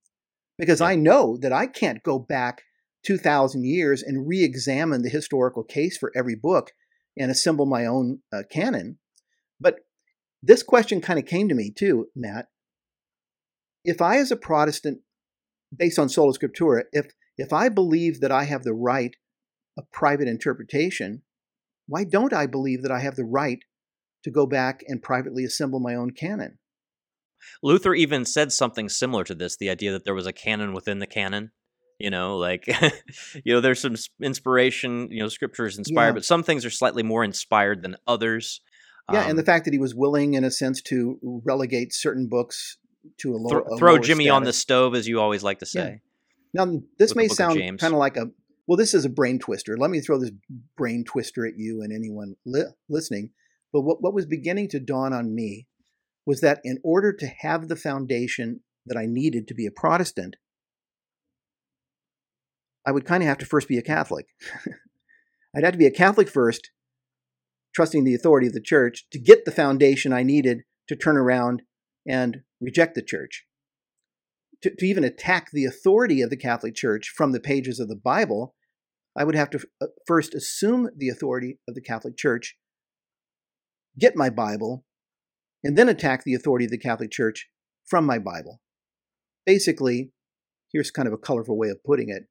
because 0.59 0.81
I 0.81 0.95
know 0.95 1.37
that 1.39 1.53
I 1.53 1.66
can't 1.66 2.03
go 2.03 2.18
back 2.18 2.62
2,000 3.05 3.64
years 3.64 4.03
and 4.03 4.29
re 4.29 4.43
examine 4.43 5.03
the 5.03 5.09
historical 5.09 5.64
case 5.64 5.97
for 5.97 6.12
every 6.14 6.37
book 6.37 6.70
and 7.18 7.31
assemble 7.31 7.66
my 7.66 7.87
own 7.87 8.20
uh, 8.33 8.43
canon. 8.51 8.99
But 9.61 9.81
this 10.43 10.62
question 10.62 11.01
kind 11.01 11.18
of 11.18 11.27
came 11.27 11.49
to 11.49 11.55
me 11.55 11.70
too, 11.70 12.09
Matt. 12.14 12.47
If 13.85 14.01
I, 14.01 14.18
as 14.18 14.30
a 14.30 14.37
Protestant, 14.37 15.01
based 15.76 15.99
on 15.99 16.09
sola 16.09 16.32
scriptura, 16.32 16.82
if 16.93 17.07
if 17.37 17.53
I 17.53 17.68
believe 17.68 18.20
that 18.20 18.32
I 18.32 18.45
have 18.45 18.62
the 18.62 18.74
right 18.74 19.16
of 19.76 19.91
private 19.91 20.28
interpretation, 20.28 21.22
why 21.87 22.05
don't 22.05 22.32
I 22.32 22.47
believe 22.47 22.82
that 22.82 22.93
I 22.93 23.01
have 23.01 23.16
the 23.16 23.24
right 23.24 23.59
to 24.22 24.30
go 24.30 24.47
back 24.47 24.82
and 24.87 25.03
privately 25.03 25.45
assemble 25.45 25.80
my 25.80 25.95
own 25.95 26.11
canon? 26.11 26.59
Luther 27.62 27.95
even 27.95 28.24
said 28.24 28.53
something 28.53 28.89
similar 28.89 29.24
to 29.24 29.35
this 29.35 29.57
the 29.57 29.68
idea 29.68 29.93
that 29.93 30.05
there 30.05 30.14
was 30.14 30.26
a 30.26 30.32
canon 30.32 30.72
within 30.72 30.99
the 30.99 31.07
canon. 31.07 31.51
You 31.99 32.11
know, 32.11 32.39
like, 32.39 32.66
you 33.45 33.55
know, 33.55 33.61
there's 33.61 33.80
some 33.80 33.95
inspiration, 34.20 35.09
you 35.12 35.20
know, 35.20 35.28
scripture 35.28 35.66
is 35.66 35.78
inspired, 35.78 36.09
yeah. 36.09 36.12
but 36.14 36.24
some 36.24 36.43
things 36.43 36.64
are 36.64 36.70
slightly 36.70 37.05
more 37.05 37.22
inspired 37.22 37.82
than 37.82 37.97
others. 38.07 38.61
Yeah, 39.12 39.24
um, 39.24 39.30
and 39.30 39.39
the 39.39 39.43
um 39.43 39.47
fact 39.47 39.64
that 39.66 39.74
he 39.74 39.78
was 39.78 39.95
willing, 39.95 40.35
in 40.35 40.43
a 40.43 40.51
sense, 40.51 40.82
to 40.82 41.18
relegate 41.45 41.95
certain 41.95 42.28
books 42.28 42.78
to 43.18 43.34
a, 43.34 43.36
lower, 43.36 43.62
th- 43.62 43.72
a 43.72 43.76
throw 43.76 43.92
lower 43.92 44.00
Jimmy 44.00 44.24
status. 44.24 44.36
on 44.36 44.44
the 44.44 44.52
stove, 44.52 44.94
as 44.94 45.07
you 45.09 45.20
always 45.20 45.42
like 45.42 45.59
to 45.61 45.66
say. 45.66 46.00
Yeah. 46.55 46.64
Now, 46.64 46.80
this 46.98 47.14
may 47.16 47.28
sound 47.28 47.59
kind 47.59 47.92
of 47.92 47.98
like 47.98 48.16
a 48.16 48.30
well, 48.66 48.76
this 48.78 48.94
is 48.94 49.05
a 49.05 49.11
brain 49.11 49.38
twister. 49.38 49.76
Let 49.76 49.90
me 49.90 50.00
throw 50.00 50.18
this 50.18 50.30
brain 50.76 51.05
twister 51.05 51.46
at 51.46 51.59
you 51.59 51.82
and 51.82 51.92
anyone 51.92 52.36
li- 52.46 52.72
listening. 52.88 53.30
But 53.72 53.82
what, 53.82 54.00
what 54.00 54.14
was 54.14 54.24
beginning 54.24 54.68
to 54.70 54.80
dawn 54.80 55.12
on 55.12 55.34
me 55.34 55.66
was 56.24 56.40
that 56.40 56.61
in 56.64 56.78
order 56.82 57.12
to 57.12 57.26
have 57.26 57.68
the 57.68 57.76
foundation 57.76 58.61
that 58.86 58.96
I 58.96 59.05
needed 59.07 59.46
to 59.48 59.55
be 59.55 59.66
a 59.66 59.70
Protestant, 59.70 60.36
I 62.86 62.92
would 62.92 63.05
kind 63.05 63.22
of 63.22 63.28
have 63.28 63.38
to 63.38 63.46
first 63.46 63.68
be 63.68 63.78
a 63.78 63.82
Catholic. 63.82 64.26
I'd 65.57 65.64
have 65.64 65.72
to 65.72 65.78
be 65.78 65.86
a 65.86 65.90
Catholic 65.90 66.28
first, 66.28 66.70
trusting 67.74 68.05
the 68.05 68.14
authority 68.14 68.46
of 68.46 68.52
the 68.52 68.61
church 68.61 69.07
to 69.12 69.18
get 69.18 69.44
the 69.44 69.52
foundation 69.52 70.12
I 70.12 70.22
needed 70.22 70.62
to 70.88 70.96
turn 70.96 71.16
around 71.16 71.62
and 72.07 72.42
reject 72.61 72.94
the 72.94 73.02
church. 73.02 73.46
To, 74.62 74.70
to 74.74 74.86
even 74.86 75.05
attack 75.05 75.50
the 75.52 75.64
authority 75.64 76.22
of 76.22 76.30
the 76.30 76.36
Catholic 76.36 76.74
Church 76.74 77.12
from 77.14 77.32
the 77.32 77.40
pages 77.40 77.80
of 77.80 77.88
the 77.88 77.96
Bible, 77.96 78.55
I 79.16 79.24
would 79.24 79.34
have 79.34 79.50
to 79.50 79.61
uh, 79.80 79.86
first 80.07 80.34
assume 80.34 80.88
the 80.96 81.09
authority 81.09 81.59
of 81.68 81.74
the 81.74 81.82
Catholic 81.82 82.16
Church, 82.16 82.57
get 83.98 84.16
my 84.16 84.30
Bible, 84.30 84.84
and 85.62 85.76
then 85.76 85.88
attack 85.88 86.24
the 86.24 86.34
authority 86.34 86.64
of 86.64 86.70
the 86.70 86.78
Catholic 86.78 87.11
Church 87.11 87.48
from 87.86 88.07
my 88.07 88.18
Bible. 88.18 88.61
Basically, 89.46 90.12
here's 90.72 90.90
kind 90.90 91.07
of 91.07 91.14
a 91.14 91.18
colorful 91.18 91.59
way 91.59 91.68
of 91.68 91.84
putting 91.84 92.09
it 92.09 92.24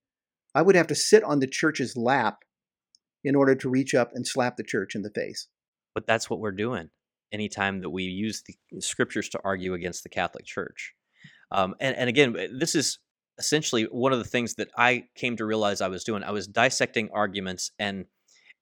I 0.55 0.61
would 0.61 0.75
have 0.75 0.87
to 0.87 0.95
sit 0.95 1.23
on 1.23 1.39
the 1.39 1.47
church's 1.47 1.97
lap 1.97 2.39
in 3.23 3.35
order 3.35 3.55
to 3.55 3.69
reach 3.69 3.95
up 3.95 4.11
and 4.13 4.27
slap 4.27 4.55
the 4.55 4.63
church 4.63 4.93
in 4.93 5.01
the 5.01 5.09
face. 5.09 5.47
But 5.95 6.05
that's 6.05 6.29
what 6.29 6.39
we're 6.39 6.51
doing 6.51 6.89
anytime 7.33 7.81
that 7.81 7.89
we 7.89 8.03
use 8.03 8.43
the 8.43 8.81
scriptures 8.81 9.27
to 9.29 9.39
argue 9.43 9.73
against 9.73 10.03
the 10.03 10.09
Catholic 10.09 10.45
Church. 10.45 10.93
Um, 11.51 11.75
and, 11.79 11.95
and 11.95 12.09
again, 12.09 12.35
this 12.57 12.75
is 12.75 12.99
essentially 13.37 13.83
one 13.85 14.13
of 14.13 14.19
the 14.19 14.25
things 14.25 14.55
that 14.55 14.69
I 14.77 15.05
came 15.15 15.35
to 15.37 15.45
realize 15.45 15.81
I 15.81 15.87
was 15.87 16.03
doing. 16.03 16.23
I 16.23 16.31
was 16.31 16.47
dissecting 16.47 17.09
arguments 17.13 17.71
and 17.79 18.05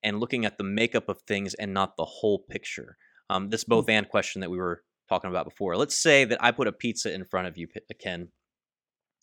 and 0.04 0.20
looking 0.20 0.46
at 0.46 0.58
the 0.58 0.64
makeup 0.64 1.10
of 1.10 1.22
things 1.22 1.54
and 1.54 1.74
not 1.74 1.96
the 1.96 2.06
whole 2.06 2.40
picture. 2.50 2.98
Um, 3.30 3.50
this 3.50 3.64
both 3.64 3.86
mm. 3.86 3.92
and 3.92 4.10
question 4.10 4.42
that 4.42 4.50
we 4.50 4.58
were 4.58 4.82
talking 5.10 5.30
about 5.30 5.46
before. 5.46 5.78
Let's 5.78 5.96
say 5.96 6.26
that 6.26 6.44
I 6.44 6.52
put 6.52 6.68
a 6.68 6.72
pizza 6.72 7.14
in 7.14 7.26
front 7.26 7.48
of 7.48 7.58
you, 7.58 7.68
Ken, 8.02 8.30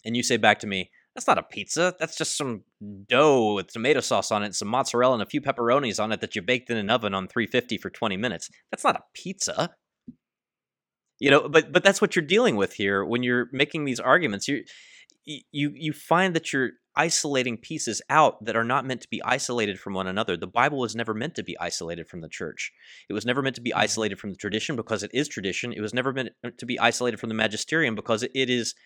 and 0.05 0.17
you 0.17 0.23
say 0.23 0.37
back 0.37 0.61
to 0.61 0.67
me, 0.67 0.91
that's 1.19 1.27
not 1.27 1.37
a 1.37 1.43
pizza. 1.43 1.97
That's 1.99 2.17
just 2.17 2.37
some 2.37 2.63
dough 3.09 3.55
with 3.55 3.73
tomato 3.73 3.99
sauce 3.99 4.31
on 4.31 4.45
it, 4.45 4.55
some 4.55 4.69
mozzarella, 4.69 5.15
and 5.15 5.23
a 5.23 5.27
few 5.27 5.41
pepperonis 5.41 6.01
on 6.01 6.13
it 6.13 6.21
that 6.21 6.37
you 6.37 6.43
baked 6.43 6.71
in 6.71 6.77
an 6.77 6.89
oven 6.91 7.13
on 7.13 7.27
350 7.27 7.77
for 7.79 7.91
20 7.91 8.17
minutes. 8.17 8.49
That's 8.71 8.85
not 8.85 8.95
a 8.95 9.03
pizza. 9.15 9.75
You 11.19 11.33
know, 11.33 11.49
but 11.49 11.73
but 11.73 11.83
that's 11.83 12.01
what 12.01 12.15
you're 12.15 12.25
dealing 12.25 12.55
with 12.55 12.75
here 12.75 13.05
when 13.05 13.25
you're 13.25 13.49
making 13.51 13.85
these 13.85 13.99
arguments. 13.99 14.47
You 14.47 14.63
you 15.25 15.73
you 15.75 15.93
find 15.93 16.37
that 16.37 16.53
you're 16.53 16.71
isolating 16.95 17.57
pieces 17.57 18.01
out 18.09 18.45
that 18.45 18.55
are 18.55 18.63
not 18.63 18.87
meant 18.87 19.01
to 19.01 19.09
be 19.11 19.21
isolated 19.25 19.81
from 19.81 19.95
one 19.95 20.07
another. 20.07 20.37
The 20.37 20.47
Bible 20.47 20.79
was 20.79 20.95
never 20.95 21.15
meant 21.15 21.35
to 21.35 21.43
be 21.43 21.59
isolated 21.59 22.09
from 22.09 22.21
the 22.21 22.29
church. 22.29 22.71
It 23.09 23.13
was 23.13 23.27
never 23.27 23.43
meant 23.43 23.57
to 23.57 23.61
be 23.61 23.71
mm-hmm. 23.71 23.81
isolated 23.81 24.21
from 24.21 24.31
the 24.31 24.37
tradition 24.37 24.77
because 24.77 25.03
it 25.03 25.11
is 25.13 25.27
tradition. 25.27 25.73
It 25.73 25.81
was 25.81 25.93
never 25.93 26.13
meant 26.13 26.31
to 26.59 26.67
be 26.67 26.79
isolated 26.79 27.19
from 27.19 27.29
the 27.29 27.35
magisterium 27.35 27.97
because 27.97 28.23
it 28.23 28.31
is 28.35 28.77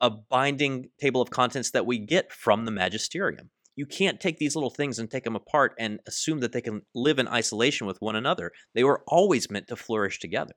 a 0.00 0.10
binding 0.10 0.90
table 1.00 1.20
of 1.20 1.30
contents 1.30 1.70
that 1.70 1.86
we 1.86 1.98
get 1.98 2.32
from 2.32 2.64
the 2.64 2.70
magisterium. 2.70 3.50
You 3.74 3.86
can't 3.86 4.20
take 4.20 4.38
these 4.38 4.56
little 4.56 4.70
things 4.70 4.98
and 4.98 5.10
take 5.10 5.24
them 5.24 5.36
apart 5.36 5.74
and 5.78 6.00
assume 6.06 6.40
that 6.40 6.52
they 6.52 6.62
can 6.62 6.82
live 6.94 7.18
in 7.18 7.28
isolation 7.28 7.86
with 7.86 8.00
one 8.00 8.16
another. 8.16 8.52
They 8.74 8.84
were 8.84 9.02
always 9.06 9.50
meant 9.50 9.68
to 9.68 9.76
flourish 9.76 10.18
together. 10.18 10.54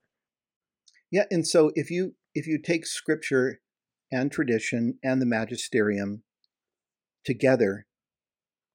Yeah, 1.12 1.24
and 1.30 1.46
so 1.46 1.72
if 1.76 1.90
you 1.90 2.16
if 2.34 2.48
you 2.48 2.60
take 2.62 2.86
scripture 2.86 3.60
and 4.12 4.32
tradition 4.32 5.00
and 5.04 5.22
the 5.22 5.26
magisterium 5.26 6.24
together, 7.26 7.88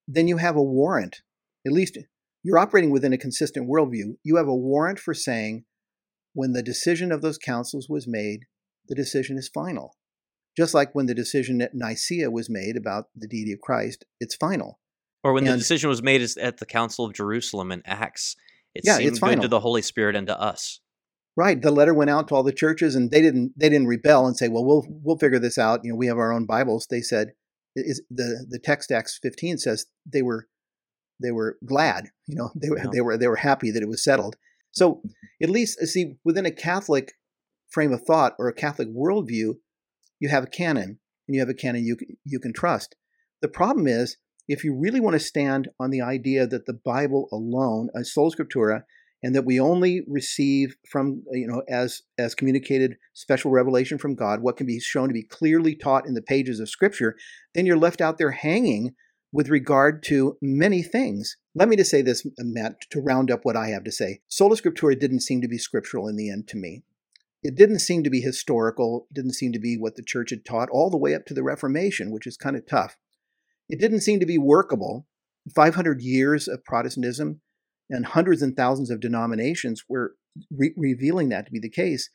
then 0.07 0.29
you 0.29 0.39
have 0.39 0.57
a 0.57 0.62
warrant. 0.62 1.23
At 1.67 1.73
least 1.73 1.99
you're 2.43 2.59
operating 2.59 2.91
within 2.91 3.12
a 3.12 3.19
consistent 3.19 3.69
worldview. 3.69 4.17
You 4.23 4.37
have 4.37 4.49
a 4.49 4.55
warrant 4.55 4.99
for 4.99 5.15
saying 5.15 5.65
when 6.35 6.53
the 6.53 6.62
decision 6.62 7.12
of 7.12 7.23
those 7.23 7.39
councils 7.39 7.89
was 7.89 8.07
made, 8.07 8.41
the 8.89 8.95
decision 8.95 9.39
is 9.39 9.49
final. 9.53 9.97
Just 10.57 10.75
like 10.75 10.95
when 10.95 11.07
the 11.07 11.15
decision 11.15 11.61
at 11.61 11.75
Nicaea 11.75 12.31
was 12.31 12.49
made 12.49 12.77
about 12.77 13.09
the 13.15 13.27
deity 13.27 13.53
of 13.53 13.61
Christ, 13.61 14.05
it's 14.21 14.35
final. 14.35 14.79
Or 15.25 15.33
when 15.33 15.45
and, 15.47 15.55
the 15.55 15.59
decision 15.59 15.89
was 15.89 16.03
made 16.03 16.23
at 16.39 16.59
the 16.59 16.67
Council 16.67 17.05
of 17.05 17.13
Jerusalem 17.15 17.73
in 17.73 17.83
Acts, 17.85 18.37
it 18.75 18.83
yeah, 18.85 18.97
seemed 18.97 19.09
it's 19.09 19.19
final. 19.19 19.37
good 19.37 19.43
to 19.43 19.49
the 19.49 19.61
Holy 19.61 19.83
Spirit 19.83 20.17
and 20.17 20.27
to 20.27 20.39
us. 20.39 20.81
Right. 21.37 21.61
The 21.61 21.71
letter 21.71 21.95
went 21.95 22.11
out 22.11 22.29
to 22.29 22.35
all 22.35 22.43
the 22.43 22.53
churches, 22.53 22.95
and 22.95 23.11
they 23.11 23.21
didn't 23.21 23.53
they 23.57 23.69
didn't 23.69 23.89
rebel 23.89 24.27
and 24.27 24.37
say, 24.37 24.49
"Well, 24.49 24.65
we'll 24.65 24.87
we'll 24.89 25.19
figure 25.19 25.41
this 25.41 25.59
out." 25.59 25.81
You 25.83 25.91
know, 25.91 25.97
we 25.97 26.07
have 26.07 26.19
our 26.19 26.33
own 26.33 26.47
Bibles. 26.47 26.87
They 26.89 27.01
said, 27.01 27.33
"Is 27.75 28.03
the 28.11 28.47
the 28.49 28.61
text 28.61 28.93
Acts 28.93 29.19
15 29.21 29.59
says 29.59 29.87
they 30.07 30.23
were 30.23 30.47
they 31.21 31.33
were 31.33 31.59
glad. 31.65 32.11
You 32.27 32.37
know, 32.37 32.51
they 32.55 32.71
were 32.71 32.79
yeah. 32.79 32.87
they 32.93 33.01
were 33.01 33.17
they 33.17 33.27
were 33.27 33.37
happy 33.37 33.71
that 33.73 33.83
it 33.83 33.89
was 33.89 34.05
settled." 34.05 34.37
So 34.71 35.03
at 35.43 35.51
least 35.51 35.81
see 35.87 36.17
within 36.25 36.47
a 36.47 36.53
Catholic 36.53 37.15
frame 37.69 37.93
of 37.93 38.03
thought 38.03 38.35
or 38.39 38.49
a 38.49 38.55
Catholic 38.55 38.89
worldview, 38.89 39.55
you 40.21 40.29
have 40.29 40.45
a 40.45 40.49
canon, 40.49 40.99
and 41.27 41.35
you 41.35 41.41
have 41.41 41.49
a 41.49 41.55
canon 41.55 41.85
you 41.85 41.97
you 42.25 42.39
can 42.39 42.53
trust. 42.53 42.97
The 43.43 43.49
problem 43.49 43.87
is 43.87 44.17
if 44.49 44.65
you 44.65 44.75
really 44.75 45.01
want 45.01 45.15
to 45.15 45.21
stand 45.21 45.69
on 45.81 45.91
the 45.91 46.03
idea 46.03 46.47
that 46.47 46.67
the 46.67 46.79
Bible 46.85 47.29
alone, 47.33 47.89
a 47.95 48.05
sola 48.05 48.31
scriptura, 48.31 48.83
and 49.23 49.35
that 49.35 49.47
we 49.47 49.59
only 49.59 50.03
receive 50.07 50.77
from 50.89 51.23
you 51.33 51.47
know 51.47 51.62
as 51.69 52.03
as 52.19 52.35
communicated 52.35 52.97
special 53.15 53.51
revelation 53.51 53.97
from 53.97 54.15
God 54.15 54.43
what 54.43 54.57
can 54.57 54.67
be 54.67 54.79
shown 54.79 55.09
to 55.09 55.15
be 55.15 55.23
clearly 55.23 55.75
taught 55.75 56.07
in 56.07 56.15
the 56.15 56.23
pages 56.23 56.61
of 56.61 56.69
Scripture, 56.69 57.17
then 57.55 57.65
you're 57.65 57.77
left 57.77 58.03
out 58.03 58.19
there 58.19 58.33
hanging 58.33 58.95
with 59.33 59.49
regard 59.49 60.03
to 60.05 60.37
many 60.41 60.83
things. 60.83 61.37
Let 61.57 61.69
me 61.69 61.75
just 61.75 61.91
say 61.91 62.03
this, 62.03 62.25
Matt, 62.39 62.77
to 62.91 63.01
round 63.01 63.31
up 63.31 63.41
what 63.45 63.57
I 63.57 63.69
have 63.69 63.83
to 63.85 63.91
say. 63.91 64.21
Sola 64.29 64.57
Scriptura 64.57 64.99
didn't 64.99 65.21
seem 65.21 65.41
to 65.41 65.49
be 65.49 65.59
scriptural 65.59 66.07
in 66.07 66.17
the 66.17 66.31
end 66.31 66.47
to 66.49 66.57
me. 66.57 66.85
It 67.45 67.57
didn't 67.57 67.81
seem 67.81 68.03
to 68.03 68.11
be 68.11 68.23
historical, 68.23 69.07
didn't 69.13 69.35
seem 69.35 69.53
to 69.53 69.59
be 69.59 69.77
what 69.77 69.97
the 69.97 70.03
church 70.03 70.31
had 70.31 70.47
taught 70.47 70.71
all 70.71 70.89
the 70.89 70.97
way 70.97 71.15
up 71.15 71.27
to 71.27 71.35
the 71.35 71.43
Reformation, 71.43 72.11
which 72.11 72.27
is 72.27 72.39
kind 72.39 72.57
of 72.57 72.67
tough. 72.67 72.97
It 73.69 73.79
didn't 73.79 74.01
seem 74.01 74.19
to 74.21 74.27
be 74.27 74.39
workable. 74.39 75.07
500 75.55 76.01
years 76.01 76.49
of 76.49 76.65
Protestantism 76.65 77.43
and 77.91 78.07
hundreds 78.07 78.41
and 78.41 78.57
thousands 78.57 78.91
of 78.91 79.01
denominations 79.01 79.85
were 79.91 80.15
re- 80.51 80.73
revealing 80.75 81.29
that 81.29 81.45
to 81.45 81.53
be 81.53 81.61
the 81.61 81.69
case. 81.69 82.09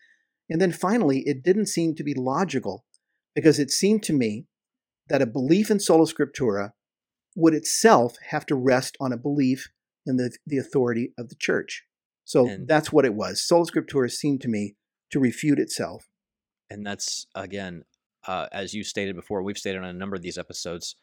And 0.50 0.60
then 0.60 0.72
finally, 0.72 1.20
it 1.28 1.44
didn't 1.44 1.68
seem 1.68 1.94
to 1.96 2.04
be 2.04 2.16
logical 2.16 2.86
because 3.36 3.60
it 3.60 3.70
seemed 3.70 4.02
to 4.04 4.14
me 4.14 4.48
that 5.10 5.22
a 5.22 5.28
belief 5.28 5.70
in 5.70 5.80
sola 5.80 6.06
scriptura 6.06 6.72
would 7.36 7.54
itself 7.54 8.16
have 8.32 8.48
to 8.48 8.56
rest 8.56 8.98
on 9.00 9.14
a 9.14 9.18
belief 9.18 9.70
in 10.08 10.18
the, 10.18 10.36
the 10.48 10.58
authority 10.58 11.14
of 11.20 11.30
the 11.30 11.36
church. 11.36 11.86
So 12.26 12.48
and, 12.48 12.68
that's 12.68 12.92
what 12.92 13.06
it 13.06 13.14
was. 13.14 13.46
Sola 13.46 13.66
scriptura 13.66 14.12
seemed 14.12 14.42
to 14.42 14.48
me 14.48 14.76
to 15.12 15.20
refute 15.20 15.60
itself. 15.60 16.07
And 16.70 16.86
that's, 16.86 17.28
again, 17.36 17.84
uh, 18.28 18.47
as 18.51 18.74
you 18.74 18.84
stated 18.84 19.16
before, 19.16 19.41
we've 19.41 19.57
stated 19.57 19.80
on 19.80 19.89
a 19.89 19.93
number 19.93 20.16
of 20.16 20.22
these 20.22 20.38
episodes, 20.38 20.95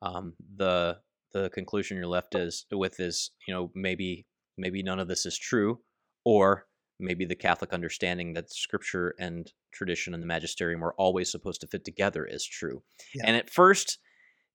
um, 0.00 0.34
the 0.56 0.98
the 1.32 1.50
conclusion 1.50 1.96
you're 1.96 2.06
left 2.06 2.34
is 2.34 2.66
with 2.70 3.00
is 3.00 3.30
you 3.46 3.54
know 3.54 3.70
maybe 3.74 4.26
maybe 4.56 4.82
none 4.82 4.98
of 4.98 5.08
this 5.08 5.26
is 5.26 5.38
true 5.38 5.80
or 6.24 6.66
maybe 7.00 7.24
the 7.24 7.34
catholic 7.34 7.72
understanding 7.72 8.34
that 8.34 8.52
scripture 8.52 9.14
and 9.18 9.52
tradition 9.72 10.14
and 10.14 10.22
the 10.22 10.26
magisterium 10.26 10.84
are 10.84 10.94
always 10.98 11.30
supposed 11.30 11.60
to 11.60 11.66
fit 11.66 11.84
together 11.84 12.24
is 12.24 12.44
true 12.44 12.82
yeah. 13.14 13.24
and 13.26 13.36
at 13.36 13.50
first 13.50 13.98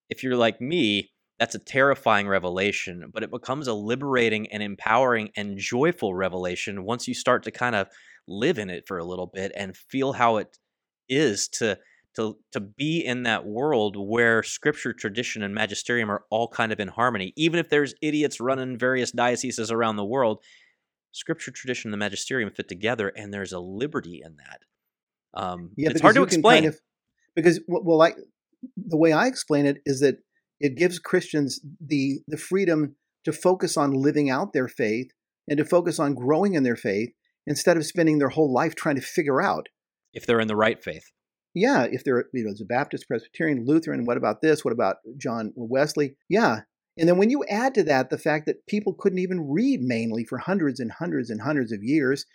if 0.09 0.23
you're 0.23 0.37
like 0.37 0.61
me 0.61 1.09
that's 1.39 1.55
a 1.55 1.59
terrifying 1.59 2.27
revelation 2.27 3.09
but 3.13 3.23
it 3.23 3.31
becomes 3.31 3.67
a 3.67 3.73
liberating 3.73 4.47
and 4.51 4.61
empowering 4.61 5.29
and 5.35 5.57
joyful 5.57 6.13
revelation 6.13 6.83
once 6.83 7.07
you 7.07 7.13
start 7.13 7.43
to 7.43 7.51
kind 7.51 7.75
of 7.75 7.87
live 8.27 8.57
in 8.57 8.69
it 8.69 8.87
for 8.87 8.97
a 8.97 9.05
little 9.05 9.27
bit 9.27 9.51
and 9.55 9.75
feel 9.75 10.13
how 10.13 10.37
it 10.37 10.57
is 11.09 11.47
to 11.47 11.77
to 12.15 12.35
to 12.51 12.59
be 12.59 12.99
in 13.05 13.23
that 13.23 13.45
world 13.45 13.95
where 13.97 14.43
scripture 14.43 14.91
tradition 14.91 15.43
and 15.43 15.53
magisterium 15.53 16.09
are 16.11 16.23
all 16.29 16.47
kind 16.47 16.71
of 16.71 16.79
in 16.79 16.87
harmony. 16.87 17.33
Even 17.35 17.59
if 17.59 17.69
there's 17.69 17.93
idiots 18.01 18.39
running 18.39 18.77
various 18.77 19.11
dioceses 19.11 19.71
around 19.71 19.95
the 19.95 20.05
world 20.05 20.43
scripture 21.11 21.51
tradition 21.51 21.89
and 21.89 21.93
the 21.93 21.97
magisterium 21.97 22.51
fit 22.51 22.67
together 22.67 23.09
and 23.09 23.33
there's 23.33 23.53
a 23.53 23.59
liberty 23.59 24.21
in 24.23 24.35
that. 24.37 24.61
Um, 25.33 25.71
yeah, 25.75 25.89
it's 25.89 26.01
hard 26.01 26.15
to 26.15 26.23
explain 26.23 26.63
kind 26.63 26.73
of, 26.73 26.79
because 27.35 27.59
well 27.67 27.97
like 27.97 28.17
the 28.75 28.97
way 28.97 29.13
i 29.13 29.27
explain 29.27 29.65
it 29.65 29.81
is 29.85 29.99
that 29.99 30.17
it 30.59 30.75
gives 30.75 30.97
christians 30.97 31.61
the 31.79 32.19
the 32.27 32.37
freedom 32.37 32.95
to 33.23 33.31
focus 33.31 33.77
on 33.77 33.93
living 33.93 34.29
out 34.29 34.53
their 34.53 34.67
faith 34.67 35.11
and 35.47 35.57
to 35.57 35.65
focus 35.65 35.99
on 35.99 36.15
growing 36.15 36.55
in 36.55 36.63
their 36.63 36.75
faith 36.75 37.11
instead 37.47 37.77
of 37.77 37.85
spending 37.85 38.19
their 38.19 38.29
whole 38.29 38.53
life 38.53 38.75
trying 38.75 38.95
to 38.95 39.01
figure 39.01 39.41
out 39.41 39.69
if 40.13 40.27
they're 40.27 40.39
in 40.39 40.47
the 40.47 40.55
right 40.55 40.83
faith 40.83 41.11
yeah, 41.57 41.87
if 41.89 42.03
they're, 42.03 42.25
you 42.33 42.43
know, 42.43 42.51
as 42.51 42.61
a 42.61 42.65
Baptist, 42.65 43.07
Presbyterian, 43.07 43.65
Lutheran, 43.65 44.05
what 44.05 44.17
about 44.17 44.41
this? 44.41 44.63
What 44.63 44.73
about 44.73 44.97
John 45.17 45.53
Wesley? 45.55 46.15
Yeah. 46.29 46.61
And 46.97 47.09
then 47.09 47.17
when 47.17 47.31
you 47.31 47.43
add 47.49 47.73
to 47.75 47.83
that 47.83 48.09
the 48.09 48.17
fact 48.17 48.45
that 48.45 48.65
people 48.67 48.93
couldn't 48.93 49.19
even 49.19 49.49
read 49.49 49.81
mainly 49.81 50.23
for 50.23 50.37
hundreds 50.37 50.79
and 50.79 50.91
hundreds 50.91 51.29
and 51.29 51.41
hundreds 51.41 51.71
of 51.71 51.83
years, 51.83 52.25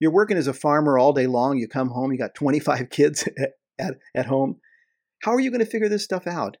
you're 0.00 0.12
working 0.12 0.36
as 0.36 0.48
a 0.48 0.52
farmer 0.52 0.98
all 0.98 1.12
day 1.12 1.28
long, 1.28 1.58
you 1.58 1.68
come 1.68 1.90
home, 1.90 2.12
you 2.12 2.18
got 2.18 2.34
25 2.36 2.90
kids 2.90 3.28
at, 3.38 3.50
at, 3.78 3.94
at 4.16 4.26
home. 4.26 4.56
How 5.22 5.32
are 5.32 5.40
you 5.40 5.50
going 5.50 5.64
to 5.64 5.70
figure 5.70 5.88
this 5.88 6.04
stuff 6.04 6.26
out? 6.26 6.56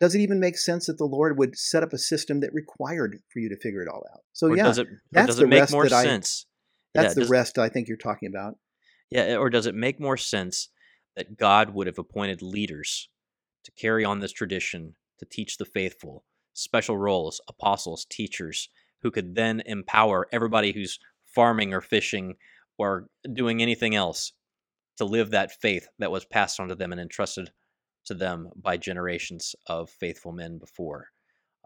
Does 0.00 0.16
it 0.16 0.20
even 0.20 0.40
make 0.40 0.58
sense 0.58 0.86
that 0.86 0.98
the 0.98 1.04
Lord 1.04 1.38
would 1.38 1.56
set 1.56 1.84
up 1.84 1.92
a 1.92 1.98
system 1.98 2.40
that 2.40 2.52
required 2.52 3.18
for 3.32 3.38
you 3.38 3.48
to 3.48 3.56
figure 3.56 3.82
it 3.82 3.88
all 3.88 4.02
out? 4.12 4.22
So 4.32 4.48
or 4.48 4.56
yeah, 4.56 4.64
does 4.64 4.78
it, 4.78 4.88
that's 5.12 5.26
does 5.28 5.36
the 5.36 5.44
it 5.44 5.48
make 5.48 5.70
more 5.70 5.88
sense? 5.88 6.46
That's 6.94 7.16
yeah, 7.16 7.24
the 7.24 7.30
rest 7.30 7.58
I 7.58 7.68
think 7.68 7.88
you're 7.88 7.96
talking 7.96 8.28
about. 8.28 8.56
Yeah, 9.10 9.36
or 9.36 9.50
does 9.50 9.66
it 9.66 9.74
make 9.74 10.00
more 10.00 10.16
sense 10.16 10.68
that 11.16 11.36
God 11.36 11.70
would 11.74 11.86
have 11.86 11.98
appointed 11.98 12.42
leaders 12.42 13.08
to 13.64 13.72
carry 13.72 14.04
on 14.04 14.20
this 14.20 14.32
tradition, 14.32 14.94
to 15.18 15.26
teach 15.26 15.58
the 15.58 15.64
faithful, 15.64 16.24
special 16.52 16.96
roles, 16.96 17.40
apostles, 17.48 18.06
teachers, 18.10 18.68
who 19.02 19.10
could 19.10 19.34
then 19.34 19.62
empower 19.66 20.26
everybody 20.32 20.72
who's 20.72 20.98
farming 21.24 21.74
or 21.74 21.80
fishing 21.80 22.36
or 22.78 23.08
doing 23.32 23.62
anything 23.62 23.94
else 23.94 24.32
to 24.96 25.04
live 25.04 25.30
that 25.30 25.52
faith 25.60 25.88
that 25.98 26.10
was 26.10 26.24
passed 26.24 26.60
on 26.60 26.68
to 26.68 26.74
them 26.74 26.92
and 26.92 27.00
entrusted 27.00 27.50
to 28.04 28.14
them 28.14 28.50
by 28.56 28.76
generations 28.76 29.54
of 29.66 29.90
faithful 29.90 30.32
men 30.32 30.58
before. 30.58 31.08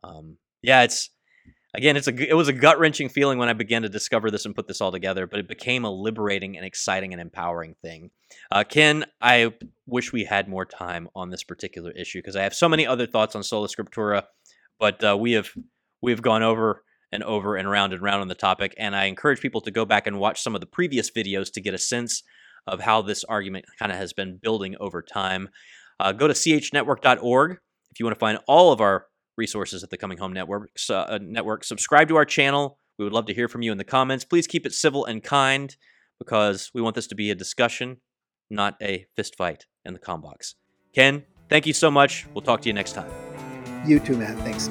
Um, 0.05 0.39
yeah, 0.63 0.83
it's 0.83 1.11
again, 1.77 1.97
it's 1.97 2.09
a 2.09 2.31
it 2.31 2.35
was 2.35 2.49
a 2.49 2.53
gut 2.53 2.79
wrenching 2.79 3.09
feeling 3.09 3.39
when 3.39 3.49
I 3.49 3.53
began 3.53 3.83
to 3.83 3.89
discover 3.89 4.31
this 4.31 4.45
and 4.45 4.55
put 4.55 4.67
this 4.67 4.81
all 4.81 4.91
together, 4.91 5.27
but 5.27 5.39
it 5.39 5.49
became 5.49 5.85
a 5.85 5.91
liberating 5.91 6.57
and 6.57 6.65
exciting 6.65 7.13
and 7.13 7.21
empowering 7.21 7.75
thing. 7.83 8.11
Uh, 8.51 8.65
Ken, 8.65 9.05
I 9.21 9.53
wish 9.87 10.13
we 10.13 10.25
had 10.25 10.49
more 10.49 10.65
time 10.65 11.09
on 11.15 11.31
this 11.31 11.45
particular 11.45 11.93
issue 11.93 12.19
because 12.19 12.37
I 12.37 12.43
have 12.43 12.55
so 12.55 12.69
many 12.69 12.87
other 12.87 13.07
thoughts 13.07 13.37
on 13.37 13.43
sola 13.43 13.69
scriptura, 13.69 14.25
but 14.81 15.05
uh, 15.05 15.17
we 15.19 15.33
have 15.33 15.51
we 16.03 16.11
have 16.11 16.23
gone 16.23 16.43
over 16.43 16.83
and 17.13 17.23
over 17.23 17.57
and 17.57 17.71
round 17.71 17.93
and 17.93 18.03
round 18.03 18.23
on 18.23 18.29
the 18.29 18.35
topic, 18.35 18.75
and 18.79 18.97
I 18.97 19.05
encourage 19.05 19.41
people 19.41 19.61
to 19.61 19.71
go 19.71 19.85
back 19.85 20.07
and 20.07 20.19
watch 20.19 20.43
some 20.43 20.55
of 20.55 20.61
the 20.61 20.67
previous 20.67 21.11
videos 21.11 21.53
to 21.53 21.61
get 21.61 21.75
a 21.75 21.79
sense 21.79 22.23
of 22.67 22.81
how 22.81 23.03
this 23.03 23.23
argument 23.25 23.67
kind 23.79 23.93
of 23.93 23.99
has 23.99 24.13
been 24.13 24.39
building 24.43 24.75
over 24.81 25.03
time. 25.03 25.51
Uh, 26.01 26.13
go 26.13 26.27
to 26.27 26.35
chnetwork.org 26.35 27.59
if 27.91 28.01
you 28.01 28.05
want 28.05 28.15
to 28.15 28.21
find 28.21 28.39
all 28.47 28.73
of 28.73 28.81
our 28.81 29.07
resources 29.37 29.83
at 29.83 29.91
the 29.91 29.97
Coming 29.97 30.19
Home 30.19 30.33
Network. 30.33 30.71
Uh, 30.89 31.19
network. 31.21 31.65
Subscribe 31.65 32.09
to 32.09 32.17
our 32.17 32.25
channel. 32.25 32.79
We 32.99 33.05
would 33.05 33.13
love 33.13 33.27
to 33.27 33.35
hear 33.35 33.49
from 33.49 33.63
you 33.63 33.73
in 33.73 33.79
the 33.79 33.85
comments. 33.85 34.25
Please 34.25 34.47
keep 34.47 34.67
it 34.67 34.73
civil 34.73 35.05
and 35.05 35.23
kind 35.23 35.77
because 36.19 36.71
we 36.75 36.81
want 36.81 36.95
this 36.95 37.07
to 37.09 37.15
be 37.15 37.31
a 37.31 37.35
discussion, 37.35 37.99
not 38.49 38.77
a 38.81 39.07
fist 39.17 39.37
fight 39.37 39.67
in 39.85 39.93
the 39.93 40.01
com 40.01 40.23
box. 40.23 40.55
Ken, 40.95 41.25
thank 41.49 41.67
you 41.67 41.75
so 41.75 41.91
much. 41.91 42.27
We'll 42.33 42.43
talk 42.43 42.63
to 42.63 42.69
you 42.69 42.73
next 42.73 42.93
time. 42.93 43.11
You 43.87 44.01
too, 44.01 44.17
Matt. 44.17 44.39
Thanks. 44.39 44.71